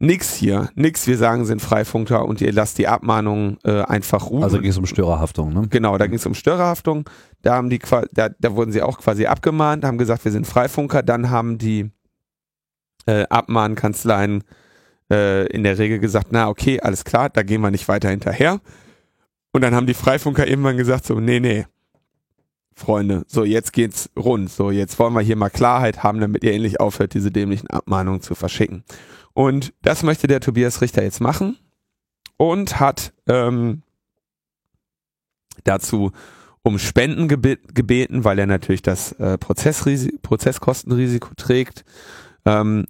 nix 0.00 0.34
hier, 0.34 0.70
nix, 0.74 1.06
wir 1.06 1.16
sagen 1.16 1.44
sind 1.44 1.62
Freifunker 1.62 2.24
und 2.24 2.40
ihr 2.40 2.52
lasst 2.52 2.78
die 2.78 2.88
Abmahnung 2.88 3.58
äh, 3.62 3.82
einfach 3.82 4.30
ruhen. 4.30 4.42
Also 4.42 4.58
ging 4.58 4.70
es 4.70 4.78
um 4.78 4.86
Störerhaftung, 4.86 5.52
ne? 5.52 5.68
Genau, 5.70 5.98
da 5.98 6.08
ging 6.08 6.16
es 6.16 6.26
um 6.26 6.34
Störerhaftung. 6.34 7.08
Da 7.42 7.54
haben 7.54 7.70
die 7.70 7.78
da, 8.12 8.28
da 8.28 8.54
wurden 8.56 8.72
sie 8.72 8.82
auch 8.82 8.98
quasi 8.98 9.26
abgemahnt, 9.26 9.84
haben 9.84 9.98
gesagt, 9.98 10.24
wir 10.24 10.32
sind 10.32 10.48
Freifunker. 10.48 11.04
Dann 11.04 11.30
haben 11.30 11.58
die 11.58 11.92
äh, 13.06 13.24
Abmahnkanzleien 13.28 14.42
äh, 15.10 15.46
in 15.46 15.62
der 15.62 15.78
Regel 15.78 15.98
gesagt, 15.98 16.28
na 16.30 16.48
okay, 16.48 16.80
alles 16.80 17.04
klar, 17.04 17.30
da 17.30 17.42
gehen 17.42 17.60
wir 17.60 17.70
nicht 17.70 17.88
weiter 17.88 18.10
hinterher. 18.10 18.60
Und 19.52 19.62
dann 19.62 19.74
haben 19.74 19.86
die 19.86 19.94
Freifunker 19.94 20.46
irgendwann 20.46 20.76
gesagt, 20.76 21.06
so, 21.06 21.18
nee, 21.20 21.40
nee, 21.40 21.66
Freunde, 22.74 23.24
so 23.26 23.44
jetzt 23.44 23.72
geht's 23.72 24.08
rund. 24.16 24.50
So, 24.50 24.70
jetzt 24.70 24.98
wollen 24.98 25.14
wir 25.14 25.20
hier 25.20 25.36
mal 25.36 25.50
Klarheit 25.50 26.02
haben, 26.02 26.20
damit 26.20 26.44
ihr 26.44 26.52
endlich 26.52 26.80
aufhört, 26.80 27.14
diese 27.14 27.30
dämlichen 27.30 27.68
Abmahnungen 27.68 28.20
zu 28.20 28.34
verschicken. 28.34 28.84
Und 29.34 29.72
das 29.82 30.02
möchte 30.02 30.26
der 30.26 30.40
Tobias 30.40 30.80
Richter 30.80 31.02
jetzt 31.02 31.20
machen 31.20 31.58
und 32.36 32.80
hat 32.80 33.12
ähm, 33.26 33.82
dazu 35.64 36.12
um 36.62 36.78
Spenden 36.78 37.28
gebe 37.28 37.56
gebeten, 37.56 38.24
weil 38.24 38.38
er 38.38 38.46
natürlich 38.46 38.82
das 38.82 39.12
äh, 39.12 39.38
Prozesskostenrisiko 39.38 41.30
trägt. 41.36 41.84
Ähm, 42.44 42.86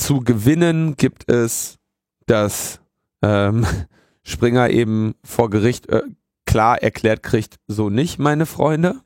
zu 0.00 0.20
gewinnen 0.20 0.96
gibt 0.96 1.30
es, 1.30 1.78
dass 2.26 2.80
ähm, 3.22 3.66
Springer 4.22 4.70
eben 4.70 5.14
vor 5.24 5.50
Gericht 5.50 5.88
äh, 5.88 6.02
klar 6.46 6.82
erklärt 6.82 7.22
kriegt, 7.22 7.58
so 7.68 7.90
nicht, 7.90 8.18
meine 8.18 8.46
Freunde. 8.46 9.00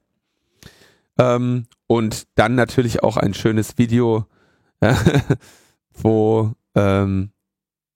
Ähm, 1.18 1.66
und 1.86 2.24
dann 2.34 2.54
natürlich 2.54 3.02
auch 3.02 3.16
ein 3.16 3.34
schönes 3.34 3.76
Video, 3.78 4.26
äh, 4.80 4.94
wo, 5.92 6.52
ähm, 6.74 7.30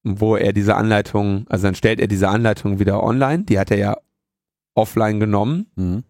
wo 0.05 0.37
er 0.37 0.53
diese 0.53 0.77
Anleitung, 0.77 1.47
also 1.49 1.67
dann 1.67 1.75
stellt 1.75 2.01
er 2.01 2.07
diese 2.09 2.29
Anleitung 2.29 2.79
wieder 2.79 3.03
online, 3.03 3.45
die 3.45 3.59
hat 3.59 3.71
er 3.71 3.79
ja 3.79 3.97
offline 4.75 5.19
genommen 5.19 5.67
Mhm. 5.75 6.05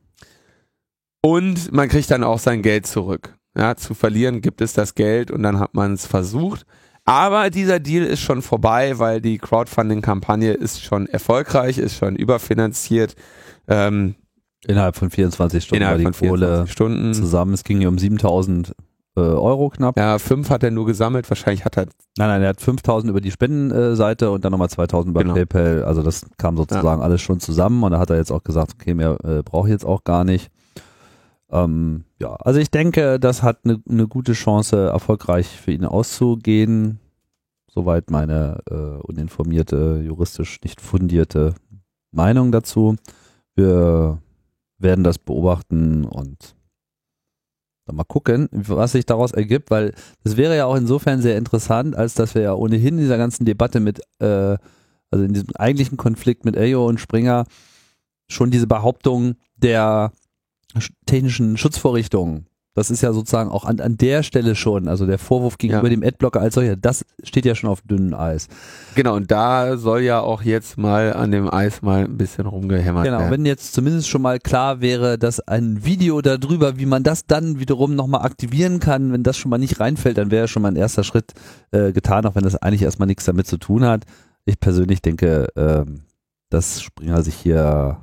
und 1.23 1.73
man 1.73 1.89
kriegt 1.89 2.11
dann 2.11 2.25
auch 2.25 2.39
sein 2.39 2.61
Geld 2.63 2.87
zurück. 2.87 3.38
Ja, 3.57 3.75
zu 3.77 3.95
verlieren 3.95 4.41
gibt 4.41 4.61
es 4.61 4.73
das 4.73 4.95
Geld 4.95 5.31
und 5.31 5.43
dann 5.43 5.59
hat 5.59 5.75
man 5.75 5.95
es 5.95 6.07
versucht. 6.07 6.65
Aber 7.05 7.49
dieser 7.51 7.81
Deal 7.81 8.05
ist 8.05 8.21
schon 8.21 8.43
vorbei, 8.43 8.99
weil 8.99 9.21
die 9.21 9.39
Crowdfunding-Kampagne 9.39 10.53
ist 10.53 10.83
schon 10.83 11.07
erfolgreich, 11.07 11.79
ist 11.79 11.97
schon 11.97 12.17
überfinanziert. 12.17 13.15
Ähm, 13.67 14.15
Innerhalb 14.67 14.97
von 14.97 15.09
24 15.11 15.65
Stunden 15.65 15.83
innerhalb 15.83 16.05
war 16.05 16.11
die 16.11 16.19
von 16.19 16.29
Kohle 16.29 16.47
24 16.67 16.73
Stunden. 16.73 17.15
zusammen. 17.15 17.55
Es 17.55 17.65
ging 17.65 17.79
hier 17.79 17.89
um 17.89 17.97
7000 17.99 18.75
äh, 19.17 19.21
Euro 19.21 19.71
knapp. 19.71 19.97
Ja, 19.97 20.19
fünf 20.19 20.51
hat 20.51 20.63
er 20.63 20.71
nur 20.71 20.85
gesammelt. 20.85 21.31
Wahrscheinlich 21.31 21.65
hat 21.65 21.77
er 21.79 21.87
Nein, 22.19 22.29
nein, 22.29 22.43
er 22.43 22.49
hat 22.51 22.61
5000 22.61 23.09
über 23.11 23.21
die 23.21 23.31
Spendenseite 23.31 24.31
und 24.31 24.45
dann 24.45 24.51
nochmal 24.53 24.69
2000 24.69 25.11
über 25.13 25.23
Genau. 25.23 25.35
PayPal. 25.35 25.85
Also 25.85 26.03
das 26.03 26.27
kam 26.37 26.57
sozusagen 26.57 27.01
alles 27.01 27.23
schon 27.23 27.41
zusammen 27.41 27.83
und 27.85 27.93
da 27.93 28.01
hat 28.01 28.11
er 28.11 28.17
jetzt 28.17 28.33
auch 28.33 28.43
gesagt, 28.43 28.73
okay, 28.75 28.93
mehr 28.95 29.17
äh, 29.25 29.43
brauche 29.43 29.69
ich 29.69 29.73
jetzt 29.73 29.87
auch 29.87 30.03
gar 30.05 30.25
nicht. 30.25 30.51
Ähm, 31.51 32.05
ja, 32.21 32.35
also 32.35 32.59
ich 32.59 32.71
denke, 32.71 33.21
das 33.21 33.43
hat 33.43 33.61
eine 33.65 33.81
ne 33.87 34.09
gute 34.09 34.33
Chance, 34.33 34.89
erfolgreich 34.89 35.47
für 35.47 35.73
ihn 35.73 35.85
auszugehen. 35.85 36.99
Soweit 37.71 38.11
meine 38.11 38.61
äh, 38.71 39.01
uninformierte, 39.07 40.03
juristisch 40.05 40.61
nicht 40.63 40.81
fundierte 40.81 41.55
Meinung 42.11 42.51
dazu. 42.51 42.97
Wir 43.55 44.21
werden 44.79 45.05
das 45.05 45.19
beobachten 45.19 46.05
und 46.05 46.57
dann 47.87 47.97
mal 47.97 48.05
gucken, 48.05 48.49
was 48.53 48.93
sich 48.93 49.07
daraus 49.07 49.33
ergibt, 49.33 49.71
weil 49.71 49.95
das 50.23 50.37
wäre 50.37 50.57
ja 50.57 50.67
auch 50.67 50.77
insofern 50.77 51.23
sehr 51.23 51.37
interessant, 51.37 51.97
als 51.97 52.15
dass 52.15 52.35
wir 52.35 52.43
ja 52.43 52.55
ohnehin 52.55 52.95
in 52.95 53.01
dieser 53.01 53.17
ganzen 53.17 53.45
Debatte 53.45 53.81
mit, 53.81 54.01
äh, 54.19 54.57
also 55.11 55.25
in 55.25 55.33
diesem 55.33 55.55
eigentlichen 55.57 55.97
Konflikt 55.97 56.45
mit 56.45 56.57
Elio 56.57 56.87
und 56.87 57.01
Springer 57.01 57.45
schon 58.29 58.51
diese 58.51 58.67
Behauptung 58.67 59.37
der 59.57 60.13
technischen 61.07 61.57
Schutzvorrichtungen, 61.57 62.47
das 62.75 62.91
ist 62.93 63.03
ja 63.03 63.13
sozusagen 63.13 63.51
auch 63.51 63.65
an, 63.65 63.81
an 63.81 63.97
der 63.97 64.23
Stelle 64.23 64.55
schon, 64.55 64.87
also 64.87 65.05
der 65.05 65.19
Vorwurf 65.19 65.59
gegenüber 65.59 65.89
Ja. 65.89 65.97
dem 65.97 66.05
Adblocker 66.05 66.41
als 66.41 66.55
solcher, 66.55 66.77
das 66.77 67.05
steht 67.25 67.45
ja 67.45 67.57
schon 67.57 67.69
auf 67.71 67.81
dünnem 67.83 68.15
Eis. 68.15 68.47
Genau, 68.95 69.17
und 69.17 69.33
da 69.33 69.77
soll 69.79 70.03
ja 70.03 70.21
auch 70.21 70.43
jetzt 70.43 70.79
mal 70.79 71.13
an 71.15 71.33
dem 71.33 71.53
Eis 71.53 71.83
mal 71.83 72.05
ein 72.05 72.17
bisschen 72.17 72.47
rumgehämmert 72.47 73.05
Genau, 73.05 73.19
werden. 73.19 73.33
wenn 73.33 73.47
jetzt 73.47 73.73
zumindest 73.73 74.09
schon 74.09 74.23
mal 74.23 74.39
klar 74.39 74.81
wäre, 74.81 75.19
dass 75.19 75.41
ein 75.41 75.85
Video 75.85 76.21
darüber, 76.21 76.79
wie 76.79 76.87
man 76.87 77.03
das 77.03 77.27
dann 77.27 77.59
wiederum 77.59 77.97
nochmal 77.97 78.23
aktivieren 78.25 78.79
kann, 78.79 79.13
wenn 79.13 79.25
das 79.25 79.37
schon 79.37 79.51
mal 79.51 79.59
nicht 79.59 79.81
reinfällt, 79.81 80.17
dann 80.19 80.31
wäre 80.31 80.47
schon 80.47 80.63
mal 80.63 80.69
ein 80.71 80.77
erster 80.77 81.03
Schritt 81.03 81.33
äh, 81.73 81.91
getan, 81.93 82.27
auch 82.27 82.37
wenn 82.37 82.45
das 82.45 82.55
eigentlich 82.55 82.83
erstmal 82.83 83.09
nichts 83.09 83.25
damit 83.25 83.49
zu 83.49 83.57
tun 83.57 83.85
hat. 83.85 84.05
Ich 84.45 84.61
persönlich 84.61 85.03
denke, 85.03 85.49
ähm, 85.57 86.03
dass 86.49 86.81
Springer 86.81 87.23
sich 87.23 87.35
hier 87.35 87.99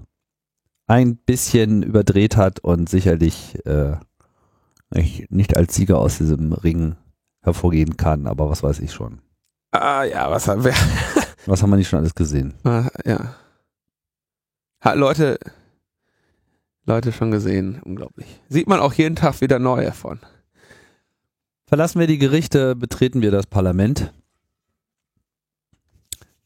ein 0.88 1.18
bisschen 1.18 1.84
überdreht 1.84 2.38
hat 2.38 2.60
und 2.60 2.88
sicherlich 2.90 3.58
äh, 3.66 3.98
nicht, 5.30 5.58
als 5.58 5.76
Sieger 5.76 6.00
aus 6.00 6.18
diesem 6.18 6.54
Ring 6.54 6.96
hervorgehen 7.42 7.98
kann, 7.98 8.28
aber 8.28 8.50
was 8.50 8.64
weiß 8.64 8.80
ich 8.80 8.94
schon. 8.94 9.20
Ah 9.72 10.04
ja, 10.04 10.32
was 10.32 10.48
haben 10.48 10.64
wir? 10.64 10.74
Was 11.48 11.62
haben 11.62 11.70
wir 11.70 11.78
nicht 11.78 11.90
schon 11.90 12.00
alles 12.00 12.16
gesehen? 12.16 12.56
Ah, 12.64 12.88
ja. 13.06 13.36
Hat 14.82 14.96
Leute, 14.96 15.38
Leute 16.88 17.12
schon 17.12 17.30
gesehen, 17.30 17.80
unglaublich. 17.84 18.42
Sieht 18.50 18.68
man 18.68 18.80
auch 18.80 18.94
jeden 18.94 19.16
Tag 19.16 19.42
wieder 19.42 19.60
neue 19.60 19.92
von. 19.92 20.20
Verlassen 21.68 22.00
wir 22.00 22.08
die 22.08 22.18
Gerichte, 22.18 22.76
betreten 22.76 23.22
wir 23.22 23.30
das 23.30 23.46
Parlament. 23.46 24.12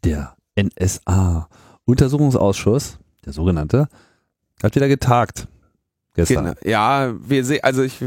Der 0.04 0.36
NSA-Untersuchungsausschuss, 0.58 3.00
der 3.26 3.32
sogenannte, 3.32 3.88
hat 4.64 4.76
wieder 4.76 4.88
getagt. 4.88 5.48
Gestern. 6.16 6.56
Ja, 6.64 7.14
wir 7.20 7.46
sehen, 7.46 7.64
also 7.64 7.84
ich, 7.84 8.04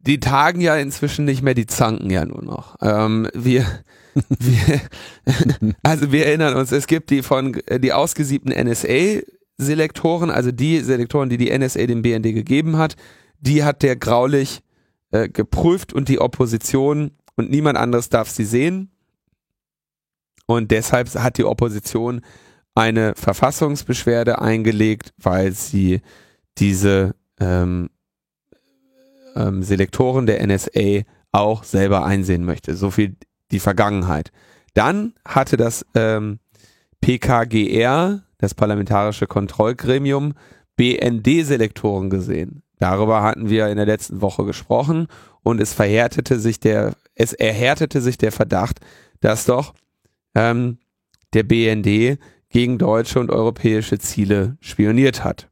die 0.00 0.20
tagen 0.20 0.60
ja 0.60 0.76
inzwischen 0.76 1.24
nicht 1.24 1.42
mehr, 1.42 1.54
die 1.54 1.66
zanken 1.66 2.10
ja 2.10 2.24
nur 2.24 2.42
noch. 2.42 2.76
Ähm, 2.82 3.28
wir, 3.34 3.66
wir, 4.38 4.80
also 5.82 6.12
wir 6.12 6.26
erinnern 6.26 6.54
uns, 6.54 6.72
es 6.72 6.86
gibt 6.86 7.10
die 7.10 7.22
von, 7.22 7.60
die 7.78 7.92
ausgesiebten 7.92 8.52
NSA-Selektoren, 8.52 10.30
also 10.30 10.52
die 10.52 10.80
Selektoren, 10.80 11.28
die 11.28 11.38
die 11.38 11.56
NSA 11.56 11.86
dem 11.86 12.02
BND 12.02 12.34
gegeben 12.34 12.76
hat, 12.76 12.96
die 13.40 13.64
hat 13.64 13.82
der 13.82 13.96
graulich 13.96 14.62
äh, 15.10 15.28
geprüft 15.28 15.92
und 15.92 16.08
die 16.08 16.20
Opposition 16.20 17.12
und 17.36 17.50
niemand 17.50 17.78
anderes 17.78 18.08
darf 18.08 18.30
sie 18.30 18.44
sehen. 18.44 18.90
Und 20.46 20.70
deshalb 20.70 21.12
hat 21.14 21.38
die 21.38 21.44
Opposition 21.44 22.20
eine 22.74 23.14
Verfassungsbeschwerde 23.14 24.40
eingelegt, 24.40 25.12
weil 25.18 25.52
sie 25.52 26.00
diese 26.58 27.14
ähm, 27.40 27.90
ähm, 29.36 29.62
Selektoren 29.62 30.26
der 30.26 30.44
NSA 30.46 31.02
auch 31.32 31.64
selber 31.64 32.04
einsehen 32.04 32.44
möchte. 32.44 32.76
So 32.76 32.90
viel 32.90 33.16
die 33.50 33.60
Vergangenheit. 33.60 34.32
Dann 34.74 35.14
hatte 35.24 35.56
das 35.56 35.84
ähm, 35.94 36.38
PKGR, 37.00 38.22
das 38.38 38.54
Parlamentarische 38.54 39.26
Kontrollgremium, 39.26 40.34
BND-Selektoren 40.76 42.10
gesehen. 42.10 42.62
Darüber 42.78 43.22
hatten 43.22 43.48
wir 43.48 43.68
in 43.68 43.76
der 43.76 43.86
letzten 43.86 44.20
Woche 44.20 44.44
gesprochen 44.44 45.06
und 45.42 45.60
es 45.60 45.72
verhärtete 45.72 46.40
sich 46.40 46.58
der, 46.58 46.94
es 47.14 47.32
erhärtete 47.32 48.00
sich 48.00 48.18
der 48.18 48.32
Verdacht, 48.32 48.80
dass 49.20 49.44
doch 49.44 49.74
ähm, 50.34 50.78
der 51.34 51.44
BND 51.44 52.18
gegen 52.54 52.78
deutsche 52.78 53.18
und 53.18 53.32
europäische 53.32 53.98
Ziele 53.98 54.56
spioniert 54.60 55.24
hat. 55.24 55.50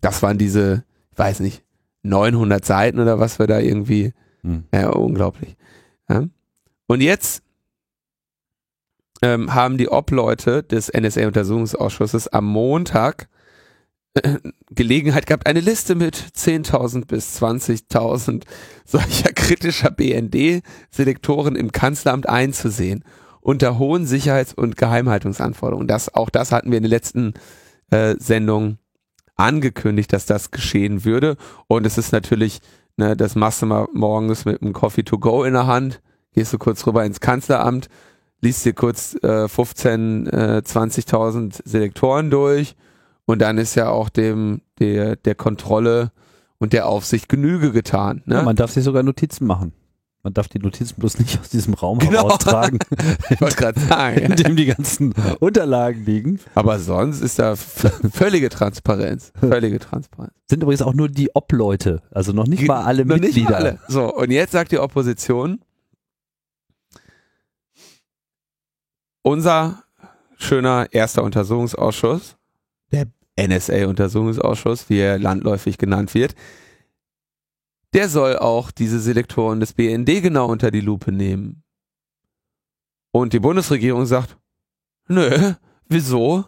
Das 0.00 0.22
waren 0.22 0.38
diese, 0.38 0.84
ich 1.10 1.18
weiß 1.18 1.40
nicht, 1.40 1.64
900 2.04 2.64
Seiten 2.64 3.00
oder 3.00 3.18
was 3.18 3.40
wir 3.40 3.48
da 3.48 3.58
irgendwie, 3.58 4.12
Hm. 4.42 4.62
ja, 4.72 4.90
unglaublich. 4.90 5.56
Ja. 6.08 6.28
Und 6.86 7.00
jetzt 7.00 7.42
ähm, 9.20 9.52
haben 9.52 9.78
die 9.78 9.88
Obleute 9.88 10.62
des 10.62 10.92
NSA-Untersuchungsausschusses 10.92 12.28
am 12.28 12.46
Montag 12.46 13.28
äh, 14.14 14.38
Gelegenheit 14.70 15.26
gehabt, 15.26 15.48
eine 15.48 15.60
Liste 15.60 15.96
mit 15.96 16.14
10.000 16.16 17.04
bis 17.06 17.42
20.000 17.42 18.44
solcher 18.84 19.32
kritischer 19.32 19.90
BND-Selektoren 19.90 21.56
im 21.56 21.72
Kanzleramt 21.72 22.28
einzusehen 22.28 23.02
unter 23.42 23.78
hohen 23.78 24.06
Sicherheits- 24.06 24.54
und 24.54 24.76
Geheimhaltungsanforderungen. 24.76 25.88
Das, 25.88 26.14
auch 26.14 26.30
das 26.30 26.52
hatten 26.52 26.70
wir 26.70 26.78
in 26.78 26.84
der 26.84 26.90
letzten 26.90 27.34
äh, 27.90 28.14
Sendung 28.18 28.78
angekündigt, 29.36 30.12
dass 30.12 30.26
das 30.26 30.52
geschehen 30.52 31.04
würde. 31.04 31.36
Und 31.66 31.84
es 31.84 31.98
ist 31.98 32.12
natürlich, 32.12 32.60
ne, 32.96 33.16
das 33.16 33.34
machst 33.34 33.60
du 33.60 33.66
mal 33.66 33.88
morgens 33.92 34.44
mit 34.44 34.62
einem 34.62 34.72
Coffee 34.72 35.02
to 35.02 35.18
go 35.18 35.42
in 35.44 35.52
der 35.54 35.66
Hand, 35.66 36.00
gehst 36.32 36.52
du 36.52 36.58
kurz 36.58 36.86
rüber 36.86 37.04
ins 37.04 37.20
Kanzleramt, 37.20 37.88
liest 38.40 38.64
dir 38.64 38.74
kurz 38.74 39.16
äh, 39.22 39.48
15, 39.48 40.28
äh, 40.28 40.62
20.000 40.64 41.60
Selektoren 41.64 42.30
durch 42.30 42.76
und 43.24 43.42
dann 43.42 43.58
ist 43.58 43.74
ja 43.74 43.88
auch 43.88 44.08
dem 44.08 44.62
der, 44.78 45.16
der 45.16 45.34
Kontrolle 45.34 46.12
und 46.58 46.72
der 46.72 46.86
Aufsicht 46.86 47.28
Genüge 47.28 47.72
getan. 47.72 48.22
Ne? 48.24 48.36
Ja, 48.36 48.42
man 48.42 48.56
darf 48.56 48.70
sich 48.70 48.84
sogar 48.84 49.02
Notizen 49.02 49.46
machen. 49.46 49.72
Man 50.24 50.34
darf 50.34 50.46
die 50.48 50.60
Notizen 50.60 50.94
bloß 51.00 51.18
nicht 51.18 51.40
aus 51.40 51.48
diesem 51.48 51.74
Raum 51.74 51.98
Genau. 51.98 52.12
heraustragen, 52.28 52.78
ich 53.30 53.40
wollte 53.40 53.56
gerade 53.56 53.80
sagen. 53.80 54.18
in 54.18 54.36
dem 54.36 54.54
die 54.54 54.66
ganzen 54.66 55.12
Unterlagen 55.40 56.04
liegen. 56.04 56.38
Aber 56.54 56.78
sonst 56.78 57.20
ist 57.22 57.40
da 57.40 57.56
völlige 57.56 58.48
Transparenz. 58.48 59.32
Völlige 59.40 59.80
Transparenz. 59.80 60.32
Sind 60.48 60.62
übrigens 60.62 60.82
auch 60.82 60.94
nur 60.94 61.08
die 61.08 61.34
Ob-Leute, 61.34 62.02
also 62.12 62.32
noch 62.32 62.46
nicht 62.46 62.66
mal 62.68 62.84
alle 62.84 63.04
Noch 63.04 63.16
nicht 63.16 63.34
Mitglieder. 63.34 63.50
mal 63.50 63.56
alle. 63.56 63.78
So, 63.88 64.14
und 64.14 64.30
jetzt 64.30 64.52
sagt 64.52 64.70
die 64.70 64.78
Opposition, 64.78 65.60
unser 69.22 69.82
schöner 70.38 70.86
erster 70.92 71.22
Untersuchungsausschuss, 71.22 72.36
der 72.90 73.06
NSA-Untersuchungsausschuss, 73.38 74.88
wie 74.88 74.98
er 74.98 75.18
landläufig 75.18 75.78
genannt 75.78 76.14
wird, 76.14 76.34
der 77.94 78.08
soll 78.08 78.38
auch 78.38 78.70
diese 78.70 79.00
Selektoren 79.00 79.60
des 79.60 79.74
BND 79.74 80.22
genau 80.22 80.46
unter 80.46 80.70
die 80.70 80.80
Lupe 80.80 81.12
nehmen. 81.12 81.62
Und 83.12 83.32
die 83.34 83.40
Bundesregierung 83.40 84.06
sagt, 84.06 84.38
nö, 85.08 85.52
wieso? 85.88 86.44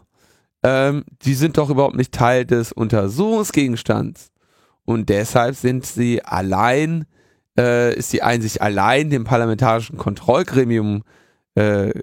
Ähm, 0.62 1.04
die 1.22 1.34
sind 1.34 1.58
doch 1.58 1.68
überhaupt 1.68 1.96
nicht 1.96 2.12
Teil 2.12 2.46
des 2.46 2.72
Untersuchungsgegenstands. 2.72 4.30
Und 4.84 5.08
deshalb 5.08 5.56
sind 5.56 5.84
sie 5.84 6.24
allein, 6.24 7.06
äh, 7.58 7.94
ist 7.94 8.12
die 8.12 8.22
Einsicht 8.22 8.62
allein 8.62 9.10
dem 9.10 9.24
parlamentarischen 9.24 9.98
Kontrollgremium 9.98 11.02
äh, 11.56 11.90
äh, 11.90 11.94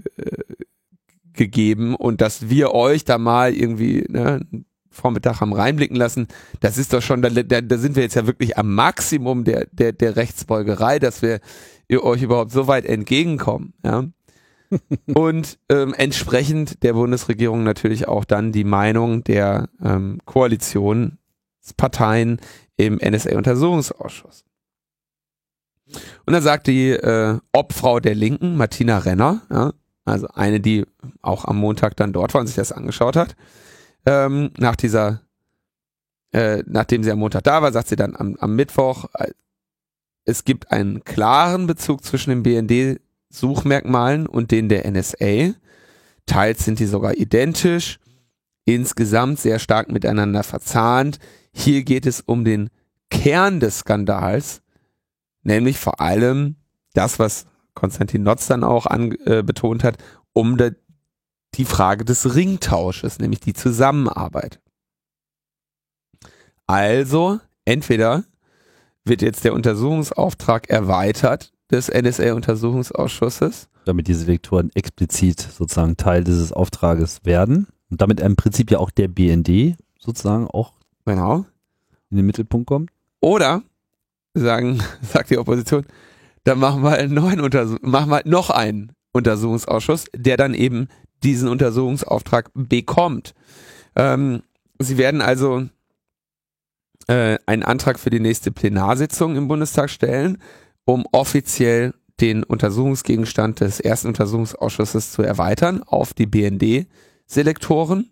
gegeben 1.33 1.95
und 1.95 2.21
dass 2.21 2.49
wir 2.49 2.73
euch 2.73 3.05
da 3.05 3.17
mal 3.17 3.53
irgendwie 3.53 4.05
ne, 4.09 4.41
Vormittag 4.91 5.41
haben 5.41 5.53
reinblicken 5.53 5.95
lassen, 5.95 6.27
das 6.59 6.77
ist 6.77 6.93
doch 6.93 7.01
schon, 7.01 7.21
da, 7.21 7.29
da, 7.29 7.61
da 7.61 7.77
sind 7.77 7.95
wir 7.95 8.03
jetzt 8.03 8.15
ja 8.15 8.27
wirklich 8.27 8.57
am 8.57 8.75
Maximum 8.75 9.45
der, 9.45 9.67
der, 9.71 9.93
der 9.93 10.17
Rechtsbeugerei, 10.17 10.99
dass 10.99 11.21
wir 11.21 11.39
euch 11.91 12.21
überhaupt 12.21 12.51
so 12.51 12.67
weit 12.67 12.85
entgegenkommen. 12.85 13.73
Ja? 13.83 14.03
und 15.13 15.57
ähm, 15.69 15.93
entsprechend 15.93 16.83
der 16.83 16.93
Bundesregierung 16.93 17.63
natürlich 17.63 18.07
auch 18.07 18.25
dann 18.25 18.51
die 18.51 18.63
Meinung 18.63 19.23
der 19.23 19.69
ähm, 19.83 20.19
Koalitionsparteien 20.25 22.39
im 22.77 22.97
NSA-Untersuchungsausschuss. 22.97 24.45
Und 26.25 26.33
dann 26.33 26.43
sagt 26.43 26.67
die 26.67 26.91
äh, 26.91 27.39
Obfrau 27.51 27.99
der 27.99 28.15
Linken, 28.15 28.55
Martina 28.55 28.99
Renner, 28.99 29.41
ja, 29.49 29.73
also 30.05 30.27
eine, 30.33 30.59
die 30.59 30.85
auch 31.21 31.45
am 31.45 31.57
Montag 31.57 31.95
dann 31.95 32.13
dort 32.13 32.33
war 32.33 32.41
und 32.41 32.47
sich 32.47 32.55
das 32.55 32.71
angeschaut 32.71 33.15
hat, 33.15 33.35
ähm, 34.05 34.51
nach 34.57 34.75
dieser, 34.75 35.21
äh, 36.33 36.63
nachdem 36.65 37.03
sie 37.03 37.11
am 37.11 37.19
Montag 37.19 37.43
da 37.43 37.61
war, 37.61 37.71
sagt 37.71 37.89
sie 37.89 37.95
dann 37.95 38.15
am, 38.15 38.35
am 38.39 38.55
Mittwoch, 38.55 39.05
äh, 39.13 39.31
es 40.25 40.43
gibt 40.43 40.71
einen 40.71 41.03
klaren 41.03 41.67
Bezug 41.67 42.03
zwischen 42.03 42.29
den 42.29 42.43
BND-Suchmerkmalen 42.43 44.27
und 44.27 44.51
denen 44.51 44.69
der 44.69 44.89
NSA. 44.89 45.53
Teils 46.25 46.63
sind 46.63 46.79
die 46.79 46.85
sogar 46.85 47.17
identisch, 47.17 47.99
insgesamt 48.65 49.39
sehr 49.39 49.59
stark 49.59 49.91
miteinander 49.91 50.43
verzahnt. 50.43 51.19
Hier 51.51 51.83
geht 51.83 52.05
es 52.05 52.21
um 52.21 52.45
den 52.45 52.69
Kern 53.09 53.59
des 53.59 53.79
Skandals, 53.79 54.61
nämlich 55.43 55.79
vor 55.79 55.99
allem 55.99 56.55
das, 56.93 57.19
was 57.19 57.45
Konstantin 57.73 58.23
Notz 58.23 58.47
dann 58.47 58.63
auch 58.63 58.85
an, 58.85 59.11
äh, 59.25 59.43
betont 59.43 59.83
hat, 59.83 59.97
um 60.33 60.57
de, 60.57 60.73
die 61.55 61.65
Frage 61.65 62.05
des 62.05 62.35
Ringtausches, 62.35 63.19
nämlich 63.19 63.39
die 63.39 63.53
Zusammenarbeit. 63.53 64.59
Also, 66.67 67.39
entweder 67.65 68.23
wird 69.03 69.21
jetzt 69.21 69.43
der 69.43 69.53
Untersuchungsauftrag 69.53 70.69
erweitert 70.69 71.51
des 71.71 71.89
NSA-Untersuchungsausschusses, 71.89 73.67
damit 73.85 74.07
die 74.07 74.13
Selektoren 74.13 74.69
explizit 74.73 75.39
sozusagen 75.39 75.97
Teil 75.97 76.23
dieses 76.23 76.53
Auftrages 76.53 77.19
werden 77.23 77.67
und 77.89 78.01
damit 78.01 78.19
im 78.19 78.35
Prinzip 78.35 78.71
ja 78.71 78.79
auch 78.79 78.91
der 78.91 79.07
BND 79.07 79.75
sozusagen 79.97 80.47
auch 80.47 80.73
genau, 81.05 81.45
in 82.09 82.17
den 82.17 82.25
Mittelpunkt 82.25 82.67
kommt. 82.67 82.91
oder 83.19 83.63
sagen, 84.33 84.81
sagt 85.01 85.29
die 85.29 85.37
Opposition, 85.37 85.85
dann 86.43 86.59
machen 86.59 86.83
wir 86.83 86.93
einen 86.93 87.13
neuen 87.13 87.41
Untersuch 87.41 87.79
machen 87.81 88.09
wir 88.09 88.21
noch 88.25 88.49
einen 88.49 88.93
Untersuchungsausschuss, 89.13 90.05
der 90.15 90.37
dann 90.37 90.53
eben 90.53 90.87
diesen 91.23 91.47
Untersuchungsauftrag 91.47 92.51
bekommt. 92.53 93.33
Ähm, 93.95 94.43
sie 94.79 94.97
werden 94.97 95.21
also 95.21 95.67
äh, 97.07 97.37
einen 97.45 97.63
Antrag 97.63 97.99
für 97.99 98.09
die 98.09 98.19
nächste 98.19 98.51
Plenarsitzung 98.51 99.35
im 99.35 99.47
Bundestag 99.47 99.89
stellen, 99.89 100.37
um 100.85 101.05
offiziell 101.11 101.93
den 102.19 102.43
Untersuchungsgegenstand 102.43 103.59
des 103.61 103.79
ersten 103.79 104.07
Untersuchungsausschusses 104.09 105.11
zu 105.11 105.23
erweitern 105.23 105.83
auf 105.83 106.13
die 106.13 106.27
BND-Selektoren. 106.27 108.11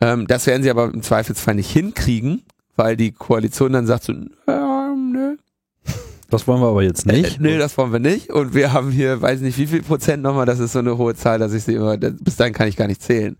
Ähm, 0.00 0.26
das 0.26 0.46
werden 0.46 0.62
sie 0.62 0.70
aber 0.70 0.92
im 0.92 1.02
Zweifelsfall 1.02 1.56
nicht 1.56 1.70
hinkriegen, 1.70 2.42
weil 2.76 2.96
die 2.96 3.12
Koalition 3.12 3.72
dann 3.72 3.86
sagt 3.86 4.04
so, 4.04 4.12
nö, 4.12 4.28
Das 6.30 6.46
wollen 6.46 6.60
wir 6.60 6.68
aber 6.68 6.82
jetzt 6.82 7.06
nicht. 7.06 7.38
äh, 7.38 7.42
nee, 7.42 7.58
das 7.58 7.76
wollen 7.76 7.92
wir 7.92 7.98
nicht. 7.98 8.30
Und 8.30 8.54
wir 8.54 8.72
haben 8.72 8.90
hier, 8.90 9.20
weiß 9.20 9.40
nicht 9.40 9.58
wie 9.58 9.66
viel 9.66 9.82
Prozent 9.82 10.22
nochmal, 10.22 10.46
das 10.46 10.60
ist 10.60 10.72
so 10.72 10.78
eine 10.78 10.96
hohe 10.96 11.14
Zahl, 11.14 11.38
dass 11.38 11.52
ich 11.52 11.64
sie 11.64 11.74
immer, 11.74 11.96
bis 11.96 12.36
dahin 12.36 12.54
kann 12.54 12.68
ich 12.68 12.76
gar 12.76 12.86
nicht 12.86 13.02
zählen. 13.02 13.36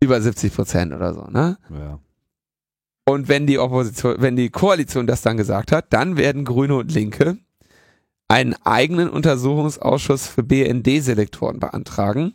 Über 0.00 0.20
70 0.20 0.52
Prozent 0.54 0.92
oder 0.92 1.14
so, 1.14 1.24
ne? 1.30 1.56
ja. 1.70 1.98
Und 3.06 3.28
wenn 3.28 3.46
die 3.46 3.58
Opposition, 3.58 4.16
wenn 4.18 4.34
die 4.34 4.50
Koalition 4.50 5.06
das 5.06 5.22
dann 5.22 5.36
gesagt 5.36 5.72
hat, 5.72 5.92
dann 5.92 6.16
werden 6.16 6.44
Grüne 6.44 6.76
und 6.76 6.92
Linke 6.92 7.36
einen 8.28 8.54
eigenen 8.64 9.10
Untersuchungsausschuss 9.10 10.26
für 10.26 10.42
BND-Selektoren 10.42 11.60
beantragen. 11.60 12.34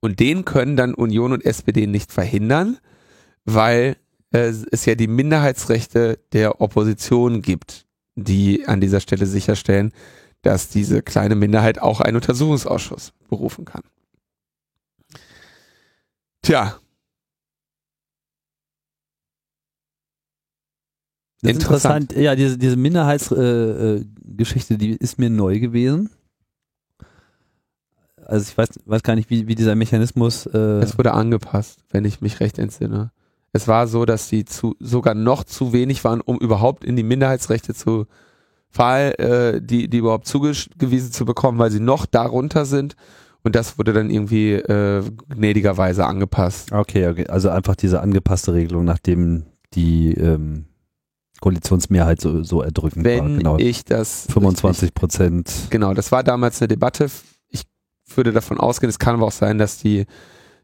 Und 0.00 0.20
den 0.20 0.44
können 0.44 0.76
dann 0.76 0.94
Union 0.94 1.32
und 1.32 1.44
SPD 1.44 1.86
nicht 1.86 2.12
verhindern, 2.12 2.78
weil 3.44 3.96
äh, 4.32 4.52
es 4.70 4.84
ja 4.84 4.94
die 4.94 5.06
Minderheitsrechte 5.06 6.18
der 6.32 6.60
Opposition 6.60 7.40
gibt, 7.40 7.86
die 8.14 8.66
an 8.66 8.80
dieser 8.80 9.00
Stelle 9.00 9.26
sicherstellen, 9.26 9.92
dass 10.42 10.68
diese 10.68 11.02
kleine 11.02 11.34
Minderheit 11.34 11.80
auch 11.80 12.00
einen 12.00 12.16
Untersuchungsausschuss 12.16 13.12
berufen 13.28 13.64
kann. 13.64 13.82
Tja, 16.42 16.78
Das 21.42 21.50
Interessant. 21.52 22.12
interessant. 22.12 22.24
Ja, 22.24 22.36
diese, 22.36 22.56
diese 22.56 22.76
Minderheitsgeschichte, 22.76 24.04
äh, 24.06 24.34
Geschichte, 24.36 24.78
die 24.78 24.92
ist 24.92 25.18
mir 25.18 25.28
neu 25.28 25.58
gewesen. 25.58 26.08
Also 28.24 28.48
ich 28.48 28.56
weiß, 28.56 28.68
weiß 28.86 29.02
gar 29.02 29.16
nicht, 29.16 29.28
wie, 29.28 29.48
wie 29.48 29.56
dieser 29.56 29.74
Mechanismus. 29.74 30.46
Äh, 30.46 30.56
Es 30.80 30.96
wurde 30.98 31.12
angepasst, 31.12 31.84
wenn 31.90 32.04
ich 32.04 32.20
mich 32.20 32.38
recht 32.38 32.58
entsinne. 32.60 33.10
Es 33.52 33.68
war 33.68 33.86
so, 33.86 34.04
dass 34.06 34.28
sie 34.28 34.44
zu, 34.44 34.74
sogar 34.80 35.14
noch 35.14 35.44
zu 35.44 35.72
wenig 35.72 36.04
waren, 36.04 36.20
um 36.20 36.38
überhaupt 36.38 36.84
in 36.84 36.96
die 36.96 37.02
Minderheitsrechte 37.02 37.74
zu 37.74 38.06
Fall, 38.70 39.12
äh, 39.18 39.60
die, 39.60 39.88
die 39.90 39.98
überhaupt 39.98 40.26
zugewiesen 40.26 41.12
zu 41.12 41.26
bekommen, 41.26 41.58
weil 41.58 41.70
sie 41.70 41.80
noch 41.80 42.06
darunter 42.06 42.64
sind. 42.64 42.96
Und 43.42 43.54
das 43.54 43.76
wurde 43.76 43.92
dann 43.92 44.08
irgendwie 44.08 44.52
äh, 44.52 45.02
gnädigerweise 45.28 46.06
angepasst. 46.06 46.72
okay, 46.72 47.08
okay, 47.08 47.26
also 47.26 47.50
einfach 47.50 47.76
diese 47.76 48.00
angepasste 48.00 48.54
Regelung, 48.54 48.84
nachdem 48.86 49.44
die 49.74 50.14
ähm, 50.14 50.64
Koalitionsmehrheit 51.40 52.20
so, 52.20 52.42
so 52.44 52.62
erdrückend 52.62 53.04
war. 53.04 53.12
Wenn 53.12 53.38
Genau. 53.38 53.58
ich 53.58 53.84
das 53.84 54.26
25 54.30 54.94
Prozent. 54.94 55.52
Genau, 55.70 55.92
das 55.92 56.12
war 56.12 56.22
damals 56.22 56.60
eine 56.62 56.68
Debatte. 56.68 57.10
Ich 57.48 57.64
würde 58.14 58.32
davon 58.32 58.58
ausgehen, 58.58 58.88
es 58.88 58.98
kann 58.98 59.16
aber 59.16 59.26
auch 59.26 59.32
sein, 59.32 59.58
dass 59.58 59.78
die, 59.78 60.06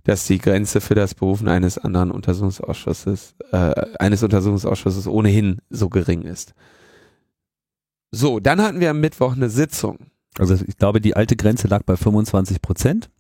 dass 0.05 0.27
die 0.27 0.39
Grenze 0.39 0.81
für 0.81 0.95
das 0.95 1.15
Berufen 1.15 1.49
eines 1.49 1.79
anderen 1.79 2.11
Untersuchungsausschusses, 2.11 3.35
äh, 3.53 3.75
eines 3.99 4.23
Untersuchungsausschusses 4.23 5.07
ohnehin 5.07 5.59
so 5.71 5.89
gering 5.89 6.23
ist. 6.23 6.55
So, 8.11 8.41
dann 8.41 8.63
hatten 8.63 8.81
wir 8.81 8.91
am 8.91 9.01
Mittwoch 9.01 9.33
eine 9.33 9.51
Sitzung. 9.51 10.11
Also 10.39 10.55
ich 10.55 10.77
glaube, 10.77 11.01
die 11.01 11.15
alte 11.17 11.37
Grenze 11.37 11.69
lag 11.69 11.83
bei 11.83 11.97
25 11.97 12.63
Prozent. 12.63 13.11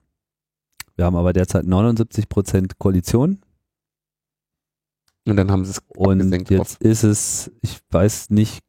Wir 0.96 1.04
haben 1.04 1.16
aber 1.16 1.32
derzeit 1.32 1.64
79 1.64 2.28
Prozent 2.28 2.78
Koalition. 2.78 3.42
Und 5.26 5.36
dann 5.36 5.50
haben 5.50 5.64
sie 5.64 5.72
es 5.72 5.82
Und 5.94 6.50
jetzt 6.50 6.80
ist 6.80 7.02
es, 7.02 7.50
ich 7.60 7.80
weiß 7.90 8.30
nicht, 8.30 8.60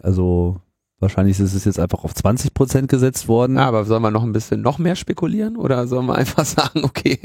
also 0.00 0.60
wahrscheinlich 1.04 1.38
ist 1.38 1.54
es 1.54 1.64
jetzt 1.64 1.78
einfach 1.78 2.02
auf 2.02 2.14
20 2.14 2.52
Prozent 2.52 2.88
gesetzt 2.88 3.28
worden. 3.28 3.56
Ja, 3.56 3.66
aber 3.68 3.84
sollen 3.84 4.02
wir 4.02 4.10
noch 4.10 4.24
ein 4.24 4.32
bisschen 4.32 4.60
noch 4.62 4.78
mehr 4.78 4.96
spekulieren 4.96 5.56
oder 5.56 5.86
sollen 5.86 6.06
wir 6.06 6.16
einfach 6.16 6.44
sagen, 6.44 6.82
okay, 6.84 7.20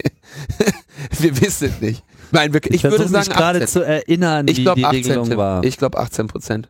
wir 1.20 1.42
wissen 1.42 1.70
es 1.70 1.82
nicht. 1.82 2.04
Nein, 2.32 2.54
wir, 2.54 2.62
ich, 2.66 2.84
würde 2.84 2.98
versuche 2.98 3.18
mich 3.18 3.26
sagen 3.26 3.38
gerade 3.38 3.58
18. 3.64 3.68
zu 3.68 3.82
erinnern, 3.84 4.48
Ich 4.48 4.58
wie 4.58 4.62
glaube 4.64 4.80
die 4.82 4.86
18. 4.86 4.98
Regelung 4.98 5.38
war. 5.38 5.64
Ich 5.64 5.78
glaube 5.78 5.98
18 5.98 6.28
Prozent. 6.28 6.70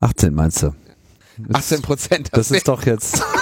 18 0.00 0.34
meinst 0.34 0.62
du? 0.62 0.74
Das- 1.38 1.72
18 1.72 1.82
Prozent. 1.82 2.28
Das 2.32 2.50
ist 2.50 2.66
doch 2.66 2.84
jetzt. 2.84 3.22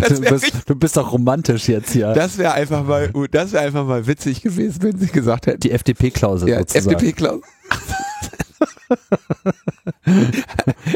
Das 0.00 0.20
du, 0.20 0.28
bist, 0.28 0.52
du 0.66 0.74
bist 0.74 0.96
doch 0.96 1.12
romantisch 1.12 1.68
jetzt 1.68 1.92
hier. 1.92 2.12
Das 2.12 2.36
wäre 2.36 2.52
einfach 2.52 2.84
mal, 2.84 3.10
das 3.30 3.52
wäre 3.52 3.64
einfach 3.64 3.86
mal 3.86 4.06
witzig 4.06 4.42
gewesen, 4.42 4.82
wenn 4.82 4.98
sie 4.98 5.06
gesagt 5.06 5.46
hätten. 5.46 5.60
die 5.60 5.70
FDP-Klausel 5.70 6.48
ja. 6.48 6.58
FDP-Klausel. 6.58 7.42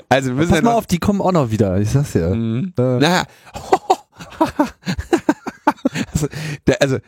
Also 0.09 0.29
wir 0.31 0.35
müssen 0.35 0.51
Pass 0.51 0.63
mal 0.63 0.75
auf, 0.75 0.87
die 0.87 0.99
kommen 0.99 1.21
auch 1.21 1.33
noch 1.33 1.51
wieder. 1.51 1.79
Ich 1.79 1.91
sag's 1.91 2.15
ja. 2.15 2.35
Mhm. 2.35 2.73
Äh. 2.79 2.99
Naja. 2.99 3.25
also, 6.13 6.29
der, 6.67 6.83
also, 6.83 6.99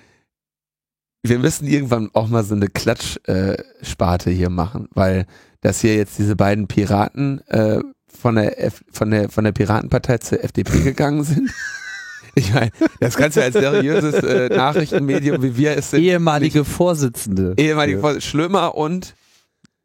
wir 1.22 1.39
müssen 1.39 1.66
irgendwann 1.66 2.11
auch 2.14 2.28
mal 2.28 2.45
so 2.45 2.55
eine 2.55 2.68
Klatschsparte 2.68 4.31
äh, 4.31 4.35
hier 4.35 4.51
machen, 4.51 4.89
weil 4.95 5.26
dass 5.61 5.81
hier 5.81 5.95
jetzt 5.97 6.18
diese 6.18 6.37
beiden 6.37 6.66
Piraten 6.68 7.47
äh, 7.49 7.81
von 8.07 8.37
der 8.37 8.62
F 8.62 8.83
von 8.91 9.11
der 9.11 9.28
von 9.28 9.45
der 9.45 9.53
Piratenpartei 9.53 10.18
zur 10.18 10.43
FDP 10.43 10.81
gegangen 10.85 11.24
sind. 11.24 11.51
Ich 12.35 12.55
meine, 12.55 12.70
das 13.01 13.16
kannst 13.16 13.37
du 13.37 13.43
als 13.43 13.55
seriöses 13.55 14.14
äh, 14.14 14.49
Nachrichtenmedium 14.49 15.43
wie 15.43 15.57
wir 15.57 15.76
es 15.76 15.91
sind. 15.91 16.01
Ehemalige 16.01 16.64
Vorsitzende. 16.64 17.55
Ehemalige 17.57 17.99
Vor 17.99 18.20
Schlömer 18.20 18.76
und 18.76 19.14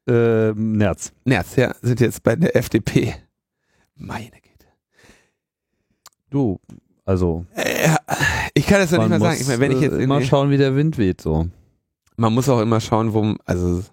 Ähm, 0.08 0.74
Nerz. 0.74 1.12
Nerz, 1.24 1.56
ja, 1.56 1.74
sind 1.82 2.00
jetzt 2.00 2.22
bei 2.24 2.36
der 2.36 2.56
FDP. 2.56 3.16
Meine 3.96 4.30
Güte. 4.32 4.68
Du, 6.30 6.60
also. 7.06 7.46
Äh, 7.56 7.90
ich 8.54 8.68
kann 8.68 8.80
das 8.82 8.92
doch 8.92 9.00
nicht 9.00 9.10
mal 9.10 9.20
sagen. 9.20 9.38
Ich 9.42 9.48
meine, 9.48 9.60
wenn 9.60 9.72
ich 9.72 9.82
jetzt 9.82 9.94
äh, 9.94 10.04
immer 10.04 10.16
irgendwie- 10.16 10.28
schauen, 10.28 10.50
wie 10.52 10.58
der 10.58 10.76
Wind 10.76 10.98
weht, 10.98 11.22
so. 11.22 11.48
man 12.18 12.34
muss 12.34 12.50
auch 12.50 12.62
immer 12.62 12.80
schauen, 12.82 13.14
wo, 13.14 13.36
also, 13.46 13.84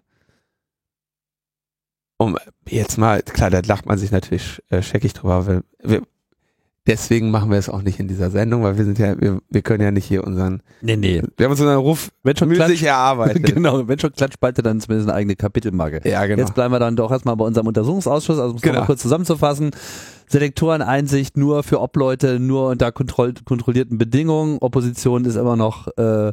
um 2.18 2.36
jetzt 2.68 2.98
mal, 2.98 3.22
klar, 3.22 3.50
da 3.50 3.60
lacht 3.64 3.86
man 3.86 3.98
sich 3.98 4.10
natürlich 4.10 4.62
äh, 4.68 4.82
scheckig 4.82 5.12
drüber, 5.14 5.46
weil 5.46 5.62
wir, 5.82 6.02
deswegen 6.87 7.30
machen 7.30 7.51
wir 7.51 7.59
es 7.59 7.68
auch 7.68 7.83
nicht 7.83 8.01
in 8.01 8.09
dieser 8.09 8.30
Sendung, 8.30 8.62
weil 8.62 8.76
wir 8.76 8.85
sind 8.85 8.99
ja, 8.99 9.20
wir, 9.20 9.41
wir 9.49 9.62
können 9.62 9.83
ja 9.83 9.91
nicht 9.91 10.05
hier 10.05 10.24
unseren, 10.24 10.62
Nee, 10.80 10.97
nee. 10.97 11.22
wir 11.37 11.45
haben 11.45 11.53
uns 11.53 11.61
unseren 11.61 11.78
Ruf 11.78 12.11
Wenn 12.22 12.37
schon 12.37 12.49
müßig 12.49 12.64
Klatsch, 12.66 12.83
erarbeitet. 12.83 13.43
genau, 13.55 13.87
wenn 13.87 13.99
schon 13.99 14.12
Klatschspalte, 14.12 14.62
dann 14.62 14.80
zumindest 14.80 15.09
eine 15.09 15.16
eigene 15.16 15.37
Kapitelmarke. 15.37 16.09
Ja, 16.09 16.26
genau. 16.26 16.41
Jetzt 16.41 16.55
bleiben 16.55 16.72
wir 16.74 16.80
dann 16.80 16.97
doch 16.97 17.11
erstmal 17.11 17.37
bei 17.37 17.45
unserem 17.45 17.66
Untersuchungsausschuss, 17.66 18.39
also 18.39 18.51
um 18.51 18.57
es 18.57 18.62
Genau. 18.62 18.74
nochmal 18.74 18.87
kurz 18.87 19.03
zusammenzufassen. 19.03 19.70
Selektoreneinsicht 20.28 21.37
nur 21.37 21.62
für 21.62 21.80
Obleute, 21.80 22.41
nur 22.41 22.68
unter 22.70 22.91
kontroll 22.91 23.35
kontrollierten 23.45 23.99
Bedingungen. 23.99 24.59
Opposition 24.61 25.24
ist 25.24 25.37
immer 25.37 25.57
noch 25.57 25.89
äh, 25.99 26.33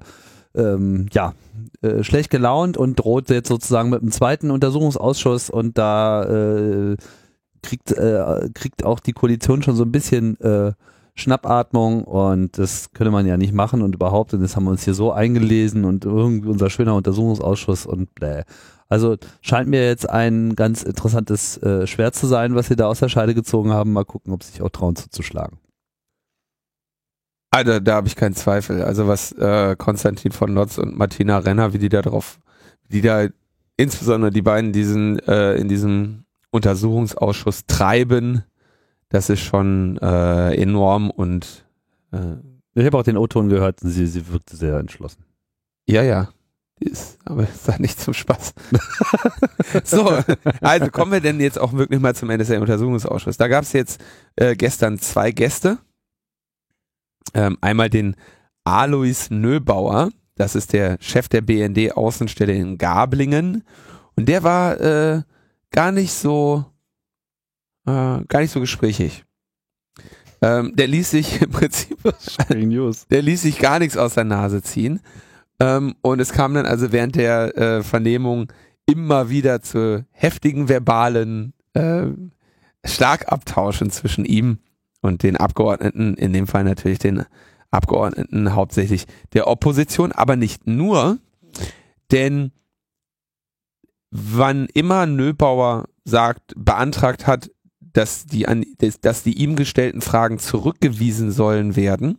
ähm, 0.55 1.07
ja, 1.11 1.33
äh, 1.81 2.03
schlecht 2.03 2.29
gelaunt 2.31 2.77
und 2.77 2.97
droht 2.97 3.29
jetzt 3.29 3.49
sozusagen 3.49 3.89
mit 3.89 4.01
einem 4.01 4.11
zweiten 4.11 4.51
Untersuchungsausschuss 4.51 5.49
und 5.49 5.77
da 5.77 6.23
äh, 6.23 6.95
kriegt, 7.61 7.91
äh, 7.91 8.49
kriegt 8.53 8.83
auch 8.83 8.99
die 8.99 9.13
Koalition 9.13 9.63
schon 9.63 9.75
so 9.75 9.83
ein 9.83 9.91
bisschen 9.91 10.39
äh, 10.41 10.73
Schnappatmung 11.15 12.03
und 12.03 12.57
das 12.57 12.91
könnte 12.93 13.11
man 13.11 13.25
ja 13.25 13.37
nicht 13.37 13.53
machen 13.53 13.81
und 13.81 13.95
überhaupt, 13.95 14.33
und 14.33 14.41
das 14.41 14.55
haben 14.55 14.65
wir 14.65 14.71
uns 14.71 14.83
hier 14.83 14.93
so 14.93 15.11
eingelesen 15.11 15.85
und 15.85 16.05
irgendwie 16.05 16.49
unser 16.49 16.69
schöner 16.69 16.95
Untersuchungsausschuss 16.95 17.85
und 17.85 18.13
bläh. 18.15 18.43
Also 18.87 19.17
scheint 19.41 19.69
mir 19.69 19.85
jetzt 19.85 20.09
ein 20.09 20.55
ganz 20.55 20.81
interessantes 20.81 21.57
äh, 21.57 21.85
Schwert 21.85 22.15
zu 22.15 22.25
sein, 22.25 22.55
was 22.55 22.67
sie 22.67 22.75
da 22.75 22.87
aus 22.87 22.99
der 22.99 23.09
Scheide 23.09 23.35
gezogen 23.35 23.71
haben. 23.71 23.93
Mal 23.93 24.05
gucken, 24.05 24.33
ob 24.33 24.43
sie 24.43 24.53
sich 24.53 24.61
auch 24.63 24.69
trauen 24.69 24.95
zuzuschlagen. 24.95 25.59
Also, 27.51 27.79
da 27.79 27.95
habe 27.95 28.07
ich 28.07 28.15
keinen 28.15 28.35
Zweifel. 28.35 28.83
Also 28.83 29.07
was 29.07 29.31
äh, 29.33 29.75
Konstantin 29.75 30.31
von 30.31 30.53
Notz 30.53 30.77
und 30.77 30.97
Martina 30.97 31.39
Renner, 31.39 31.73
wie 31.73 31.79
die 31.79 31.89
da 31.89 32.01
drauf, 32.01 32.39
die 32.89 33.01
da 33.01 33.27
insbesondere 33.77 34.31
die 34.31 34.41
beiden 34.41 34.71
diesen 34.71 35.19
äh, 35.19 35.55
in 35.55 35.67
diesem 35.67 36.25
Untersuchungsausschuss 36.51 37.65
treiben, 37.67 38.43
das 39.09 39.29
ist 39.29 39.41
schon 39.41 39.97
äh, 39.97 40.53
enorm 40.55 41.09
und 41.09 41.65
äh, 42.11 42.35
Ich 42.75 42.85
habe 42.85 42.97
auch 42.97 43.03
den 43.03 43.17
O-Ton 43.17 43.49
gehört 43.49 43.79
sie, 43.81 44.07
sie 44.07 44.27
wirkte 44.27 44.55
sehr 44.55 44.77
entschlossen. 44.77 45.23
ja, 45.87 46.03
ja. 46.03 46.29
Ist, 46.81 47.17
aber 47.25 47.43
ist 47.43 47.67
da 47.67 47.77
nicht 47.77 47.99
zum 47.99 48.13
Spaß. 48.13 48.53
so, 49.83 50.17
also 50.61 50.89
kommen 50.89 51.11
wir 51.11 51.19
denn 51.19 51.41
jetzt 51.41 51.59
auch 51.59 51.73
wirklich 51.73 51.99
mal 51.99 52.15
zum 52.15 52.29
NSA-Untersuchungsausschuss. 52.29 53.35
Da 53.35 53.49
gab 53.49 53.63
es 53.63 53.73
jetzt 53.73 54.01
äh, 54.37 54.55
gestern 54.55 54.97
zwei 54.97 55.31
Gäste. 55.31 55.79
Ähm, 57.33 57.57
einmal 57.59 57.89
den 57.89 58.15
Alois 58.63 59.27
Nöbauer, 59.29 60.11
das 60.35 60.55
ist 60.55 60.71
der 60.71 60.97
Chef 61.01 61.27
der 61.27 61.41
BND-Außenstelle 61.41 62.53
in 62.53 62.77
Gablingen. 62.77 63.65
Und 64.15 64.29
der 64.29 64.43
war 64.43 64.79
äh, 64.79 65.21
gar 65.71 65.91
nicht 65.91 66.13
so 66.13 66.65
äh, 67.85 68.23
gar 68.27 68.39
nicht 68.41 68.51
so 68.51 68.59
gesprächig. 68.59 69.25
Ähm, 70.41 70.75
der 70.75 70.87
ließ 70.87 71.11
sich 71.11 71.41
im 71.41 71.51
Prinzip 71.51 71.97
der 73.09 73.21
ließ 73.21 73.41
sich 73.41 73.59
gar 73.59 73.79
nichts 73.79 73.97
aus 73.97 74.13
der 74.13 74.23
Nase 74.23 74.61
ziehen. 74.61 75.01
Ähm, 75.59 75.95
und 76.01 76.19
es 76.19 76.31
kam 76.31 76.53
dann 76.53 76.65
also 76.65 76.91
während 76.91 77.15
der 77.15 77.57
äh, 77.57 77.83
Vernehmung 77.83 78.51
immer 78.85 79.29
wieder 79.29 79.61
zu 79.61 80.05
heftigen 80.11 80.69
verbalen 80.69 81.53
äh, 81.73 82.07
Schlagabtauschen 82.85 83.89
zwischen 83.91 84.25
ihm 84.25 84.59
und 85.01 85.23
den 85.23 85.37
Abgeordneten, 85.37 86.15
in 86.15 86.33
dem 86.33 86.47
Fall 86.47 86.63
natürlich 86.63 86.99
den 86.99 87.25
Abgeordneten 87.71 88.55
hauptsächlich 88.55 89.05
der 89.33 89.47
Opposition, 89.47 90.11
aber 90.11 90.35
nicht 90.35 90.65
nur, 90.65 91.19
denn 92.11 92.51
wann 94.11 94.67
immer 94.73 95.05
Nöbauer 95.05 95.87
sagt, 96.03 96.53
beantragt 96.55 97.27
hat, 97.27 97.51
dass 97.79 98.25
die, 98.25 98.47
an, 98.47 98.65
dass, 99.01 99.23
die 99.23 99.37
ihm 99.37 99.55
gestellten 99.55 100.01
Fragen 100.01 100.39
zurückgewiesen 100.39 101.31
sollen 101.31 101.75
werden, 101.75 102.17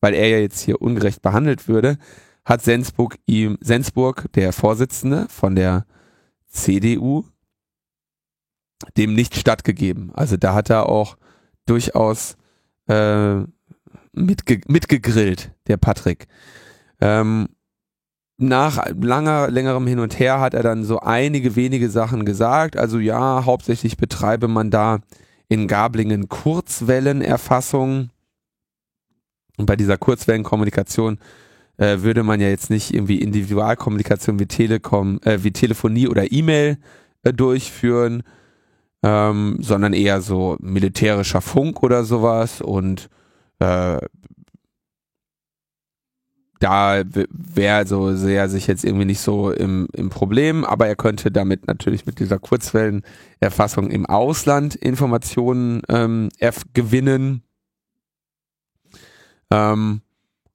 weil 0.00 0.14
er 0.14 0.28
ja 0.28 0.38
jetzt 0.38 0.60
hier 0.60 0.80
ungerecht 0.80 1.22
behandelt 1.22 1.68
würde, 1.68 1.98
hat 2.44 2.62
Sensburg 2.62 3.18
ihm, 3.26 3.58
Sensburg, 3.60 4.26
der 4.34 4.52
Vorsitzende 4.52 5.26
von 5.28 5.54
der 5.54 5.86
CDU, 6.46 7.24
dem 8.96 9.14
nicht 9.14 9.36
stattgegeben. 9.36 10.12
Also 10.14 10.36
da 10.36 10.54
hat 10.54 10.70
er 10.70 10.88
auch 10.88 11.16
durchaus 11.66 12.36
äh, 12.88 13.42
mitge 14.12 14.60
mitgegrillt, 14.66 15.52
der 15.66 15.76
Patrick. 15.76 16.26
Ähm, 17.00 17.48
nach 18.38 18.86
langer, 19.00 19.50
längerem 19.50 19.86
Hin 19.86 19.98
und 19.98 20.18
Her 20.18 20.40
hat 20.40 20.54
er 20.54 20.62
dann 20.62 20.84
so 20.84 21.00
einige 21.00 21.56
wenige 21.56 21.90
Sachen 21.90 22.24
gesagt. 22.24 22.76
Also 22.76 22.98
ja, 22.98 23.44
hauptsächlich 23.44 23.96
betreibe 23.96 24.48
man 24.48 24.70
da 24.70 25.00
in 25.48 25.66
Gablingen 25.66 26.28
Kurzwellenerfassung. 26.28 28.10
Und 29.56 29.66
bei 29.66 29.74
dieser 29.74 29.98
Kurzwellenkommunikation 29.98 31.18
äh, 31.78 31.98
würde 32.00 32.22
man 32.22 32.40
ja 32.40 32.48
jetzt 32.48 32.70
nicht 32.70 32.94
irgendwie 32.94 33.18
Individualkommunikation 33.18 34.38
wie 34.38 34.46
Telekom, 34.46 35.18
äh, 35.24 35.38
wie 35.42 35.52
Telefonie 35.52 36.06
oder 36.06 36.30
E-Mail 36.30 36.78
äh, 37.24 37.32
durchführen, 37.32 38.22
ähm, 39.02 39.58
sondern 39.60 39.94
eher 39.94 40.20
so 40.20 40.56
militärischer 40.60 41.40
Funk 41.40 41.82
oder 41.82 42.04
sowas 42.04 42.60
und 42.60 43.08
äh, 43.58 43.98
da 46.58 47.02
wäre 47.30 47.86
so 47.86 48.14
sehr 48.14 48.48
sich 48.48 48.66
jetzt 48.66 48.84
irgendwie 48.84 49.04
nicht 49.04 49.20
so 49.20 49.50
im, 49.52 49.88
im 49.92 50.10
Problem, 50.10 50.64
aber 50.64 50.86
er 50.86 50.96
könnte 50.96 51.30
damit 51.30 51.66
natürlich 51.66 52.06
mit 52.06 52.18
dieser 52.18 52.38
Kurzwellenerfassung 52.38 53.90
im 53.90 54.06
Ausland 54.06 54.74
Informationen 54.74 55.82
ähm, 55.88 56.30
gewinnen. 56.74 57.42
Ähm, 59.50 60.02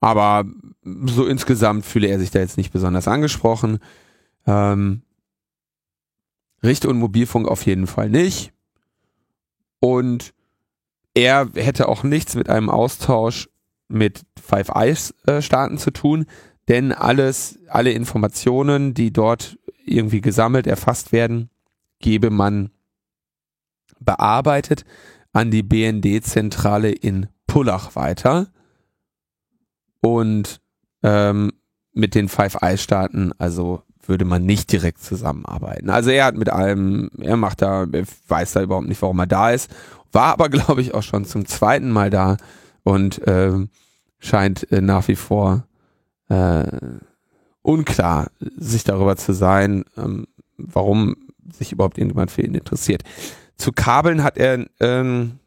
aber 0.02 0.46
so 0.84 1.26
insgesamt 1.26 1.86
fühle 1.86 2.08
er 2.08 2.20
sich 2.20 2.32
da 2.32 2.40
jetzt 2.40 2.58
nicht 2.58 2.74
besonders 2.74 3.08
angesprochen. 3.08 3.80
Ähm, 4.46 5.04
Richt- 6.62 6.86
und 6.86 6.98
Mobilfunk 6.98 7.48
auf 7.48 7.66
jeden 7.66 7.88
Fall 7.88 8.10
nicht. 8.10 8.52
Und 9.80 10.34
er 11.14 11.50
hätte 11.56 11.88
auch 11.88 12.04
nichts 12.04 12.36
mit 12.36 12.50
einem 12.50 12.70
Austausch 12.70 13.50
mit 13.94 14.22
Five 14.42 14.70
Eyes 14.70 15.14
äh, 15.26 15.42
Staaten 15.42 15.78
zu 15.78 15.92
tun, 15.92 16.26
denn 16.68 16.92
alles, 16.92 17.60
alle 17.68 17.92
Informationen, 17.92 18.94
die 18.94 19.12
dort 19.12 19.58
irgendwie 19.86 20.22
gesammelt, 20.22 20.68
erfasst 20.68 21.12
werden, 21.12 21.50
gebe 22.00 22.30
man 22.30 22.72
bearbeitet 24.00 24.86
an 25.32 25.52
die 25.52 25.64
BND-Zentrale 25.64 26.92
in 26.92 27.28
Pullach 27.48 27.96
weiter. 27.96 28.48
Und 30.02 30.62
ähm, 31.02 31.52
mit 31.94 32.16
den 32.16 32.30
Five 32.30 32.58
Eyes 32.62 32.82
Staaten, 32.82 33.32
also 33.38 33.84
würde 34.06 34.26
man 34.26 34.46
nicht 34.46 34.72
direkt 34.72 35.02
zusammenarbeiten. 35.02 35.90
Also 35.90 36.10
er 36.10 36.26
hat 36.26 36.36
mit 36.36 36.50
allem, 36.50 37.10
er 37.20 37.38
macht 37.38 37.62
da, 37.62 37.86
er 37.90 38.04
weiß 38.28 38.54
da 38.54 38.62
überhaupt 38.62 38.88
nicht, 38.88 39.02
warum 39.02 39.20
er 39.20 39.28
da 39.28 39.52
ist, 39.52 39.72
war 40.12 40.34
aber 40.34 40.50
glaube 40.50 40.82
ich 40.82 40.94
auch 40.94 41.04
schon 41.04 41.26
zum 41.26 41.46
zweiten 41.46 41.90
Mal 41.90 42.10
da 42.10 42.38
und 42.84 43.22
ähm, 43.26 43.70
scheint 44.24 44.72
äh, 44.72 44.82
nach 44.82 45.08
wie 45.08 45.16
vor 45.16 45.68
äh, 46.30 46.66
unklar 47.62 48.32
sich 48.40 48.84
darüber 48.84 49.16
zu 49.18 49.34
sein, 49.34 49.86
ähm, 49.98 50.28
warum 50.58 51.16
sich 51.52 51.72
überhaupt 51.72 51.98
irgendjemand 51.98 52.32
für 52.32 52.42
ihn 52.42 52.56
interessiert. 52.56 53.04
Zu 53.58 53.72
Kabeln 53.72 54.24
hat 54.24 54.38
er 54.38 54.66
ähm, 54.80 55.40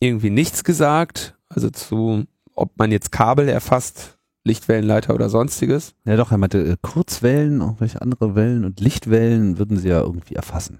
irgendwie 0.00 0.30
nichts 0.30 0.64
gesagt, 0.64 1.36
also 1.48 1.70
zu, 1.70 2.24
ob 2.54 2.78
man 2.78 2.92
jetzt 2.92 3.10
Kabel 3.10 3.48
erfasst, 3.48 4.18
Lichtwellenleiter 4.44 5.14
oder 5.14 5.30
sonstiges. 5.30 5.94
Ja 6.04 6.16
doch, 6.16 6.30
er 6.30 6.38
meinte 6.38 6.58
äh, 6.58 6.76
Kurzwellen, 6.82 7.62
auch 7.62 7.80
welche 7.80 8.02
andere 8.02 8.34
Wellen 8.34 8.64
und 8.64 8.80
Lichtwellen 8.80 9.58
würden 9.58 9.78
sie 9.78 9.88
ja 9.88 10.00
irgendwie 10.00 10.34
erfassen. 10.34 10.78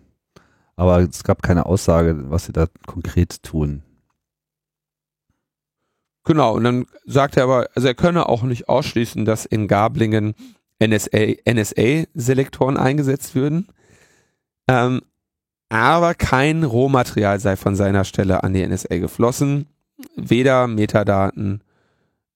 Aber 0.76 0.99
es 1.01 1.24
gab 1.24 1.42
keine 1.42 1.66
Aussage, 1.66 2.30
was 2.30 2.45
sie 2.47 2.53
da 2.53 2.66
konkret 2.86 3.42
tun. 3.42 3.82
Genau, 6.25 6.55
und 6.55 6.64
dann 6.64 6.87
sagt 7.05 7.37
er 7.37 7.45
aber, 7.45 7.68
also 7.75 7.87
er 7.87 7.95
könne 7.95 8.29
auch 8.29 8.43
nicht 8.43 8.68
ausschließen, 8.68 9.25
dass 9.25 9.45
in 9.45 9.68
Gablingen 9.68 10.35
NSA, 10.83 11.35
NSA-Selektoren 11.49 12.77
eingesetzt 12.77 13.35
würden. 13.35 13.68
Ähm, 14.68 15.03
aber 15.68 16.14
kein 16.14 16.64
Rohmaterial 16.64 17.41
sei 17.41 17.57
von 17.57 17.77
seiner 17.77 18.05
Stelle 18.05 18.43
an 18.43 18.55
die 18.55 18.66
NSA 18.66 18.99
geflossen. 18.99 19.66
Weder 20.16 20.66
Metadaten 20.66 21.62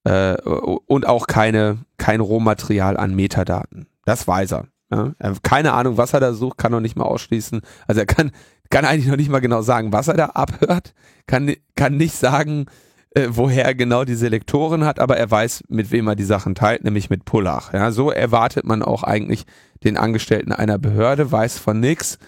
äh, 0.04 0.34
und 0.42 1.06
auch 1.06 1.26
keine, 1.26 1.78
kein 1.96 2.20
Rohmaterial 2.20 2.96
an 2.96 3.14
Metadaten. 3.14 3.86
Das 4.04 4.26
weiß 4.28 4.52
er. 4.52 4.66
Ja? 4.90 5.12
er 5.18 5.34
keine 5.42 5.72
Ahnung, 5.72 5.96
was 5.96 6.12
er 6.12 6.20
da 6.20 6.32
sucht, 6.32 6.58
kann 6.58 6.72
noch 6.72 6.80
nicht 6.80 6.96
mal 6.96 7.04
ausschließen. 7.04 7.60
Also 7.86 8.00
er 8.00 8.06
kann, 8.06 8.32
kann 8.70 8.84
eigentlich 8.84 9.08
noch 9.08 9.16
nicht 9.16 9.30
mal 9.30 9.40
genau 9.40 9.62
sagen, 9.62 9.92
was 9.92 10.08
er 10.08 10.16
da 10.16 10.26
abhört, 10.26 10.94
kann, 11.26 11.54
kann 11.74 11.96
nicht 11.96 12.14
sagen, 12.14 12.66
äh, 13.10 13.28
woher 13.30 13.74
genau 13.74 14.04
die 14.04 14.14
Selektoren 14.14 14.84
hat, 14.84 15.00
aber 15.00 15.16
er 15.16 15.30
weiß, 15.30 15.64
mit 15.68 15.90
wem 15.90 16.08
er 16.08 16.16
die 16.16 16.24
Sachen 16.24 16.54
teilt, 16.54 16.84
nämlich 16.84 17.10
mit 17.10 17.24
Pullach. 17.24 17.72
Ja, 17.72 17.90
so 17.90 18.10
erwartet 18.10 18.64
man 18.64 18.82
auch 18.82 19.02
eigentlich 19.02 19.44
den 19.84 19.96
Angestellten 19.96 20.52
einer 20.52 20.78
Behörde, 20.78 21.30
weiß 21.30 21.58
von 21.58 21.80
nix 21.80 22.18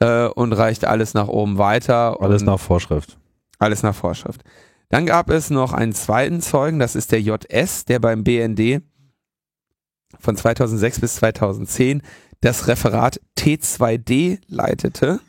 äh, 0.00 0.26
und 0.26 0.52
reicht 0.52 0.84
alles 0.84 1.14
nach 1.14 1.28
oben 1.28 1.58
weiter. 1.58 2.20
Alles 2.20 2.42
nach 2.42 2.60
Vorschrift. 2.60 3.18
Alles 3.58 3.82
nach 3.82 3.94
Vorschrift. 3.94 4.42
Dann 4.88 5.06
gab 5.06 5.30
es 5.30 5.50
noch 5.50 5.72
einen 5.72 5.92
zweiten 5.92 6.40
Zeugen, 6.40 6.78
das 6.78 6.96
ist 6.96 7.12
der 7.12 7.20
JS, 7.20 7.84
der 7.84 8.00
beim 8.00 8.24
BND 8.24 8.82
von 10.18 10.36
2006 10.36 11.00
bis 11.00 11.14
2010 11.16 12.02
das 12.40 12.66
Referat 12.66 13.20
T2D 13.38 14.40
leitete, 14.48 15.20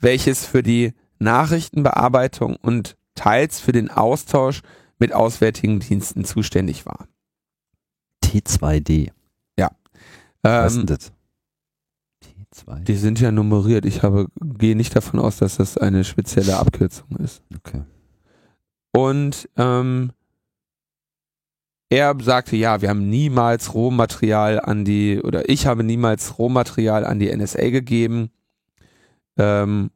welches 0.00 0.44
für 0.44 0.62
die 0.62 0.94
Nachrichtenbearbeitung 1.18 2.56
und 2.56 2.96
teils 3.14 3.60
für 3.60 3.72
den 3.72 3.90
Austausch 3.90 4.62
mit 4.98 5.12
auswärtigen 5.12 5.80
Diensten 5.80 6.24
zuständig 6.24 6.86
war. 6.86 7.08
T2D. 8.24 9.10
Ja. 9.58 9.70
Was 10.42 10.74
Ähm, 10.74 10.80
ist 10.80 10.88
denn 10.88 10.96
das? 10.96 11.12
T2. 12.66 12.84
die 12.84 12.96
sind 12.96 13.20
ja 13.20 13.32
nummeriert. 13.32 13.84
Ich 13.84 14.02
habe, 14.02 14.28
gehe 14.40 14.76
nicht 14.76 14.94
davon 14.94 15.20
aus, 15.20 15.38
dass 15.38 15.56
das 15.56 15.76
eine 15.78 16.04
spezielle 16.04 16.56
Abkürzung 16.56 17.16
ist. 17.16 17.42
Okay. 17.56 17.82
Und 18.92 19.48
ähm, 19.56 20.12
er 21.88 22.16
sagte, 22.22 22.56
ja, 22.56 22.80
wir 22.80 22.88
haben 22.88 23.08
niemals 23.10 23.74
Rohmaterial 23.74 24.60
an 24.60 24.84
die, 24.84 25.20
oder 25.20 25.48
ich 25.48 25.66
habe 25.66 25.82
niemals 25.84 26.38
Rohmaterial 26.38 27.04
an 27.04 27.18
die 27.18 27.34
NSA 27.34 27.70
gegeben. 27.70 28.30
Ähm, 29.36 29.90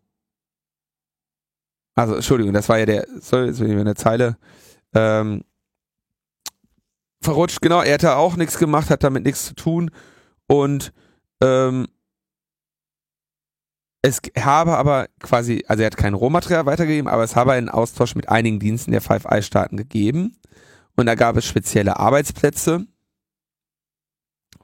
also, 1.97 2.15
Entschuldigung, 2.15 2.53
das 2.53 2.69
war 2.69 2.79
ja 2.79 2.87
der, 2.87 3.07
sorry, 3.21 3.47
jetzt 3.47 3.59
bin 3.59 3.71
ich 3.71 3.77
in 3.77 3.85
der 3.85 3.97
Zeile. 3.97 4.37
Ähm, 4.95 5.43
verrutscht, 7.21 7.61
genau, 7.61 7.83
er 7.83 7.95
hatte 7.95 8.17
auch 8.17 8.37
nichts 8.37 8.59
gemacht, 8.59 8.91
hat 8.91 9.03
damit 9.03 9.25
nichts 9.25 9.47
zu 9.47 9.55
tun 9.55 9.91
und 10.47 10.93
ähm, 11.43 11.89
es 14.07 14.21
habe 14.39 14.77
aber 14.77 15.09
quasi, 15.21 15.65
also 15.67 15.83
er 15.83 15.87
hat 15.87 15.97
kein 15.97 16.15
Rohmaterial 16.15 16.65
weitergegeben, 16.65 17.11
aber 17.11 17.25
es 17.25 17.35
habe 17.35 17.53
einen 17.53 17.69
Austausch 17.69 18.15
mit 18.15 18.29
einigen 18.29 18.61
Diensten 18.61 18.93
der 18.93 19.01
Five 19.01 19.25
Eyes 19.25 19.47
Staaten 19.47 19.77
gegeben. 19.77 20.37
Und 20.95 21.07
da 21.07 21.17
gab 21.17 21.37
es 21.37 21.45
spezielle 21.45 21.99
Arbeitsplätze, 21.99 22.87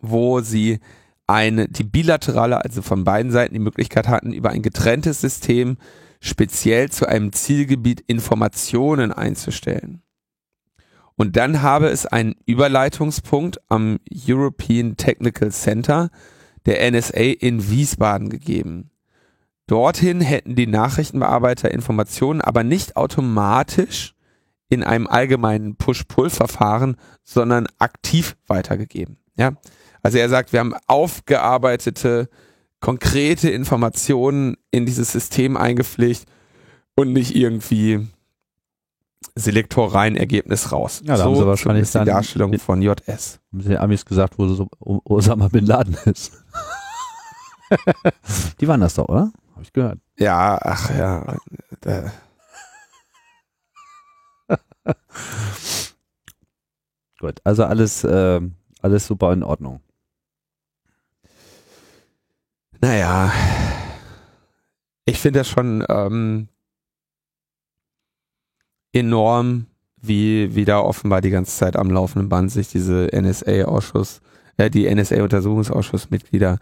wo 0.01 0.41
sie 0.41 0.78
eine, 1.26 1.68
die 1.68 1.83
bilaterale, 1.83 2.64
also 2.64 2.83
von 2.83 3.03
beiden 3.03 3.33
Seiten 3.33 3.55
die 3.55 3.61
Möglichkeit 3.61 4.07
hatten, 4.07 4.33
über 4.33 4.51
ein 4.51 4.62
getrenntes 4.62 5.20
System 5.20 5.76
speziell 6.22 6.88
zu 6.88 7.06
einem 7.06 7.32
Zielgebiet 7.32 8.00
Informationen 8.06 9.12
einzustellen. 9.12 10.02
Und 11.16 11.36
dann 11.36 11.62
habe 11.62 11.88
es 11.88 12.06
einen 12.06 12.36
Überleitungspunkt 12.46 13.60
am 13.68 13.98
European 14.08 14.96
Technical 14.96 15.50
Center 15.50 16.10
der 16.64 16.90
NSA 16.90 17.18
in 17.40 17.68
Wiesbaden 17.68 18.30
gegeben. 18.30 18.90
Dorthin 19.66 20.20
hätten 20.20 20.54
die 20.54 20.68
Nachrichtenbearbeiter 20.68 21.72
Informationen 21.72 22.40
aber 22.40 22.62
nicht 22.62 22.96
automatisch 22.96 24.14
in 24.68 24.84
einem 24.84 25.08
allgemeinen 25.08 25.74
Push-Pull-Verfahren, 25.74 26.96
sondern 27.24 27.66
aktiv 27.78 28.36
weitergegeben. 28.46 29.18
Ja, 29.36 29.54
also 30.04 30.18
er 30.18 30.28
sagt, 30.28 30.52
wir 30.52 30.60
haben 30.60 30.74
aufgearbeitete, 30.86 32.28
konkrete 32.83 33.49
Informationen 33.49 34.59
in 34.70 34.85
dieses 34.85 35.11
System 35.12 35.57
eingepflegt 35.57 36.26
und 36.95 37.14
nicht 37.14 37.35
irgendwie 37.35 38.07
Selektorein 39.37 40.16
Ergebnis 40.16 40.72
raus. 40.72 41.01
Ja, 41.05 41.16
da 41.16 41.24
haben 41.24 41.37
sie 41.37 41.47
wahrscheinlich 41.47 41.89
zumindest 41.89 41.95
die 41.95 41.99
dann- 41.99 42.07
Darstellung 42.09 42.59
von 42.59 42.83
JS. 42.83 43.41
Haben 43.53 43.62
sie 43.62 43.68
den 43.70 43.78
Amis 43.78 44.05
gesagt, 44.05 44.39
wo 44.39 44.47
so 44.49 44.68
Osama 44.80 45.49
Bin 45.49 45.64
Laden 45.64 45.97
ist. 46.05 46.33
Die 48.61 48.68
waren 48.68 48.80
das 48.83 48.95
doch, 48.95 49.09
oder? 49.09 49.33
Habe 49.53 49.62
ich 49.62 49.72
gehört. 49.72 49.99
Ja, 50.18 50.59
ach 50.61 50.91
ja. 50.95 51.37
Gut, 57.20 57.41
also 57.45 57.64
alles, 57.64 58.05
äh, 58.05 58.41
alles 58.83 59.07
super 59.07 59.33
in 59.33 59.43
Ordnung. 59.43 59.80
Naja, 62.83 63.33
ich 65.07 65.18
finde 65.18 65.41
das 65.41 65.49
schon 65.49 65.85
ähm, 65.89 66.49
enorm, 68.93 69.66
wie, 69.97 70.55
wie 70.55 70.64
da 70.64 70.80
offenbar 70.80 71.20
die 71.20 71.30
ganze 71.30 71.57
Zeit 71.57 71.76
am 71.76 71.91
laufenden 71.91 72.28
Band 72.28 72.51
sich 72.51 72.68
diese 72.68 73.09
NSA-Ausschuss, 73.12 74.20
äh, 74.57 74.68
die 74.68 74.93
NSA-Untersuchungsausschussmitglieder 74.93 76.59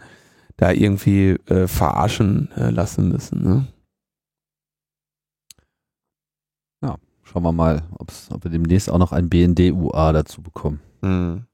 da 0.57 0.71
irgendwie 0.71 1.31
äh, 1.47 1.67
verarschen 1.67 2.51
äh, 2.55 2.69
lassen 2.69 3.09
müssen. 3.09 3.43
Ne? 3.43 3.67
Schauen 7.31 7.43
wir 7.43 7.53
mal, 7.53 7.83
ob 7.97 8.11
wir 8.43 8.51
demnächst 8.51 8.89
auch 8.89 8.97
noch 8.97 9.13
ein 9.13 9.29
BND-UA 9.29 10.11
dazu 10.11 10.41
bekommen. 10.41 10.81
Hm. 11.01 11.45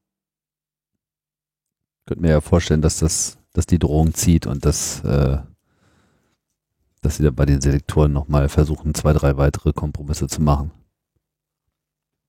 Könnte 2.07 2.21
mir 2.23 2.31
ja 2.31 2.41
vorstellen, 2.41 2.81
dass 2.81 2.97
das, 2.97 3.37
dass 3.57 3.65
die 3.65 3.79
Drohung 3.79 4.13
zieht 4.13 4.45
und 4.45 4.65
dass, 4.65 5.03
äh, 5.03 5.39
dass 7.01 7.17
sie 7.17 7.23
da 7.23 7.31
bei 7.31 7.47
den 7.47 7.59
Selektoren 7.59 8.13
nochmal 8.13 8.49
versuchen, 8.49 8.93
zwei, 8.93 9.13
drei 9.13 9.35
weitere 9.37 9.73
Kompromisse 9.73 10.27
zu 10.27 10.43
machen. 10.43 10.69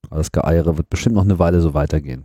Aber 0.06 0.16
das 0.16 0.32
Geeiere 0.32 0.78
wird 0.78 0.88
bestimmt 0.88 1.16
noch 1.16 1.24
eine 1.24 1.38
Weile 1.38 1.60
so 1.60 1.74
weitergehen. 1.74 2.24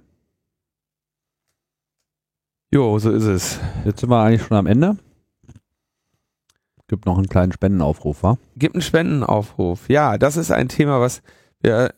Jo, 2.71 2.97
so 2.97 3.11
ist 3.11 3.25
es. 3.25 3.59
Jetzt 3.83 3.99
sind 3.99 4.09
wir 4.09 4.23
eigentlich 4.23 4.43
schon 4.43 4.55
am 4.55 4.67
Ende. 4.67 4.97
Gibt 6.87 7.05
noch 7.05 7.17
einen 7.17 7.27
kleinen 7.27 7.51
Spendenaufruf, 7.51 8.23
wa? 8.23 8.37
Gibt 8.55 8.75
einen 8.75 8.81
Spendenaufruf. 8.83 9.89
Ja, 9.89 10.17
das 10.17 10.37
ist 10.37 10.49
ein 10.49 10.69
Thema, 10.69 11.01
was 11.01 11.21
wir 11.59 11.93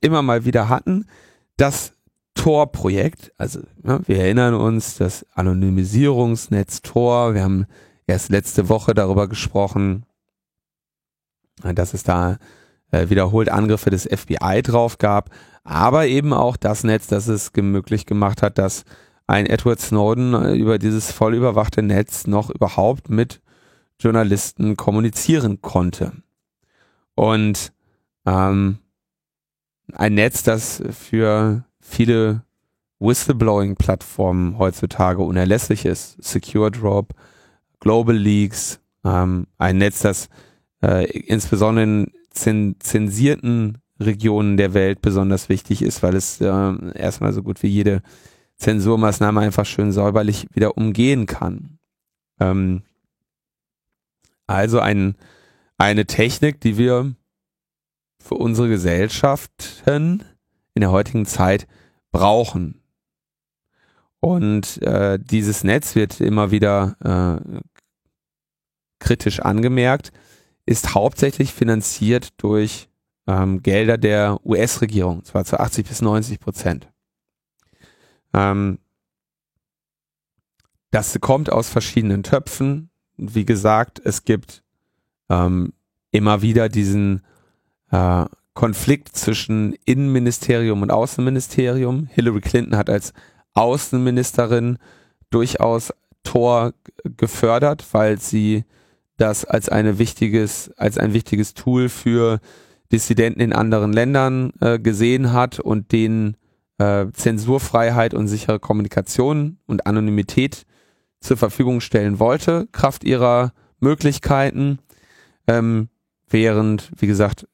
immer 0.00 0.22
mal 0.22 0.46
wieder 0.46 0.70
hatten. 0.70 1.06
Das 1.58 1.92
Tor-Projekt, 2.36 3.32
also 3.38 3.60
ne, 3.82 4.00
wir 4.06 4.18
erinnern 4.18 4.54
uns, 4.54 4.96
das 4.96 5.26
Anonymisierungsnetz 5.34 6.82
Tor, 6.82 7.34
wir 7.34 7.42
haben 7.42 7.66
erst 8.06 8.30
letzte 8.30 8.68
Woche 8.68 8.94
darüber 8.94 9.26
gesprochen, 9.26 10.04
dass 11.62 11.94
es 11.94 12.04
da 12.04 12.38
äh, 12.92 13.08
wiederholt 13.08 13.48
Angriffe 13.48 13.90
des 13.90 14.04
FBI 14.04 14.62
drauf 14.62 14.98
gab, 14.98 15.30
aber 15.64 16.06
eben 16.06 16.32
auch 16.32 16.56
das 16.56 16.84
Netz, 16.84 17.08
das 17.08 17.26
es 17.26 17.50
möglich 17.54 18.06
gemacht 18.06 18.42
hat, 18.42 18.58
dass 18.58 18.84
ein 19.26 19.46
Edward 19.46 19.80
Snowden 19.80 20.34
äh, 20.34 20.54
über 20.54 20.78
dieses 20.78 21.10
voll 21.10 21.34
überwachte 21.34 21.82
Netz 21.82 22.26
noch 22.26 22.50
überhaupt 22.50 23.08
mit 23.08 23.40
Journalisten 23.98 24.76
kommunizieren 24.76 25.62
konnte. 25.62 26.12
Und 27.14 27.72
ähm, 28.26 28.78
ein 29.92 30.14
Netz, 30.14 30.42
das 30.42 30.82
für 30.90 31.64
viele 31.86 32.42
Whistleblowing-Plattformen 32.98 34.58
heutzutage 34.58 35.22
unerlässlich 35.22 35.84
ist. 35.84 36.22
Secure 36.22 36.70
Drop, 36.70 37.14
Global 37.80 38.16
Leaks, 38.16 38.80
ähm, 39.04 39.46
ein 39.58 39.78
Netz, 39.78 40.00
das 40.00 40.28
äh, 40.82 41.06
insbesondere 41.10 41.84
in 41.84 42.12
zen 42.30 42.76
zensierten 42.80 43.78
Regionen 43.98 44.56
der 44.56 44.74
Welt 44.74 45.00
besonders 45.00 45.48
wichtig 45.48 45.82
ist, 45.82 46.02
weil 46.02 46.14
es 46.16 46.40
äh, 46.40 46.44
erstmal 46.94 47.32
so 47.32 47.42
gut 47.42 47.62
wie 47.62 47.68
jede 47.68 48.02
Zensurmaßnahme 48.58 49.40
einfach 49.40 49.64
schön 49.64 49.92
säuberlich 49.92 50.46
wieder 50.52 50.76
umgehen 50.76 51.26
kann. 51.26 51.78
Ähm, 52.40 52.82
also 54.46 54.80
ein, 54.80 55.16
eine 55.78 56.06
Technik, 56.06 56.60
die 56.60 56.76
wir 56.76 57.14
für 58.18 58.34
unsere 58.34 58.68
Gesellschaften 58.68 60.24
in 60.76 60.82
der 60.82 60.92
heutigen 60.92 61.26
Zeit 61.26 61.66
brauchen. 62.12 62.82
Und 64.20 64.80
äh, 64.82 65.18
dieses 65.18 65.64
Netz 65.64 65.94
wird 65.94 66.20
immer 66.20 66.50
wieder 66.50 66.96
äh, 67.02 67.60
kritisch 68.98 69.40
angemerkt, 69.40 70.12
ist 70.66 70.94
hauptsächlich 70.94 71.52
finanziert 71.52 72.28
durch 72.36 72.88
ähm, 73.26 73.62
Gelder 73.62 73.98
der 73.98 74.38
US-Regierung, 74.44 75.24
zwar 75.24 75.44
zu 75.44 75.58
80 75.58 75.86
bis 75.88 76.02
90 76.02 76.40
Prozent. 76.40 76.88
Ähm, 78.34 78.78
das 80.90 81.18
kommt 81.20 81.50
aus 81.50 81.70
verschiedenen 81.70 82.22
Töpfen. 82.22 82.90
Wie 83.16 83.46
gesagt, 83.46 84.00
es 84.04 84.24
gibt 84.24 84.62
ähm, 85.30 85.72
immer 86.10 86.42
wieder 86.42 86.68
diesen 86.68 87.22
äh, 87.90 88.26
Konflikt 88.56 89.14
zwischen 89.14 89.76
Innenministerium 89.84 90.80
und 90.80 90.90
Außenministerium. 90.90 92.08
Hillary 92.10 92.40
Clinton 92.40 92.76
hat 92.76 92.88
als 92.88 93.12
Außenministerin 93.52 94.78
durchaus 95.30 95.92
Tor 96.24 96.72
gefördert, 97.04 97.84
weil 97.92 98.18
sie 98.18 98.64
das 99.18 99.44
als 99.44 99.68
eine 99.68 99.98
wichtiges, 99.98 100.72
als 100.78 100.96
ein 100.96 101.12
wichtiges 101.12 101.52
Tool 101.52 101.90
für 101.90 102.40
Dissidenten 102.90 103.40
in 103.40 103.52
anderen 103.52 103.92
Ländern 103.92 104.52
äh, 104.60 104.78
gesehen 104.78 105.34
hat 105.34 105.60
und 105.60 105.92
denen 105.92 106.38
äh, 106.78 107.06
Zensurfreiheit 107.12 108.14
und 108.14 108.26
sichere 108.26 108.58
Kommunikation 108.58 109.58
und 109.66 109.86
Anonymität 109.86 110.64
zur 111.20 111.36
Verfügung 111.36 111.82
stellen 111.82 112.18
wollte, 112.18 112.68
Kraft 112.72 113.04
ihrer 113.04 113.52
Möglichkeiten, 113.80 114.78
ähm, 115.46 115.88
während, 116.30 116.90
wie 116.96 117.06
gesagt, 117.06 117.46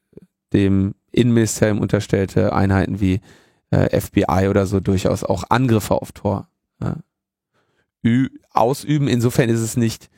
dem 0.53 0.95
Innenministerium 1.11 1.81
unterstellte 1.81 2.53
Einheiten 2.53 3.01
wie 3.01 3.21
äh, 3.71 4.01
FBI 4.01 4.49
oder 4.49 4.67
so 4.67 4.81
durchaus 4.81 5.25
auch 5.25 5.45
Angriffe 5.49 5.95
auf 5.95 6.13
Tor 6.13 6.49
äh, 6.81 8.29
ausüben. 8.51 9.09
Insofern 9.09 9.49
ist 9.49 9.61
es 9.61 9.77
nicht 9.77 10.11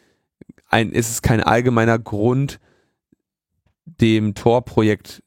ein, 0.68 0.92
ist 0.92 1.10
es 1.10 1.22
kein 1.22 1.42
allgemeiner 1.42 1.98
Grund, 1.98 2.60
dem 3.84 4.34
Tor-Projekt 4.34 5.22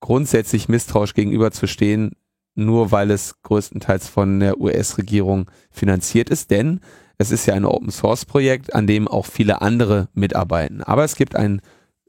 grundsätzlich 0.00 0.68
misstrauisch 0.68 1.14
gegenüberzustehen, 1.14 2.12
nur 2.54 2.92
weil 2.92 3.10
es 3.10 3.42
größtenteils 3.42 4.08
von 4.08 4.40
der 4.40 4.60
US-Regierung 4.60 5.50
finanziert 5.70 6.30
ist, 6.30 6.50
denn 6.50 6.80
es 7.18 7.30
ist 7.30 7.46
ja 7.46 7.54
ein 7.54 7.64
Open-Source-Projekt, 7.64 8.74
an 8.74 8.86
dem 8.86 9.08
auch 9.08 9.26
viele 9.26 9.62
andere 9.62 10.08
mitarbeiten. 10.14 10.82
Aber 10.82 11.04
es 11.04 11.16
gibt 11.16 11.36
ein 11.36 11.60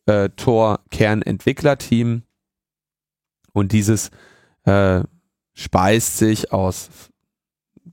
äh, 0.06 0.30
Tor-Kernentwicklerteam 0.30 2.24
und 3.54 3.72
dieses 3.72 4.12
äh, 4.64 5.02
speist 5.54 6.18
sich 6.18 6.52
aus 6.52 6.90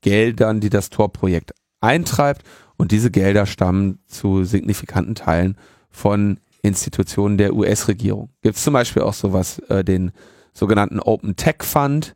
Geldern, 0.00 0.60
die 0.60 0.70
das 0.70 0.90
Tor-Projekt 0.90 1.54
eintreibt 1.80 2.42
und 2.76 2.92
diese 2.92 3.10
Gelder 3.10 3.46
stammen 3.46 4.00
zu 4.06 4.44
signifikanten 4.44 5.14
Teilen 5.14 5.56
von 5.90 6.40
Institutionen 6.62 7.38
der 7.38 7.54
US-Regierung. 7.54 8.30
Gibt 8.40 8.56
es 8.56 8.64
zum 8.64 8.72
Beispiel 8.72 9.02
auch 9.02 9.14
sowas, 9.14 9.58
äh, 9.68 9.84
den 9.84 10.12
sogenannten 10.52 11.00
Open 11.00 11.36
Tech 11.36 11.62
Fund, 11.62 12.14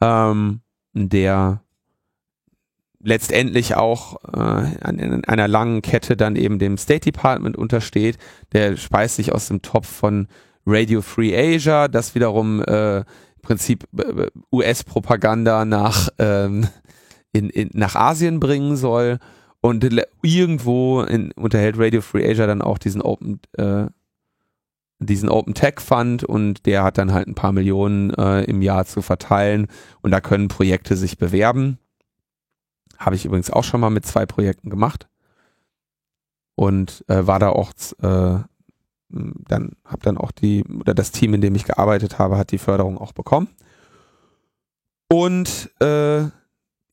ähm, 0.00 0.60
der 0.92 1.62
letztendlich 3.06 3.76
auch 3.76 4.16
äh, 4.34 4.74
in 4.88 5.24
einer 5.24 5.46
langen 5.46 5.80
Kette 5.80 6.16
dann 6.16 6.34
eben 6.34 6.58
dem 6.58 6.76
State 6.76 7.12
Department 7.12 7.56
untersteht. 7.56 8.18
Der 8.52 8.76
speist 8.76 9.16
sich 9.16 9.32
aus 9.32 9.46
dem 9.46 9.62
Topf 9.62 9.86
von 9.86 10.26
Radio 10.66 11.02
Free 11.02 11.32
Asia, 11.36 11.86
das 11.86 12.16
wiederum 12.16 12.62
äh, 12.64 12.98
im 12.98 13.04
Prinzip 13.42 13.86
äh, 13.96 14.26
US-Propaganda 14.52 15.64
nach, 15.64 16.08
ähm, 16.18 16.66
in, 17.32 17.48
in, 17.48 17.70
nach 17.74 17.94
Asien 17.94 18.40
bringen 18.40 18.76
soll. 18.76 19.18
Und 19.60 19.88
irgendwo 20.22 21.02
in, 21.02 21.30
unterhält 21.32 21.78
Radio 21.78 22.00
Free 22.00 22.28
Asia 22.28 22.48
dann 22.48 22.60
auch 22.60 22.78
diesen 22.78 23.02
Open, 23.02 23.38
äh, 23.56 23.86
diesen 24.98 25.28
Open 25.28 25.54
Tech 25.54 25.78
Fund 25.78 26.24
und 26.24 26.66
der 26.66 26.82
hat 26.82 26.98
dann 26.98 27.12
halt 27.12 27.28
ein 27.28 27.36
paar 27.36 27.52
Millionen 27.52 28.10
äh, 28.14 28.42
im 28.44 28.62
Jahr 28.62 28.84
zu 28.84 29.00
verteilen 29.00 29.68
und 30.02 30.10
da 30.10 30.20
können 30.20 30.48
Projekte 30.48 30.96
sich 30.96 31.18
bewerben. 31.18 31.78
Habe 32.98 33.16
ich 33.16 33.24
übrigens 33.24 33.50
auch 33.50 33.64
schon 33.64 33.80
mal 33.80 33.90
mit 33.90 34.06
zwei 34.06 34.26
Projekten 34.26 34.70
gemacht 34.70 35.08
und 36.54 37.04
äh, 37.08 37.26
war 37.26 37.38
da 37.38 37.50
auch 37.50 37.72
äh, 38.00 38.38
dann 39.08 39.76
habe 39.84 40.02
dann 40.02 40.18
auch 40.18 40.32
die 40.32 40.64
oder 40.64 40.92
das 40.92 41.12
Team, 41.12 41.34
in 41.34 41.40
dem 41.40 41.54
ich 41.54 41.64
gearbeitet 41.64 42.18
habe, 42.18 42.36
hat 42.36 42.50
die 42.50 42.58
Förderung 42.58 42.98
auch 42.98 43.12
bekommen. 43.12 43.48
Und 45.08 45.70
äh, 45.80 46.24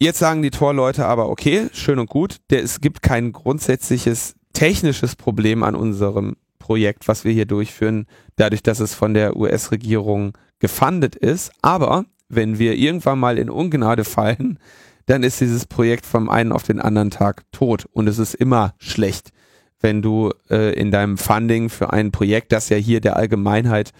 Jetzt 0.03 0.19
sagen 0.19 0.41
die 0.41 0.51
Torleute 0.51 1.05
aber, 1.05 1.29
okay, 1.29 1.69
schön 1.71 1.97
und 1.97 2.09
gut, 2.09 2.41
der, 2.49 2.61
es 2.61 2.81
gibt 2.81 3.01
kein 3.01 3.31
grundsätzliches 3.31 4.35
technisches 4.51 5.15
Problem 5.15 5.63
an 5.63 5.75
unserem 5.75 6.35
Projekt, 6.59 7.07
was 7.07 7.23
wir 7.23 7.31
hier 7.31 7.45
durchführen, 7.45 8.05
dadurch, 8.35 8.61
dass 8.61 8.81
es 8.81 8.93
von 8.93 9.13
der 9.13 9.37
US-Regierung 9.37 10.37
gefundet 10.59 11.15
ist. 11.15 11.53
Aber 11.61 12.03
wenn 12.27 12.59
wir 12.59 12.73
irgendwann 12.75 13.17
mal 13.17 13.37
in 13.37 13.49
Ungnade 13.49 14.03
fallen, 14.03 14.59
dann 15.05 15.23
ist 15.23 15.41
dieses 15.41 15.65
Projekt 15.65 16.05
vom 16.05 16.29
einen 16.29 16.51
auf 16.51 16.63
den 16.63 16.79
anderen 16.79 17.11
Tag 17.11 17.43
tot. 17.51 17.85
Und 17.91 18.07
es 18.07 18.19
ist 18.19 18.33
immer 18.33 18.73
schlecht, 18.77 19.31
wenn 19.79 20.01
du 20.01 20.31
äh, 20.49 20.73
in 20.73 20.91
deinem 20.91 21.17
Funding 21.17 21.69
für 21.69 21.91
ein 21.91 22.11
Projekt, 22.11 22.51
das 22.51 22.69
ja 22.69 22.77
hier 22.77 23.01
der 23.01 23.17
Allgemeinheit 23.17 23.91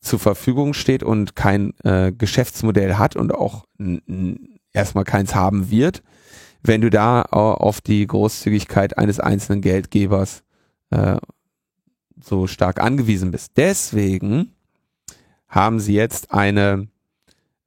zur 0.00 0.18
Verfügung 0.18 0.74
steht 0.74 1.02
und 1.02 1.34
kein 1.34 1.74
äh, 1.84 2.12
Geschäftsmodell 2.12 2.96
hat 2.96 3.16
und 3.16 3.34
auch 3.34 3.64
erstmal 4.72 5.04
keins 5.04 5.34
haben 5.34 5.70
wird, 5.70 6.02
wenn 6.62 6.80
du 6.80 6.90
da 6.90 7.22
auf 7.22 7.80
die 7.80 8.06
Großzügigkeit 8.06 8.98
eines 8.98 9.20
einzelnen 9.20 9.62
Geldgebers 9.62 10.42
äh, 10.90 11.16
so 12.22 12.46
stark 12.46 12.80
angewiesen 12.80 13.30
bist. 13.30 13.52
Deswegen 13.56 14.54
haben 15.48 15.80
sie 15.80 15.94
jetzt 15.94 16.32
eine 16.32 16.88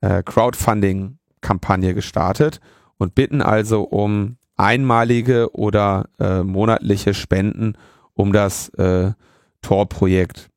äh, 0.02 0.22
Crowdfunding-Kampagne 0.24 1.94
gestartet 1.94 2.60
und 2.98 3.16
bitten 3.16 3.42
also 3.42 3.84
um 3.84 4.38
einmalige 4.56 5.54
oder 5.54 6.10
äh, 6.20 6.44
monatliche 6.44 7.14
Spenden, 7.14 7.74
um 8.14 8.34
das 8.34 8.70
äh, 8.70 9.12
Tor-Projekt 9.62 10.50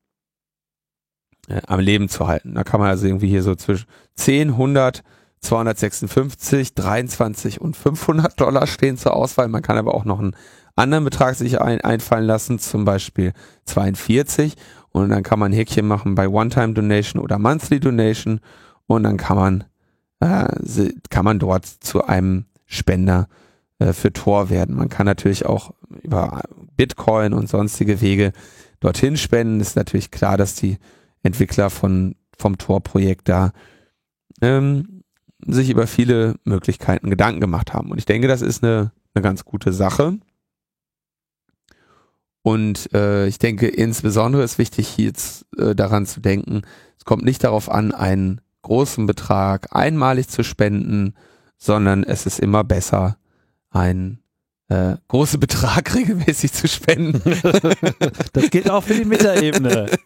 äh, 1.47 1.61
am 1.67 1.79
Leben 1.79 2.09
zu 2.09 2.27
halten. 2.27 2.55
Da 2.55 2.63
kann 2.63 2.79
man 2.79 2.89
also 2.89 3.07
irgendwie 3.07 3.29
hier 3.29 3.43
so 3.43 3.55
zwischen 3.55 3.87
10, 4.15 4.49
100 4.49 5.03
256, 5.41 6.73
23 6.73 7.61
und 7.61 7.75
500 7.75 8.39
Dollar 8.39 8.67
stehen 8.67 8.97
zur 8.97 9.15
Auswahl. 9.15 9.47
Man 9.47 9.61
kann 9.61 9.77
aber 9.77 9.93
auch 9.93 10.05
noch 10.05 10.19
einen 10.19 10.35
anderen 10.75 11.03
Betrag 11.03 11.35
sich 11.35 11.61
ein, 11.61 11.81
einfallen 11.81 12.25
lassen, 12.25 12.59
zum 12.59 12.85
Beispiel 12.85 13.33
42. 13.65 14.55
Und 14.89 15.09
dann 15.09 15.23
kann 15.23 15.39
man 15.39 15.51
ein 15.51 15.55
Häkchen 15.55 15.87
machen 15.87 16.15
bei 16.15 16.27
One-Time 16.27 16.73
Donation 16.73 17.21
oder 17.21 17.39
Monthly 17.39 17.79
Donation. 17.79 18.39
Und 18.87 19.03
dann 19.03 19.17
kann 19.17 19.37
man, 19.37 19.63
äh, 20.19 20.47
kann 21.09 21.25
man 21.25 21.39
dort 21.39 21.65
zu 21.65 22.03
einem 22.03 22.45
Spender 22.65 23.27
äh, 23.79 23.93
für 23.93 24.11
Tor 24.11 24.49
werden. 24.49 24.75
Man 24.75 24.89
kann 24.89 25.05
natürlich 25.05 25.45
auch 25.45 25.73
über 26.03 26.41
Bitcoin 26.75 27.33
und 27.33 27.49
sonstige 27.49 28.01
Wege 28.01 28.33
dorthin 28.79 29.17
spenden. 29.17 29.59
Ist 29.59 29.75
natürlich 29.75 30.11
klar, 30.11 30.37
dass 30.37 30.55
die 30.55 30.77
Entwickler 31.23 31.69
von, 31.69 32.15
vom 32.37 32.57
Tor-Projekt 32.57 33.29
da 33.29 33.51
ähm, 34.41 35.03
sich 35.45 35.69
über 35.69 35.87
viele 35.87 36.35
Möglichkeiten 36.43 37.09
Gedanken 37.09 37.41
gemacht 37.41 37.73
haben. 37.73 37.91
Und 37.91 37.97
ich 37.97 38.05
denke, 38.05 38.27
das 38.27 38.41
ist 38.41 38.63
eine, 38.63 38.91
eine 39.13 39.21
ganz 39.21 39.45
gute 39.45 39.71
Sache. 39.71 40.17
Und 42.41 42.93
äh, 42.93 43.27
ich 43.27 43.39
denke, 43.39 43.67
insbesondere 43.67 44.43
ist 44.43 44.57
wichtig, 44.57 44.87
hier 44.87 45.07
jetzt, 45.07 45.45
äh, 45.57 45.75
daran 45.75 46.05
zu 46.05 46.21
denken, 46.21 46.61
es 46.97 47.05
kommt 47.05 47.25
nicht 47.25 47.43
darauf 47.43 47.69
an, 47.69 47.91
einen 47.91 48.41
großen 48.67 49.05
Betrag 49.05 49.67
einmalig 49.71 50.27
zu 50.27 50.43
spenden, 50.43 51.15
sondern 51.57 52.03
es 52.03 52.25
ist 52.25 52.39
immer 52.39 52.63
besser, 52.63 53.17
einen 53.71 54.19
äh, 54.69 54.97
großen 55.07 55.39
Betrag 55.39 55.95
regelmäßig 55.95 56.53
zu 56.53 56.67
spenden. 56.67 57.21
das 58.33 58.49
gilt 58.49 58.69
auch 58.69 58.83
für 58.83 58.95
die 58.95 59.05
Metaebene. 59.05 59.87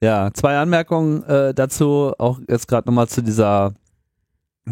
Ja, 0.00 0.30
zwei 0.32 0.56
Anmerkungen 0.58 1.24
äh, 1.24 1.52
dazu, 1.52 2.12
auch 2.18 2.38
jetzt 2.48 2.68
gerade 2.68 2.86
nochmal 2.86 3.08
zu 3.08 3.20
dieser 3.20 3.74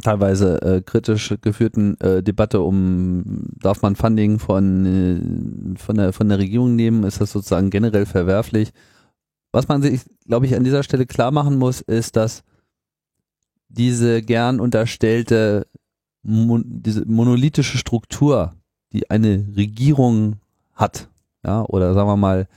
teilweise 0.03 0.63
äh, 0.63 0.83
kritisch 0.83 1.35
geführten 1.41 1.99
äh, 2.01 2.23
Debatte 2.23 2.61
um, 2.61 3.49
darf 3.61 3.83
man 3.83 3.97
Funding 3.97 4.39
von, 4.39 4.87
äh, 5.75 5.79
von, 5.79 5.97
der, 5.97 6.13
von 6.13 6.29
der 6.29 6.39
Regierung 6.39 6.77
nehmen, 6.77 7.03
ist 7.03 7.21
das 7.21 7.33
sozusagen 7.33 7.71
generell 7.71 8.07
verwerflich. 8.07 8.73
Was 9.53 9.69
man 9.69 9.83
sich, 9.83 10.03
glaube 10.27 10.47
ich, 10.47 10.55
an 10.55 10.65
dieser 10.65 10.83
Stelle 10.83 11.07
klar 11.07 11.31
machen 11.31 11.57
muss, 11.57 11.81
ist, 11.81 12.17
dass 12.17 12.43
diese 13.69 14.23
gern 14.23 14.61
unterstellte, 14.61 15.67
mon, 16.23 16.65
diese 16.67 17.05
monolithische 17.07 17.79
Struktur, 17.79 18.55
die 18.93 19.11
eine 19.11 19.47
Regierung 19.57 20.37
hat, 20.75 21.09
ja, 21.45 21.65
oder 21.65 21.95
sagen 21.95 22.09
wir 22.09 22.17
mal, 22.17 22.49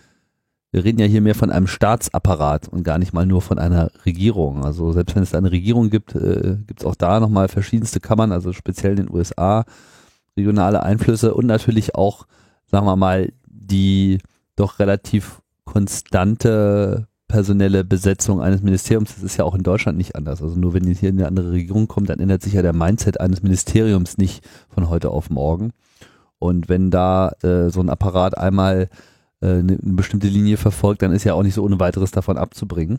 wir 0.72 0.84
reden 0.84 1.00
ja 1.00 1.06
hier 1.06 1.22
mehr 1.22 1.36
von 1.36 1.52
einem 1.52 1.68
Staatsapparat 1.68 2.68
und 2.68 2.84
gar 2.84 3.00
nicht 3.00 3.14
mal 3.14 3.26
nur 3.26 3.42
von 3.42 3.58
einer 3.58 3.92
Regierung. 4.06 4.64
Also 4.64 4.92
selbst 4.92 5.16
wenn 5.16 5.24
es 5.24 5.34
eine 5.34 5.52
Regierung 5.52 5.90
gibt, 5.90 6.14
äh, 6.14 6.58
gibt 6.68 6.82
es 6.82 6.86
auch 6.86 6.96
da 6.96 7.20
nochmal 7.20 7.48
verschiedenste 7.48 8.00
Kammern, 8.00 8.32
also 8.32 8.54
speziell 8.54 8.92
in 8.92 9.08
den 9.08 9.16
USA, 9.16 9.66
regionale 10.38 10.84
Einflüsse 10.84 11.34
und 11.34 11.48
natürlich 11.48 11.96
auch, 11.96 12.28
sagen 12.68 12.86
wir 12.86 12.96
mal, 12.96 13.32
die 13.48 14.20
doch 14.56 14.78
relativ 14.78 15.42
konstante 15.72 17.08
personelle 17.28 17.84
Besetzung 17.84 18.42
eines 18.42 18.64
Ministeriums. 18.64 19.14
Das 19.14 19.24
ist 19.24 19.38
ja 19.38 19.46
auch 19.46 19.54
in 19.54 19.62
Deutschland 19.62 20.00
nicht 20.00 20.16
anders. 20.16 20.42
Also 20.42 20.60
nur 20.60 20.74
wenn 20.74 20.88
hier 20.88 21.10
eine 21.10 21.28
andere 21.28 21.52
Regierung 21.52 21.88
kommt, 21.88 22.10
dann 22.10 22.20
ändert 22.20 22.42
sich 22.42 22.54
ja 22.54 22.64
der 22.64 22.74
Mindset 22.74 23.20
eines 23.20 23.44
Ministeriums 23.44 24.18
nicht 24.18 24.44
von 24.68 24.90
heute 24.90 25.12
auf 25.12 25.30
morgen. 25.30 25.72
Und 26.40 26.70
wenn 26.70 26.90
da 26.90 27.30
äh, 27.44 27.70
so 27.70 27.82
ein 27.82 27.90
Apparat 27.90 28.36
einmal 28.36 28.90
äh, 29.42 29.48
eine, 29.48 29.74
eine 29.74 29.94
bestimmte 29.94 30.28
Linie 30.28 30.58
verfolgt, 30.58 31.04
dann 31.04 31.12
ist 31.12 31.24
ja 31.24 31.36
auch 31.36 31.44
nicht 31.44 31.54
so 31.54 31.64
ohne 31.64 31.80
weiteres 31.80 32.10
davon 32.10 32.40
abzubringen. 32.40 32.98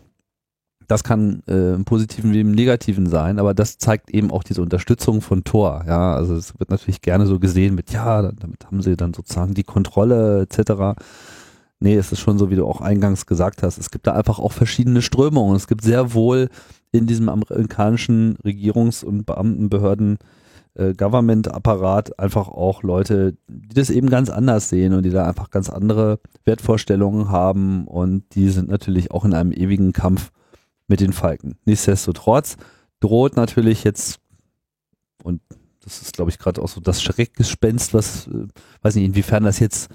Das 0.86 1.02
kann 1.02 1.42
äh, 1.48 1.74
im 1.74 1.84
Positiven 1.84 2.32
wie 2.32 2.40
im 2.40 2.52
Negativen 2.52 3.06
sein, 3.06 3.40
aber 3.40 3.52
das 3.52 3.78
zeigt 3.78 4.10
eben 4.10 4.30
auch 4.30 4.44
diese 4.44 4.62
Unterstützung 4.62 5.22
von 5.22 5.42
Tor. 5.42 5.84
Ja, 5.88 6.14
also 6.14 6.36
es 6.36 6.56
wird 6.58 6.70
natürlich 6.70 7.02
gerne 7.02 7.26
so 7.26 7.40
gesehen 7.40 7.74
mit, 7.74 7.90
ja, 7.90 8.22
damit 8.22 8.66
haben 8.66 8.80
sie 8.80 8.96
dann 8.96 9.12
sozusagen 9.12 9.54
die 9.54 9.64
Kontrolle 9.64 10.42
etc. 10.42 11.00
Nee, 11.80 11.96
es 11.96 12.12
ist 12.12 12.20
schon 12.20 12.38
so, 12.38 12.50
wie 12.50 12.56
du 12.56 12.66
auch 12.66 12.82
eingangs 12.82 13.24
gesagt 13.24 13.62
hast. 13.62 13.78
Es 13.78 13.90
gibt 13.90 14.06
da 14.06 14.12
einfach 14.12 14.38
auch 14.38 14.52
verschiedene 14.52 15.00
Strömungen. 15.00 15.56
Es 15.56 15.66
gibt 15.66 15.82
sehr 15.82 16.12
wohl 16.12 16.50
in 16.92 17.06
diesem 17.06 17.30
amerikanischen 17.30 18.36
Regierungs- 18.44 19.02
und 19.02 19.24
Beamtenbehörden 19.24 20.18
äh, 20.74 20.94
Government-Apparat 20.94 22.18
einfach 22.18 22.48
auch 22.48 22.82
Leute, 22.82 23.36
die 23.48 23.74
das 23.74 23.90
eben 23.90 24.10
ganz 24.10 24.28
anders 24.30 24.68
sehen 24.68 24.92
und 24.94 25.04
die 25.04 25.10
da 25.10 25.26
einfach 25.26 25.50
ganz 25.50 25.70
andere 25.70 26.20
Wertvorstellungen 26.44 27.30
haben 27.30 27.86
und 27.86 28.24
die 28.34 28.50
sind 28.50 28.68
natürlich 28.68 29.10
auch 29.10 29.24
in 29.24 29.34
einem 29.34 29.52
ewigen 29.52 29.92
Kampf 29.92 30.30
mit 30.86 31.00
den 31.00 31.12
Falken. 31.12 31.56
Nichtsdestotrotz 31.64 32.56
droht 33.00 33.36
natürlich 33.36 33.84
jetzt, 33.84 34.20
und 35.22 35.40
das 35.82 36.02
ist 36.02 36.12
glaube 36.12 36.30
ich 36.30 36.38
gerade 36.38 36.60
auch 36.60 36.68
so 36.68 36.80
das 36.80 37.02
Schreckgespenst, 37.02 37.94
was, 37.94 38.26
äh, 38.28 38.46
weiß 38.82 38.96
nicht, 38.96 39.06
inwiefern 39.06 39.44
das 39.44 39.58
jetzt 39.58 39.90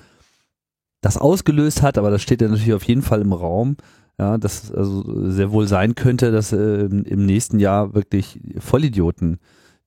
das 1.06 1.18
ausgelöst 1.18 1.84
hat, 1.84 2.00
aber 2.00 2.10
das 2.10 2.24
steht 2.24 2.42
ja 2.42 2.48
natürlich 2.48 2.74
auf 2.74 2.84
jeden 2.84 3.04
Fall 3.04 3.22
im 3.22 3.32
Raum, 3.32 3.78
ja, 4.18 4.40
dass 4.40 4.74
also 4.74 5.04
sehr 5.30 5.52
wohl 5.52 5.68
sein 5.68 5.94
könnte, 5.94 6.32
dass 6.32 6.52
äh, 6.52 6.86
im 6.86 7.26
nächsten 7.26 7.60
Jahr 7.60 7.94
wirklich 7.94 8.40
Vollidioten 8.58 9.38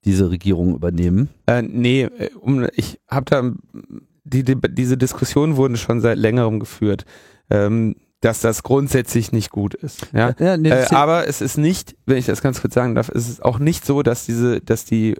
diese 0.04 0.30
Regierung 0.30 0.76
übernehmen? 0.76 1.28
Äh, 1.46 1.62
nee, 1.62 2.02
äh, 2.02 2.30
ich 2.74 3.00
habe 3.08 3.24
da, 3.24 3.50
die, 4.22 4.44
die, 4.44 4.56
diese 4.70 4.96
Diskussionen 4.96 5.56
wurden 5.56 5.76
schon 5.76 6.00
seit 6.00 6.18
längerem 6.18 6.60
geführt, 6.60 7.04
ähm, 7.50 7.96
dass 8.20 8.40
das 8.40 8.62
grundsätzlich 8.62 9.32
nicht 9.32 9.50
gut 9.50 9.74
ist. 9.74 10.06
Ja, 10.12 10.34
ja 10.38 10.56
nee, 10.56 10.70
äh, 10.70 10.86
aber 10.90 11.26
es 11.26 11.40
ist 11.40 11.58
nicht, 11.58 11.96
wenn 12.06 12.16
ich 12.16 12.26
das 12.26 12.42
ganz 12.42 12.60
kurz 12.60 12.74
sagen 12.74 12.94
darf, 12.94 13.08
es 13.08 13.28
ist 13.28 13.44
auch 13.44 13.58
nicht 13.58 13.84
so, 13.84 14.04
dass 14.04 14.24
diese, 14.24 14.60
dass 14.60 14.84
die 14.84 15.16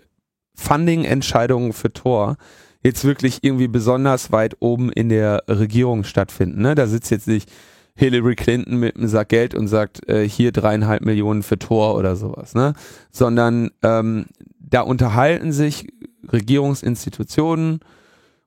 Funding-Entscheidungen 0.55 1.73
für 1.73 1.93
Tor 1.93 2.37
jetzt 2.83 3.05
wirklich 3.05 3.39
irgendwie 3.43 3.69
besonders 3.69 4.33
weit 4.33 4.57
oben 4.61 4.91
in 4.93 5.09
der 5.09 5.45
Regierung 5.49 6.05
stattfinden. 6.05 6.63
Ne? 6.63 6.75
Da 6.75 6.87
sitzt 6.87 7.11
jetzt 7.11 7.29
nicht 7.29 7.51
Hillary 7.95 8.37
Clinton 8.37 8.79
mit 8.79 8.97
einem 8.97 9.09
Sack 9.09 9.31
Geld 9.31 9.55
und 9.55 9.67
sagt, 9.67 10.09
äh, 10.09 10.29
hier 10.29 10.53
dreieinhalb 10.53 11.05
Millionen 11.05 11.43
für 11.43 11.59
Tor 11.59 11.97
oder 11.97 12.15
sowas, 12.15 12.55
ne? 12.55 12.75
Sondern 13.11 13.71
ähm, 13.83 14.27
da 14.61 14.83
unterhalten 14.83 15.51
sich 15.51 15.89
Regierungsinstitutionen, 16.33 17.81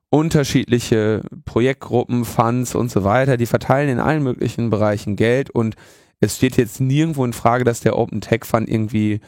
unterschiedliche 0.08 1.20
Projektgruppen, 1.44 2.24
Funds 2.24 2.74
und 2.74 2.90
so 2.90 3.04
weiter, 3.04 3.36
die 3.36 3.46
verteilen 3.46 3.90
in 3.90 4.00
allen 4.00 4.22
möglichen 4.22 4.70
Bereichen 4.70 5.16
Geld 5.16 5.50
und 5.50 5.76
es 6.20 6.36
steht 6.36 6.56
jetzt 6.56 6.80
nirgendwo 6.80 7.24
in 7.24 7.32
Frage, 7.32 7.64
dass 7.64 7.80
der 7.80 7.98
Open 7.98 8.20
Tech 8.20 8.44
Fund 8.44 8.68
irgendwie 8.68 9.20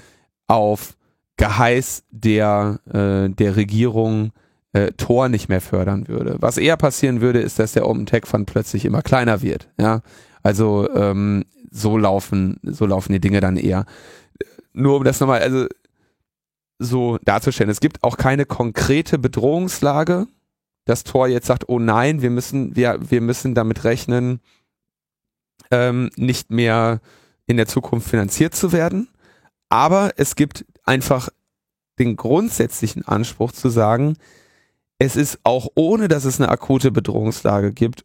auf 0.46 0.96
Geheiß 1.36 2.04
der, 2.10 2.80
äh, 2.86 3.28
der 3.28 3.56
Regierung 3.56 4.30
äh, 4.74 4.92
Tor 4.92 5.28
nicht 5.28 5.48
mehr 5.48 5.60
fördern 5.60 6.08
würde. 6.08 6.36
Was 6.40 6.58
eher 6.58 6.76
passieren 6.76 7.20
würde, 7.20 7.40
ist, 7.40 7.58
dass 7.58 7.72
der 7.72 7.88
Open 7.88 8.06
Tech 8.06 8.26
Fund 8.26 8.46
plötzlich 8.46 8.84
immer 8.84 9.02
kleiner 9.02 9.40
wird. 9.40 9.68
Ja, 9.78 10.02
also 10.42 10.92
ähm, 10.94 11.44
so 11.70 11.96
laufen, 11.96 12.60
so 12.62 12.84
laufen 12.84 13.12
die 13.12 13.20
Dinge 13.20 13.40
dann 13.40 13.56
eher. 13.56 13.86
Nur 14.72 14.96
um 14.96 15.04
das 15.04 15.20
nochmal, 15.20 15.40
also 15.40 15.66
so 16.80 17.18
darzustellen. 17.24 17.70
Es 17.70 17.80
gibt 17.80 18.02
auch 18.02 18.16
keine 18.16 18.46
konkrete 18.46 19.16
Bedrohungslage. 19.16 20.26
Das 20.84 21.04
Tor 21.04 21.28
jetzt 21.28 21.46
sagt, 21.46 21.68
oh 21.68 21.78
nein, 21.78 22.20
wir 22.20 22.30
müssen, 22.30 22.74
wir, 22.74 22.98
wir 23.08 23.20
müssen 23.20 23.54
damit 23.54 23.84
rechnen, 23.84 24.40
ähm, 25.70 26.10
nicht 26.16 26.50
mehr 26.50 27.00
in 27.46 27.56
der 27.56 27.66
Zukunft 27.66 28.08
finanziert 28.08 28.56
zu 28.56 28.72
werden. 28.72 29.08
Aber 29.68 30.12
es 30.16 30.34
gibt 30.34 30.66
einfach 30.82 31.28
den 32.00 32.16
grundsätzlichen 32.16 33.06
Anspruch 33.06 33.52
zu 33.52 33.68
sagen, 33.68 34.16
es 34.98 35.16
ist 35.16 35.38
auch 35.44 35.68
ohne, 35.74 36.08
dass 36.08 36.24
es 36.24 36.40
eine 36.40 36.50
akute 36.50 36.90
Bedrohungslage 36.90 37.72
gibt, 37.72 38.04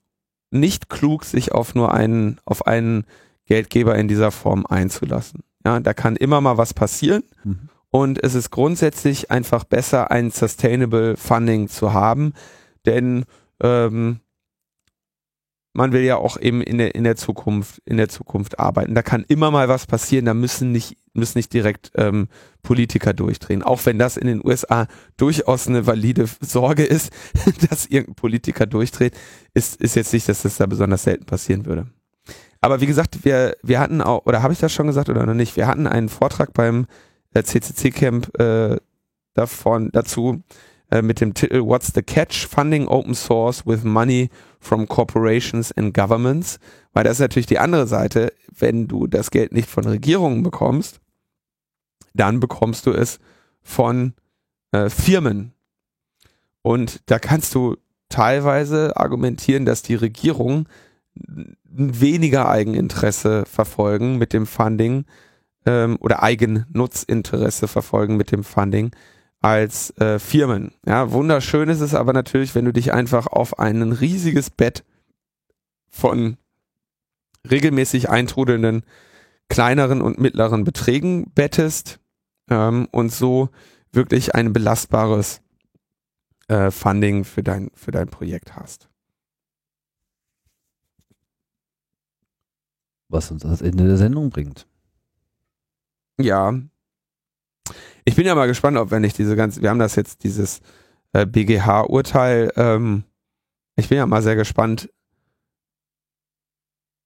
nicht 0.52 0.90
klug, 0.90 1.26
sich 1.26 1.52
auf 1.52 1.76
nur 1.76 1.94
einen, 1.94 2.40
auf 2.46 2.66
einen 2.66 3.06
Geldgeber 3.46 3.96
in 3.96 4.08
dieser 4.08 4.32
Form 4.32 4.66
einzulassen. 4.66 5.44
Ja, 5.66 5.80
da 5.80 5.94
kann 5.94 6.16
immer 6.16 6.42
mal 6.42 6.58
was 6.58 6.74
passieren. 6.74 7.24
Mhm. 7.44 7.70
Und 7.92 8.24
es 8.24 8.36
ist 8.36 8.52
grundsätzlich 8.52 9.32
einfach 9.32 9.64
besser, 9.64 10.12
ein 10.12 10.30
Sustainable 10.32 11.18
Funding 11.18 11.68
zu 11.68 11.94
haben, 11.94 12.34
denn 12.86 13.26
ähm, 13.62 14.20
man 15.80 15.94
will 15.94 16.02
ja 16.02 16.18
auch 16.18 16.38
eben 16.38 16.62
in 16.62 16.78
der, 16.78 16.94
in 16.94 17.06
der 17.06 17.16
Zukunft, 17.16 17.82
in 17.86 17.96
der 17.96 18.10
Zukunft 18.10 18.60
arbeiten. 18.60 18.96
Da 18.96 19.02
kann 19.02 19.24
immer 19.30 19.50
mal 19.50 19.70
was 19.70 19.88
passieren, 19.88 20.26
da 20.26 20.34
müssen 20.34 20.74
nicht, 20.74 20.98
müssen 21.14 21.38
nicht 21.38 21.54
direkt 21.54 21.94
ähm, 21.96 22.28
Politiker 22.64 23.14
durchdrehen. 23.14 23.64
Auch 23.64 23.86
wenn 23.86 23.98
das 23.98 24.18
in 24.18 24.28
den 24.28 24.46
USA 24.46 24.88
durchaus 25.16 25.70
eine 25.70 25.88
valide 25.88 26.26
Sorge 26.42 26.84
ist, 26.84 27.14
dass 27.70 27.86
irgendein 27.86 28.16
Politiker 28.16 28.66
durchdreht, 28.66 29.18
ist, 29.54 29.80
ist 29.80 29.96
jetzt 29.96 30.12
nicht, 30.12 30.28
dass 30.28 30.42
das 30.42 30.58
da 30.58 30.66
besonders 30.66 31.04
selten 31.04 31.26
passieren 31.26 31.66
würde. 31.66 31.88
Aber 32.60 32.82
wie 32.82 32.86
gesagt, 32.86 33.24
wir, 33.24 33.56
wir 33.64 33.80
hatten 33.80 34.02
auch, 34.02 34.26
oder 34.26 34.44
habe 34.44 34.52
ich 34.52 34.60
das 34.60 34.74
schon 34.74 34.88
gesagt 34.88 35.08
oder 35.08 35.26
noch 35.26 35.34
nicht, 35.34 35.56
wir 35.56 35.66
hatten 35.66 35.88
einen 35.88 36.10
Vortrag 36.10 36.52
beim 36.52 36.88
äh, 37.34 37.42
CCC 37.42 37.92
Camp 37.92 38.38
äh, 38.38 38.76
davon 39.34 39.92
dazu 39.94 40.44
äh, 40.92 41.02
mit 41.02 41.22
dem 41.22 41.34
Titel 41.34 41.62
What's 41.62 41.92
the 41.94 42.02
Catch? 42.02 42.48
Funding 42.48 42.88
Open 42.88 43.14
Source 43.14 43.66
with 43.66 43.84
Money 43.84 44.30
from 44.60 44.88
Corporations 44.88 45.72
and 45.72 45.94
Governments. 45.94 46.60
Weil 46.94 47.04
das 47.04 47.14
ist 47.14 47.22
natürlich 47.22 47.48
die 47.48 47.60
andere 47.60 47.88
Seite. 47.88 48.34
Wenn 48.52 48.88
du 48.88 49.08
das 49.08 49.32
Geld 49.32 49.54
nicht 49.54 49.70
von 49.70 49.86
Regierungen 49.86 50.44
bekommst, 50.44 51.00
dann 52.14 52.40
bekommst 52.40 52.86
du 52.86 52.92
es 52.92 53.20
von 53.62 54.14
äh, 54.72 54.90
Firmen. 54.90 55.54
Und 56.62 57.02
da 57.06 57.20
kannst 57.20 57.56
du 57.56 57.78
teilweise 58.10 58.98
argumentieren, 58.98 59.66
dass 59.66 59.82
die 59.82 59.96
Regierungen 59.96 60.68
weniger 61.64 62.50
Eigeninteresse 62.50 63.46
verfolgen 63.46 64.18
mit 64.18 64.34
dem 64.34 64.46
Funding 64.46 65.06
ähm, 65.66 65.98
oder 66.00 66.24
Eigennutzinteresse 66.24 67.68
verfolgen 67.68 68.18
mit 68.18 68.32
dem 68.32 68.44
Funding 68.44 68.92
als 69.42 69.92
äh, 69.98 70.20
Firmen. 70.20 70.74
Ja, 70.86 71.12
wunderschön 71.12 71.70
ist 71.70 71.80
es 71.80 71.96
aber 71.96 72.14
natürlich, 72.14 72.56
wenn 72.56 72.66
du 72.66 72.74
dich 72.74 72.94
einfach 72.94 73.28
auf 73.28 73.60
ein 73.60 73.92
riesiges 73.92 74.50
Bett 74.50 74.84
von 75.90 76.38
regelmäßig 77.50 78.10
eintrudelnden 78.10 78.84
kleineren 79.48 80.02
und 80.02 80.20
mittleren 80.20 80.64
Beträgen 80.64 81.32
bettest 81.34 82.00
ähm, 82.50 82.88
und 82.92 83.12
so 83.12 83.50
wirklich 83.92 84.36
ein 84.36 84.54
belastbares 84.54 85.42
äh, 86.48 86.72
Funding 86.72 87.24
für 87.24 87.44
dein, 87.44 87.72
für 87.74 87.92
dein 87.92 88.10
Projekt 88.10 88.56
hast. 88.56 88.90
Was 93.08 93.32
uns 93.32 93.42
das 93.42 93.62
Ende 93.62 93.88
der 93.88 93.98
Sendung 93.98 94.30
bringt. 94.30 94.68
Ja. 96.20 96.54
Ich 98.10 98.16
bin 98.16 98.26
ja 98.26 98.34
mal 98.34 98.48
gespannt, 98.48 98.76
ob 98.76 98.90
wenn 98.90 99.04
ich 99.04 99.14
diese 99.14 99.36
ganze, 99.36 99.62
wir 99.62 99.70
haben 99.70 99.78
das 99.78 99.96
jetzt, 99.96 100.24
dieses 100.24 100.62
äh, 101.14 101.28
BGH-Urteil, 101.28 102.52
ähm, 102.56 103.04
ich 103.76 103.88
bin 103.88 104.00
ja 104.00 104.08
mal 104.08 104.24
sehr 104.24 104.36
gespannt, 104.36 104.90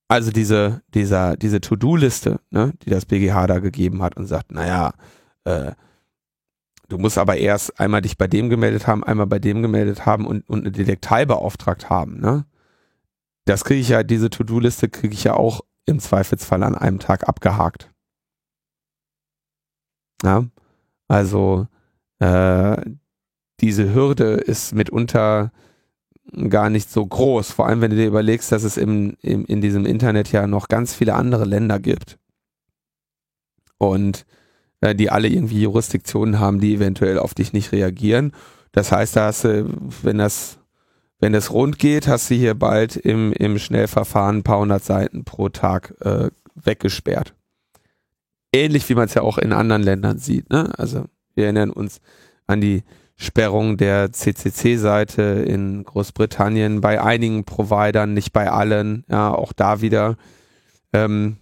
also 0.07 0.31
diese, 0.31 0.81
dieser, 0.93 1.35
diese 1.35 1.59
To-Do-Liste, 1.59 2.39
ne, 2.51 2.71
die 2.83 2.89
das 2.89 3.05
BGH 3.05 3.47
da 3.47 3.59
gegeben 3.59 4.01
hat 4.01 4.15
und 4.15 4.27
sagt, 4.27 4.53
naja, 4.53 4.93
äh, 5.43 5.73
du 6.87 6.97
musst 6.97 7.17
aber 7.17 7.35
erst 7.35 7.81
einmal 7.81 8.01
dich 8.01 8.17
bei 8.17 8.27
dem 8.27 8.49
gemeldet 8.49 8.87
haben, 8.87 9.03
einmal 9.03 9.27
bei 9.27 9.39
dem 9.39 9.61
gemeldet 9.61 10.05
haben 10.05 10.25
und, 10.25 10.47
und 10.47 10.61
eine 10.61 10.71
Detektei 10.71 11.25
beauftragt 11.25 11.89
haben, 11.89 12.21
ne? 12.21 12.45
Das 13.43 13.65
kriege 13.65 13.81
ich 13.81 13.89
ja, 13.89 14.03
diese 14.03 14.29
To-Do-Liste 14.29 14.87
kriege 14.87 15.13
ich 15.13 15.25
ja 15.25 15.33
auch 15.33 15.65
im 15.85 15.99
Zweifelsfall 15.99 16.63
an 16.63 16.75
einem 16.75 16.99
Tag 16.99 17.27
abgehakt. 17.27 17.91
Ja, 20.23 20.45
also 21.07 21.67
äh, 22.19 22.77
diese 23.59 23.93
Hürde 23.93 24.33
ist 24.33 24.73
mitunter 24.73 25.51
gar 26.49 26.69
nicht 26.69 26.89
so 26.89 27.05
groß. 27.05 27.51
Vor 27.51 27.67
allem, 27.67 27.81
wenn 27.81 27.91
du 27.91 27.97
dir 27.97 28.07
überlegst, 28.07 28.51
dass 28.51 28.63
es 28.63 28.77
im, 28.77 29.17
im, 29.21 29.45
in 29.45 29.61
diesem 29.61 29.85
Internet 29.85 30.31
ja 30.31 30.47
noch 30.47 30.67
ganz 30.67 30.93
viele 30.93 31.15
andere 31.15 31.45
Länder 31.45 31.79
gibt. 31.79 32.17
Und 33.77 34.25
äh, 34.81 34.95
die 34.95 35.09
alle 35.09 35.27
irgendwie 35.27 35.61
Jurisdiktionen 35.61 36.39
haben, 36.39 36.59
die 36.59 36.75
eventuell 36.75 37.19
auf 37.19 37.33
dich 37.33 37.53
nicht 37.53 37.71
reagieren. 37.71 38.31
Das 38.71 38.91
heißt, 38.91 39.15
da 39.15 39.27
hast 39.27 39.43
du, 39.43 39.69
wenn 40.01 40.17
das, 40.17 40.59
wenn 41.19 41.33
das 41.33 41.51
rund 41.51 41.77
geht, 41.77 42.07
hast 42.07 42.29
du 42.29 42.35
hier 42.35 42.55
bald 42.55 42.95
im, 42.95 43.33
im 43.33 43.59
Schnellverfahren 43.59 44.37
ein 44.37 44.43
paar 44.43 44.59
hundert 44.59 44.83
Seiten 44.83 45.25
pro 45.25 45.49
Tag 45.49 45.93
äh, 46.01 46.29
weggesperrt. 46.55 47.35
Ähnlich 48.53 48.87
wie 48.89 48.95
man 48.95 49.05
es 49.05 49.15
ja 49.15 49.23
auch 49.23 49.37
in 49.37 49.51
anderen 49.51 49.83
Ländern 49.83 50.19
sieht. 50.19 50.49
Ne? 50.49 50.71
Also 50.77 51.05
wir 51.35 51.45
erinnern 51.45 51.71
uns 51.71 51.99
an 52.47 52.61
die 52.61 52.83
Sperrung 53.15 53.77
der 53.77 54.11
CCC-Seite 54.11 55.21
in 55.21 55.83
Großbritannien 55.83 56.81
bei 56.81 57.01
einigen 57.01 57.45
Providern, 57.45 58.13
nicht 58.13 58.33
bei 58.33 58.49
allen. 58.51 59.05
Ja, 59.09 59.33
auch 59.33 59.53
da 59.53 59.81
wieder 59.81 60.17
ähm, 60.93 61.37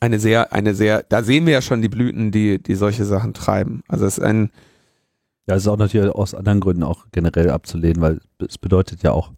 eine 0.00 0.20
sehr, 0.20 0.52
eine 0.52 0.74
sehr, 0.74 1.02
da 1.08 1.22
sehen 1.22 1.46
wir 1.46 1.54
ja 1.54 1.62
schon 1.62 1.82
die 1.82 1.88
Blüten, 1.88 2.30
die, 2.30 2.62
die 2.62 2.74
solche 2.74 3.04
Sachen 3.04 3.34
treiben. 3.34 3.82
Also 3.88 4.06
es 4.06 4.18
ist 4.18 4.24
ein 4.24 4.50
Ja, 5.46 5.56
es 5.56 5.62
ist 5.62 5.68
auch 5.68 5.78
natürlich 5.78 6.10
aus 6.10 6.34
anderen 6.34 6.60
Gründen 6.60 6.84
auch 6.84 7.06
generell 7.12 7.50
abzulehnen, 7.50 8.00
weil 8.02 8.20
es 8.38 8.58
bedeutet 8.58 9.02
ja 9.02 9.12
auch, 9.12 9.32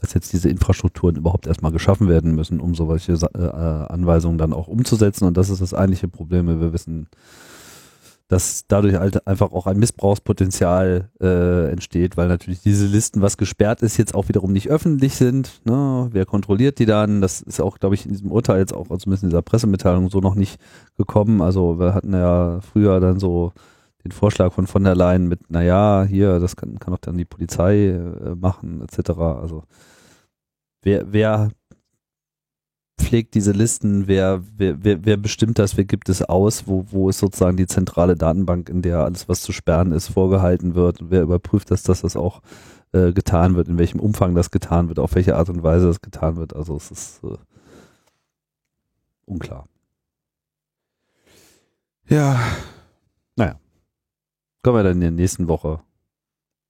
dass 0.00 0.14
jetzt 0.14 0.32
diese 0.32 0.48
Infrastrukturen 0.48 1.16
überhaupt 1.16 1.46
erstmal 1.46 1.72
geschaffen 1.72 2.08
werden 2.08 2.34
müssen, 2.34 2.60
um 2.60 2.74
solche 2.74 3.12
äh, 3.12 3.38
Anweisungen 3.38 4.38
dann 4.38 4.52
auch 4.52 4.68
umzusetzen. 4.68 5.26
Und 5.26 5.36
das 5.36 5.50
ist 5.50 5.60
das 5.60 5.74
eigentliche 5.74 6.08
Problem. 6.08 6.46
Wir 6.46 6.72
wissen, 6.72 7.08
dass 8.30 8.64
dadurch 8.68 8.94
halt 8.94 9.26
einfach 9.26 9.50
auch 9.50 9.66
ein 9.66 9.78
Missbrauchspotenzial 9.78 11.10
äh, 11.20 11.70
entsteht, 11.70 12.16
weil 12.16 12.28
natürlich 12.28 12.62
diese 12.62 12.86
Listen, 12.86 13.22
was 13.22 13.36
gesperrt 13.36 13.82
ist, 13.82 13.96
jetzt 13.96 14.14
auch 14.14 14.28
wiederum 14.28 14.52
nicht 14.52 14.70
öffentlich 14.70 15.16
sind. 15.16 15.60
Ne? 15.64 16.08
Wer 16.12 16.26
kontrolliert 16.26 16.78
die 16.78 16.86
dann? 16.86 17.20
Das 17.20 17.42
ist 17.42 17.60
auch, 17.60 17.78
glaube 17.78 17.96
ich, 17.96 18.06
in 18.06 18.12
diesem 18.12 18.30
Urteil 18.30 18.60
jetzt 18.60 18.72
auch, 18.72 18.88
also 18.88 18.98
zumindest 18.98 19.24
in 19.24 19.30
dieser 19.30 19.42
Pressemitteilung 19.42 20.10
so 20.10 20.20
noch 20.20 20.36
nicht 20.36 20.60
gekommen. 20.96 21.42
Also 21.42 21.80
wir 21.80 21.92
hatten 21.92 22.12
ja 22.12 22.60
früher 22.60 23.00
dann 23.00 23.18
so 23.18 23.52
den 24.04 24.12
Vorschlag 24.12 24.52
von 24.52 24.68
von 24.68 24.84
der 24.84 24.94
Leyen 24.94 25.26
mit, 25.26 25.50
naja, 25.50 26.06
hier, 26.08 26.38
das 26.38 26.54
kann, 26.54 26.78
kann 26.78 26.94
doch 26.94 27.00
dann 27.00 27.18
die 27.18 27.24
Polizei 27.24 27.88
äh, 27.88 28.34
machen, 28.36 28.80
etc. 28.80 29.10
Also 29.18 29.64
wer, 30.82 31.12
wer 31.12 31.50
pflegt 33.00 33.34
diese 33.34 33.52
Listen, 33.52 34.06
wer, 34.06 34.42
wer, 34.56 34.84
wer, 34.84 35.04
wer 35.04 35.16
bestimmt 35.16 35.58
das, 35.58 35.76
wer 35.76 35.84
gibt 35.84 36.08
es 36.08 36.22
aus, 36.22 36.66
wo, 36.66 36.86
wo 36.90 37.08
ist 37.08 37.18
sozusagen 37.18 37.56
die 37.56 37.66
zentrale 37.66 38.14
Datenbank, 38.14 38.68
in 38.68 38.82
der 38.82 39.00
alles, 39.00 39.28
was 39.28 39.40
zu 39.40 39.52
sperren 39.52 39.92
ist, 39.92 40.08
vorgehalten 40.08 40.74
wird 40.74 41.00
und 41.00 41.10
wer 41.10 41.22
überprüft 41.22 41.70
das, 41.70 41.82
dass 41.82 42.02
das 42.02 42.16
auch 42.16 42.42
äh, 42.92 43.12
getan 43.12 43.56
wird, 43.56 43.68
in 43.68 43.78
welchem 43.78 44.00
Umfang 44.00 44.34
das 44.34 44.50
getan 44.50 44.88
wird, 44.88 44.98
auf 44.98 45.14
welche 45.14 45.36
Art 45.36 45.48
und 45.48 45.62
Weise 45.62 45.86
das 45.86 46.00
getan 46.00 46.36
wird. 46.36 46.54
Also 46.54 46.76
es 46.76 46.90
ist 46.90 47.24
äh, 47.24 47.36
unklar. 49.24 49.66
Ja. 52.08 52.40
Naja. 53.36 53.58
Kommen 54.62 54.76
wir 54.76 54.82
dann 54.82 54.94
in 54.94 55.00
der 55.00 55.10
nächsten 55.10 55.48
Woche. 55.48 55.80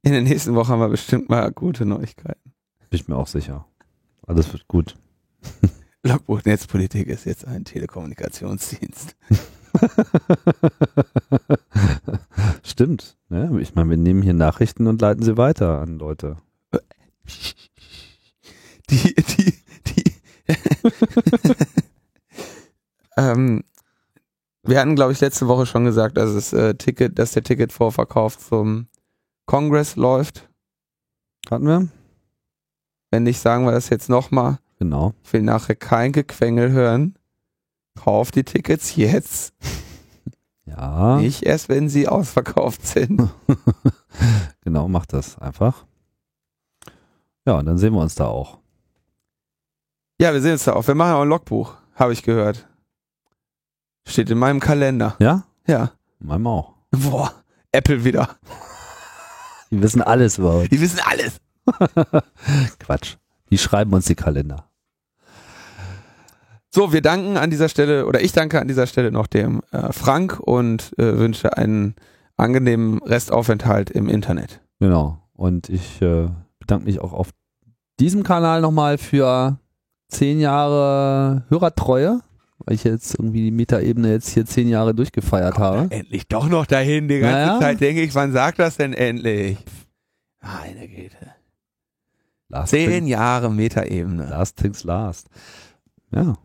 In 0.03 0.13
der 0.13 0.23
nächsten 0.23 0.55
Woche 0.55 0.69
haben 0.69 0.81
wir 0.81 0.89
bestimmt 0.89 1.29
mal 1.29 1.51
gute 1.51 1.85
Neuigkeiten. 1.85 2.53
Bin 2.89 3.01
ich 3.01 3.09
mir 3.09 3.17
auch 3.17 3.27
sicher. 3.27 3.67
Alles 4.31 4.53
wird 4.53 4.69
gut. 4.69 4.95
Logbuch 6.05 6.45
Netzpolitik 6.45 7.09
ist 7.09 7.25
jetzt 7.25 7.45
ein 7.49 7.65
Telekommunikationsdienst. 7.65 9.17
Stimmt. 12.63 13.17
Ja, 13.29 13.51
ich 13.57 13.75
meine, 13.75 13.91
wir 13.91 13.97
nehmen 13.97 14.23
hier 14.23 14.33
Nachrichten 14.33 14.87
und 14.87 15.01
leiten 15.01 15.25
sie 15.25 15.37
weiter 15.37 15.81
an 15.81 15.99
Leute. 15.99 16.37
Die, 18.89 19.17
die, 19.17 19.55
die. 19.89 20.05
ähm, 23.17 23.65
wir 24.63 24.79
hatten, 24.79 24.95
glaube 24.95 25.11
ich, 25.11 25.19
letzte 25.19 25.49
Woche 25.49 25.67
schon 25.67 25.85
gesagt, 25.85 26.17
dass 26.17 26.31
es 26.31 26.53
äh, 26.53 26.77
Ticket, 26.77 27.19
dass 27.19 27.33
der 27.33 27.43
Ticketvorverkauf 27.43 28.39
zum 28.39 28.87
Kongress 29.47 29.97
läuft. 29.97 30.49
Hatten 31.51 31.67
wir? 31.67 31.89
Wenn 33.11 33.25
nicht, 33.25 33.41
sagen 33.41 33.65
wir 33.65 33.73
das 33.73 33.89
jetzt 33.89 34.09
nochmal. 34.09 34.59
Genau. 34.79 35.15
Ich 35.25 35.33
will 35.33 35.43
nachher 35.43 35.75
kein 35.75 36.13
Gequengel 36.13 36.71
hören. 36.71 37.17
Kauf 37.99 38.31
die 38.31 38.45
Tickets 38.45 38.97
jetzt. 38.97 39.55
Ja. 40.67 41.17
Nicht 41.17 41.43
erst, 41.43 41.69
wenn 41.69 41.89
sie 41.89 42.07
ausverkauft 42.07 42.87
sind. 42.87 43.29
genau, 44.61 44.87
mach 44.87 45.05
das 45.05 45.37
einfach. 45.37 45.85
Ja, 47.45 47.55
und 47.55 47.67
dann 47.67 47.77
sehen 47.77 47.93
wir 47.93 48.01
uns 48.01 48.15
da 48.15 48.27
auch. 48.27 48.59
Ja, 50.21 50.33
wir 50.33 50.41
sehen 50.41 50.53
uns 50.53 50.65
da 50.65 50.75
auch. 50.75 50.87
Wir 50.87 50.95
machen 50.95 51.15
auch 51.15 51.23
ein 51.23 51.29
Logbuch, 51.29 51.75
habe 51.97 52.13
ich 52.13 52.23
gehört. 52.23 52.69
Steht 54.07 54.31
in 54.31 54.39
meinem 54.39 54.61
Kalender. 54.61 55.17
Ja? 55.19 55.45
Ja. 55.67 55.91
In 56.21 56.29
meinem 56.29 56.47
auch. 56.47 56.75
Boah, 56.93 57.35
Apple 57.73 58.05
wieder. 58.05 58.37
Die 59.71 59.83
wissen 59.83 60.03
alles 60.03 60.39
über 60.39 60.55
uns. 60.59 60.69
Die 60.69 60.81
wissen 60.81 61.01
alles. 61.05 61.41
Quatsch. 62.79 63.17
Die 63.51 63.59
schreiben 63.59 63.93
uns 63.93 64.07
die 64.07 64.15
Kalender. 64.15 64.67
So, 66.73 66.93
wir 66.93 67.03
danken 67.03 67.37
an 67.37 67.51
dieser 67.51 67.69
Stelle, 67.69 68.07
oder 68.07 68.21
ich 68.21 68.33
danke 68.33 68.61
an 68.61 68.69
dieser 68.69 68.87
Stelle 68.87 69.11
noch 69.11 69.27
dem 69.27 69.61
äh, 69.73 69.93
Frank 69.93 70.39
und 70.39 70.93
äh, 70.99 71.19
wünsche 71.19 71.57
einen 71.57 71.97
angenehmen 72.37 73.03
Restaufenthalt 73.03 73.91
im 73.91 74.09
Internet. 74.09 74.61
Genau. 74.79 75.19
Und 75.33 75.69
ich 75.69 76.01
äh, 76.01 76.29
bedanke 76.61 76.85
mich 76.85 77.01
auch 77.01 77.13
auf 77.13 77.31
diesem 77.99 78.23
Kanal 78.23 78.61
nochmal 78.61 78.99
für 78.99 79.59
zehn 80.09 80.39
Jahre 80.39 81.45
Hörertreue, 81.49 82.21
weil 82.59 82.75
ich 82.75 82.85
jetzt 82.85 83.15
irgendwie 83.15 83.43
die 83.43 83.51
Metaebene 83.51 84.13
jetzt 84.13 84.29
hier 84.29 84.47
zehn 84.47 84.69
Jahre 84.69 84.95
durchgefeiert 84.95 85.59
habe. 85.59 85.91
Endlich 85.91 86.29
doch 86.29 86.49
noch 86.49 86.67
dahin. 86.67 87.09
Die 87.09 87.19
ganze 87.19 87.37
Naja. 87.37 87.61
Zeit 87.61 87.81
denke 87.81 88.03
ich, 88.03 88.15
wann 88.15 88.33
sagt 88.33 88.61
das 88.61 88.77
denn 88.77 88.93
endlich? 88.93 89.59
Meine 90.41 90.89
Güte. 90.89 91.17
Last, 92.51 92.71
Zehn 92.71 92.91
thing, 92.91 93.07
Jahre 93.07 93.51
Metaebene. 93.51 94.29
last 94.29 94.57
things 94.57 94.85
last. 94.85 95.29
Ja. 96.13 96.37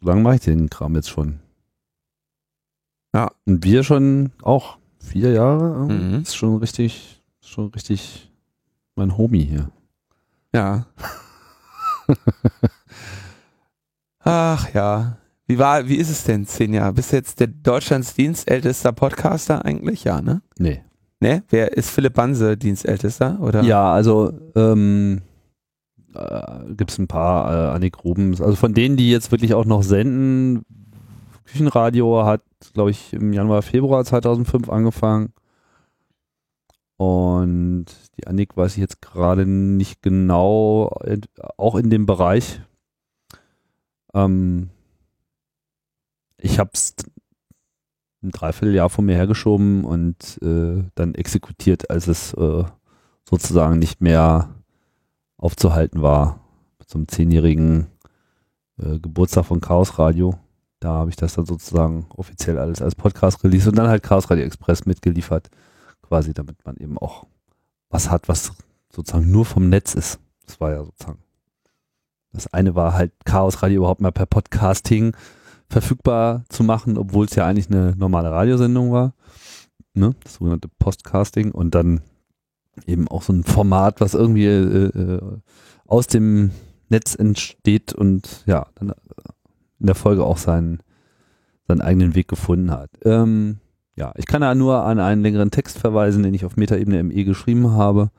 So 0.00 0.06
lange 0.08 0.22
mache 0.22 0.34
ich 0.36 0.40
den 0.42 0.68
Kram 0.68 0.94
jetzt 0.96 1.08
schon. 1.08 1.38
Ja. 3.14 3.30
Und 3.46 3.64
wir 3.64 3.84
schon 3.84 4.32
auch 4.42 4.78
vier 4.98 5.32
Jahre. 5.32 5.86
Mhm. 5.92 6.22
Ist 6.22 6.34
schon 6.36 6.56
richtig, 6.56 7.22
schon 7.40 7.68
richtig 7.68 8.30
mein 8.96 9.16
Homie 9.16 9.44
hier. 9.44 9.70
Ja. 10.52 10.86
Ach 14.20 14.74
ja. 14.74 15.16
Wie 15.46 15.58
war, 15.58 15.88
wie 15.88 15.96
ist 15.96 16.10
es 16.10 16.24
denn, 16.24 16.46
zehn 16.46 16.72
Jahre? 16.74 16.92
Bist 16.92 17.12
du 17.12 17.16
jetzt 17.16 17.40
der 17.40 17.48
Deutschlands 17.48 18.14
dienstältester 18.14 18.92
Podcaster 18.92 19.64
eigentlich? 19.64 20.04
Ja, 20.04 20.20
ne? 20.20 20.42
Nee. 20.58 20.84
Ne? 21.20 21.42
Wer 21.50 21.76
ist 21.76 21.90
Philipp 21.90 22.14
Banse 22.14 22.56
dienstältester? 22.56 23.38
Oder? 23.40 23.62
Ja, 23.62 23.92
also 23.92 24.32
ähm, 24.56 25.20
äh, 26.14 26.74
gibt 26.74 26.90
es 26.90 26.98
ein 26.98 27.08
paar 27.08 27.52
äh, 27.52 27.74
Annik 27.74 28.04
Rubens. 28.04 28.40
Also 28.40 28.56
von 28.56 28.72
denen, 28.72 28.96
die 28.96 29.10
jetzt 29.10 29.30
wirklich 29.30 29.52
auch 29.52 29.66
noch 29.66 29.82
senden, 29.82 30.64
Küchenradio 31.44 32.24
hat, 32.24 32.42
glaube 32.72 32.90
ich, 32.90 33.12
im 33.12 33.32
Januar, 33.32 33.62
Februar 33.62 34.04
2005 34.04 34.70
angefangen. 34.70 35.32
Und 36.96 37.86
die 38.16 38.26
Annik 38.26 38.56
weiß 38.56 38.72
ich 38.72 38.78
jetzt 38.78 39.02
gerade 39.02 39.46
nicht 39.46 40.02
genau, 40.02 40.90
auch 41.56 41.76
in 41.76 41.90
dem 41.90 42.06
Bereich. 42.06 42.60
Ähm, 44.14 44.70
ich 46.38 46.58
habe 46.58 46.70
es 46.74 46.94
ein 48.22 48.30
Dreivierteljahr 48.30 48.90
vor 48.90 49.04
mir 49.04 49.16
hergeschoben 49.16 49.84
und 49.84 50.38
äh, 50.42 50.84
dann 50.94 51.14
exekutiert, 51.14 51.90
als 51.90 52.06
es 52.06 52.34
äh, 52.34 52.64
sozusagen 53.28 53.78
nicht 53.78 54.00
mehr 54.00 54.54
aufzuhalten 55.38 56.02
war. 56.02 56.40
Zum 56.86 57.08
zehnjährigen 57.08 57.86
äh, 58.78 58.98
Geburtstag 58.98 59.46
von 59.46 59.60
Chaos 59.60 59.98
Radio. 59.98 60.38
Da 60.80 60.90
habe 60.90 61.10
ich 61.10 61.16
das 61.16 61.34
dann 61.34 61.46
sozusagen 61.46 62.06
offiziell 62.10 62.58
alles 62.58 62.82
als 62.82 62.94
Podcast 62.94 63.44
release 63.44 63.68
und 63.68 63.76
dann 63.76 63.88
halt 63.88 64.02
Chaos 64.02 64.30
Radio 64.30 64.44
Express 64.44 64.86
mitgeliefert, 64.86 65.50
quasi, 66.02 66.34
damit 66.34 66.56
man 66.64 66.76
eben 66.76 66.98
auch 66.98 67.26
was 67.90 68.10
hat, 68.10 68.28
was 68.28 68.52
sozusagen 68.92 69.30
nur 69.30 69.44
vom 69.44 69.68
Netz 69.68 69.94
ist. 69.94 70.18
Das 70.46 70.60
war 70.60 70.72
ja 70.72 70.84
sozusagen. 70.84 71.18
Das 72.32 72.52
eine 72.52 72.74
war 72.74 72.94
halt 72.94 73.12
Chaos 73.24 73.62
Radio 73.62 73.78
überhaupt 73.78 74.00
mal 74.00 74.12
per 74.12 74.26
Podcasting 74.26 75.14
verfügbar 75.70 76.44
zu 76.48 76.64
machen, 76.64 76.98
obwohl 76.98 77.26
es 77.26 77.34
ja 77.36 77.46
eigentlich 77.46 77.70
eine 77.70 77.94
normale 77.96 78.30
Radiosendung 78.30 78.92
war. 78.92 79.14
Ne? 79.94 80.14
Das 80.22 80.34
sogenannte 80.34 80.68
Postcasting 80.78 81.52
und 81.52 81.74
dann 81.74 82.00
eben 82.86 83.08
auch 83.08 83.22
so 83.22 83.32
ein 83.32 83.44
Format, 83.44 84.00
was 84.00 84.14
irgendwie 84.14 84.46
äh, 84.46 84.86
äh, 84.86 85.20
aus 85.86 86.06
dem 86.06 86.50
Netz 86.88 87.14
entsteht 87.14 87.92
und 87.92 88.42
ja, 88.46 88.66
dann 88.74 88.92
in 89.78 89.86
der 89.86 89.94
Folge 89.94 90.24
auch 90.24 90.38
seinen, 90.38 90.80
seinen 91.66 91.80
eigenen 91.80 92.14
Weg 92.14 92.28
gefunden 92.28 92.70
hat. 92.70 92.90
Ähm, 93.04 93.58
ja, 93.96 94.12
ich 94.16 94.26
kann 94.26 94.40
da 94.40 94.54
nur 94.54 94.84
an 94.84 94.98
einen 94.98 95.22
längeren 95.22 95.50
Text 95.50 95.78
verweisen, 95.78 96.22
den 96.22 96.34
ich 96.34 96.44
auf 96.44 96.56
Metaebene 96.56 97.02
ME 97.02 97.24
geschrieben 97.24 97.72
habe, 97.72 98.10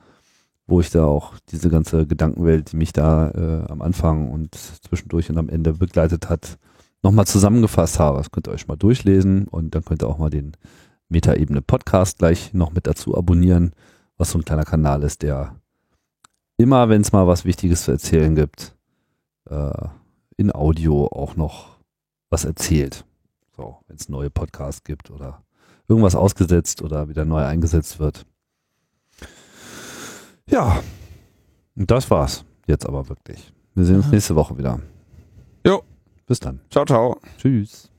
wo 0.67 0.79
ich 0.79 0.89
da 0.89 1.05
auch 1.05 1.33
diese 1.49 1.69
ganze 1.69 2.05
Gedankenwelt, 2.07 2.71
die 2.71 2.77
mich 2.77 2.93
da 2.93 3.31
äh, 3.31 3.71
am 3.71 3.81
Anfang 3.81 4.31
und 4.31 4.55
zwischendurch 4.55 5.29
und 5.29 5.37
am 5.37 5.49
Ende 5.49 5.73
begleitet 5.73 6.29
hat, 6.29 6.57
nochmal 7.03 7.25
zusammengefasst 7.27 7.99
habe. 7.99 8.17
Das 8.17 8.31
könnt 8.31 8.47
ihr 8.47 8.53
euch 8.53 8.67
mal 8.67 8.75
durchlesen 8.75 9.47
und 9.47 9.75
dann 9.75 9.83
könnt 9.83 10.03
ihr 10.03 10.07
auch 10.07 10.17
mal 10.17 10.29
den 10.29 10.53
Metaebene 11.09 11.61
Podcast 11.61 12.19
gleich 12.19 12.53
noch 12.53 12.71
mit 12.71 12.87
dazu 12.87 13.17
abonnieren, 13.17 13.73
was 14.17 14.31
so 14.31 14.39
ein 14.39 14.45
kleiner 14.45 14.63
Kanal 14.63 15.03
ist, 15.03 15.23
der 15.23 15.55
immer, 16.57 16.89
wenn 16.89 17.01
es 17.01 17.11
mal 17.11 17.27
was 17.27 17.43
Wichtiges 17.43 17.83
zu 17.83 17.91
erzählen 17.91 18.35
gibt, 18.35 18.75
äh, 19.49 19.87
in 20.37 20.53
Audio 20.53 21.07
auch 21.07 21.35
noch 21.35 21.79
was 22.29 22.45
erzählt. 22.45 23.05
So, 23.55 23.77
wenn 23.87 23.97
es 23.97 24.09
neue 24.09 24.29
Podcasts 24.29 24.83
gibt 24.83 25.11
oder 25.11 25.43
irgendwas 25.87 26.15
ausgesetzt 26.15 26.81
oder 26.81 27.09
wieder 27.09 27.25
neu 27.25 27.43
eingesetzt 27.43 27.99
wird. 27.99 28.25
Ja, 30.49 30.81
und 31.75 31.91
das 31.91 32.09
war's 32.09 32.45
jetzt 32.67 32.85
aber 32.85 33.09
wirklich. 33.09 33.53
Wir 33.75 33.85
sehen 33.85 33.97
uns 33.97 34.11
nächste 34.11 34.35
Woche 34.35 34.57
wieder. 34.57 34.79
Jo. 35.65 35.83
Bis 36.31 36.39
dann. 36.39 36.61
Ciao, 36.69 36.85
ciao. 36.85 37.19
Tschüss. 37.37 37.90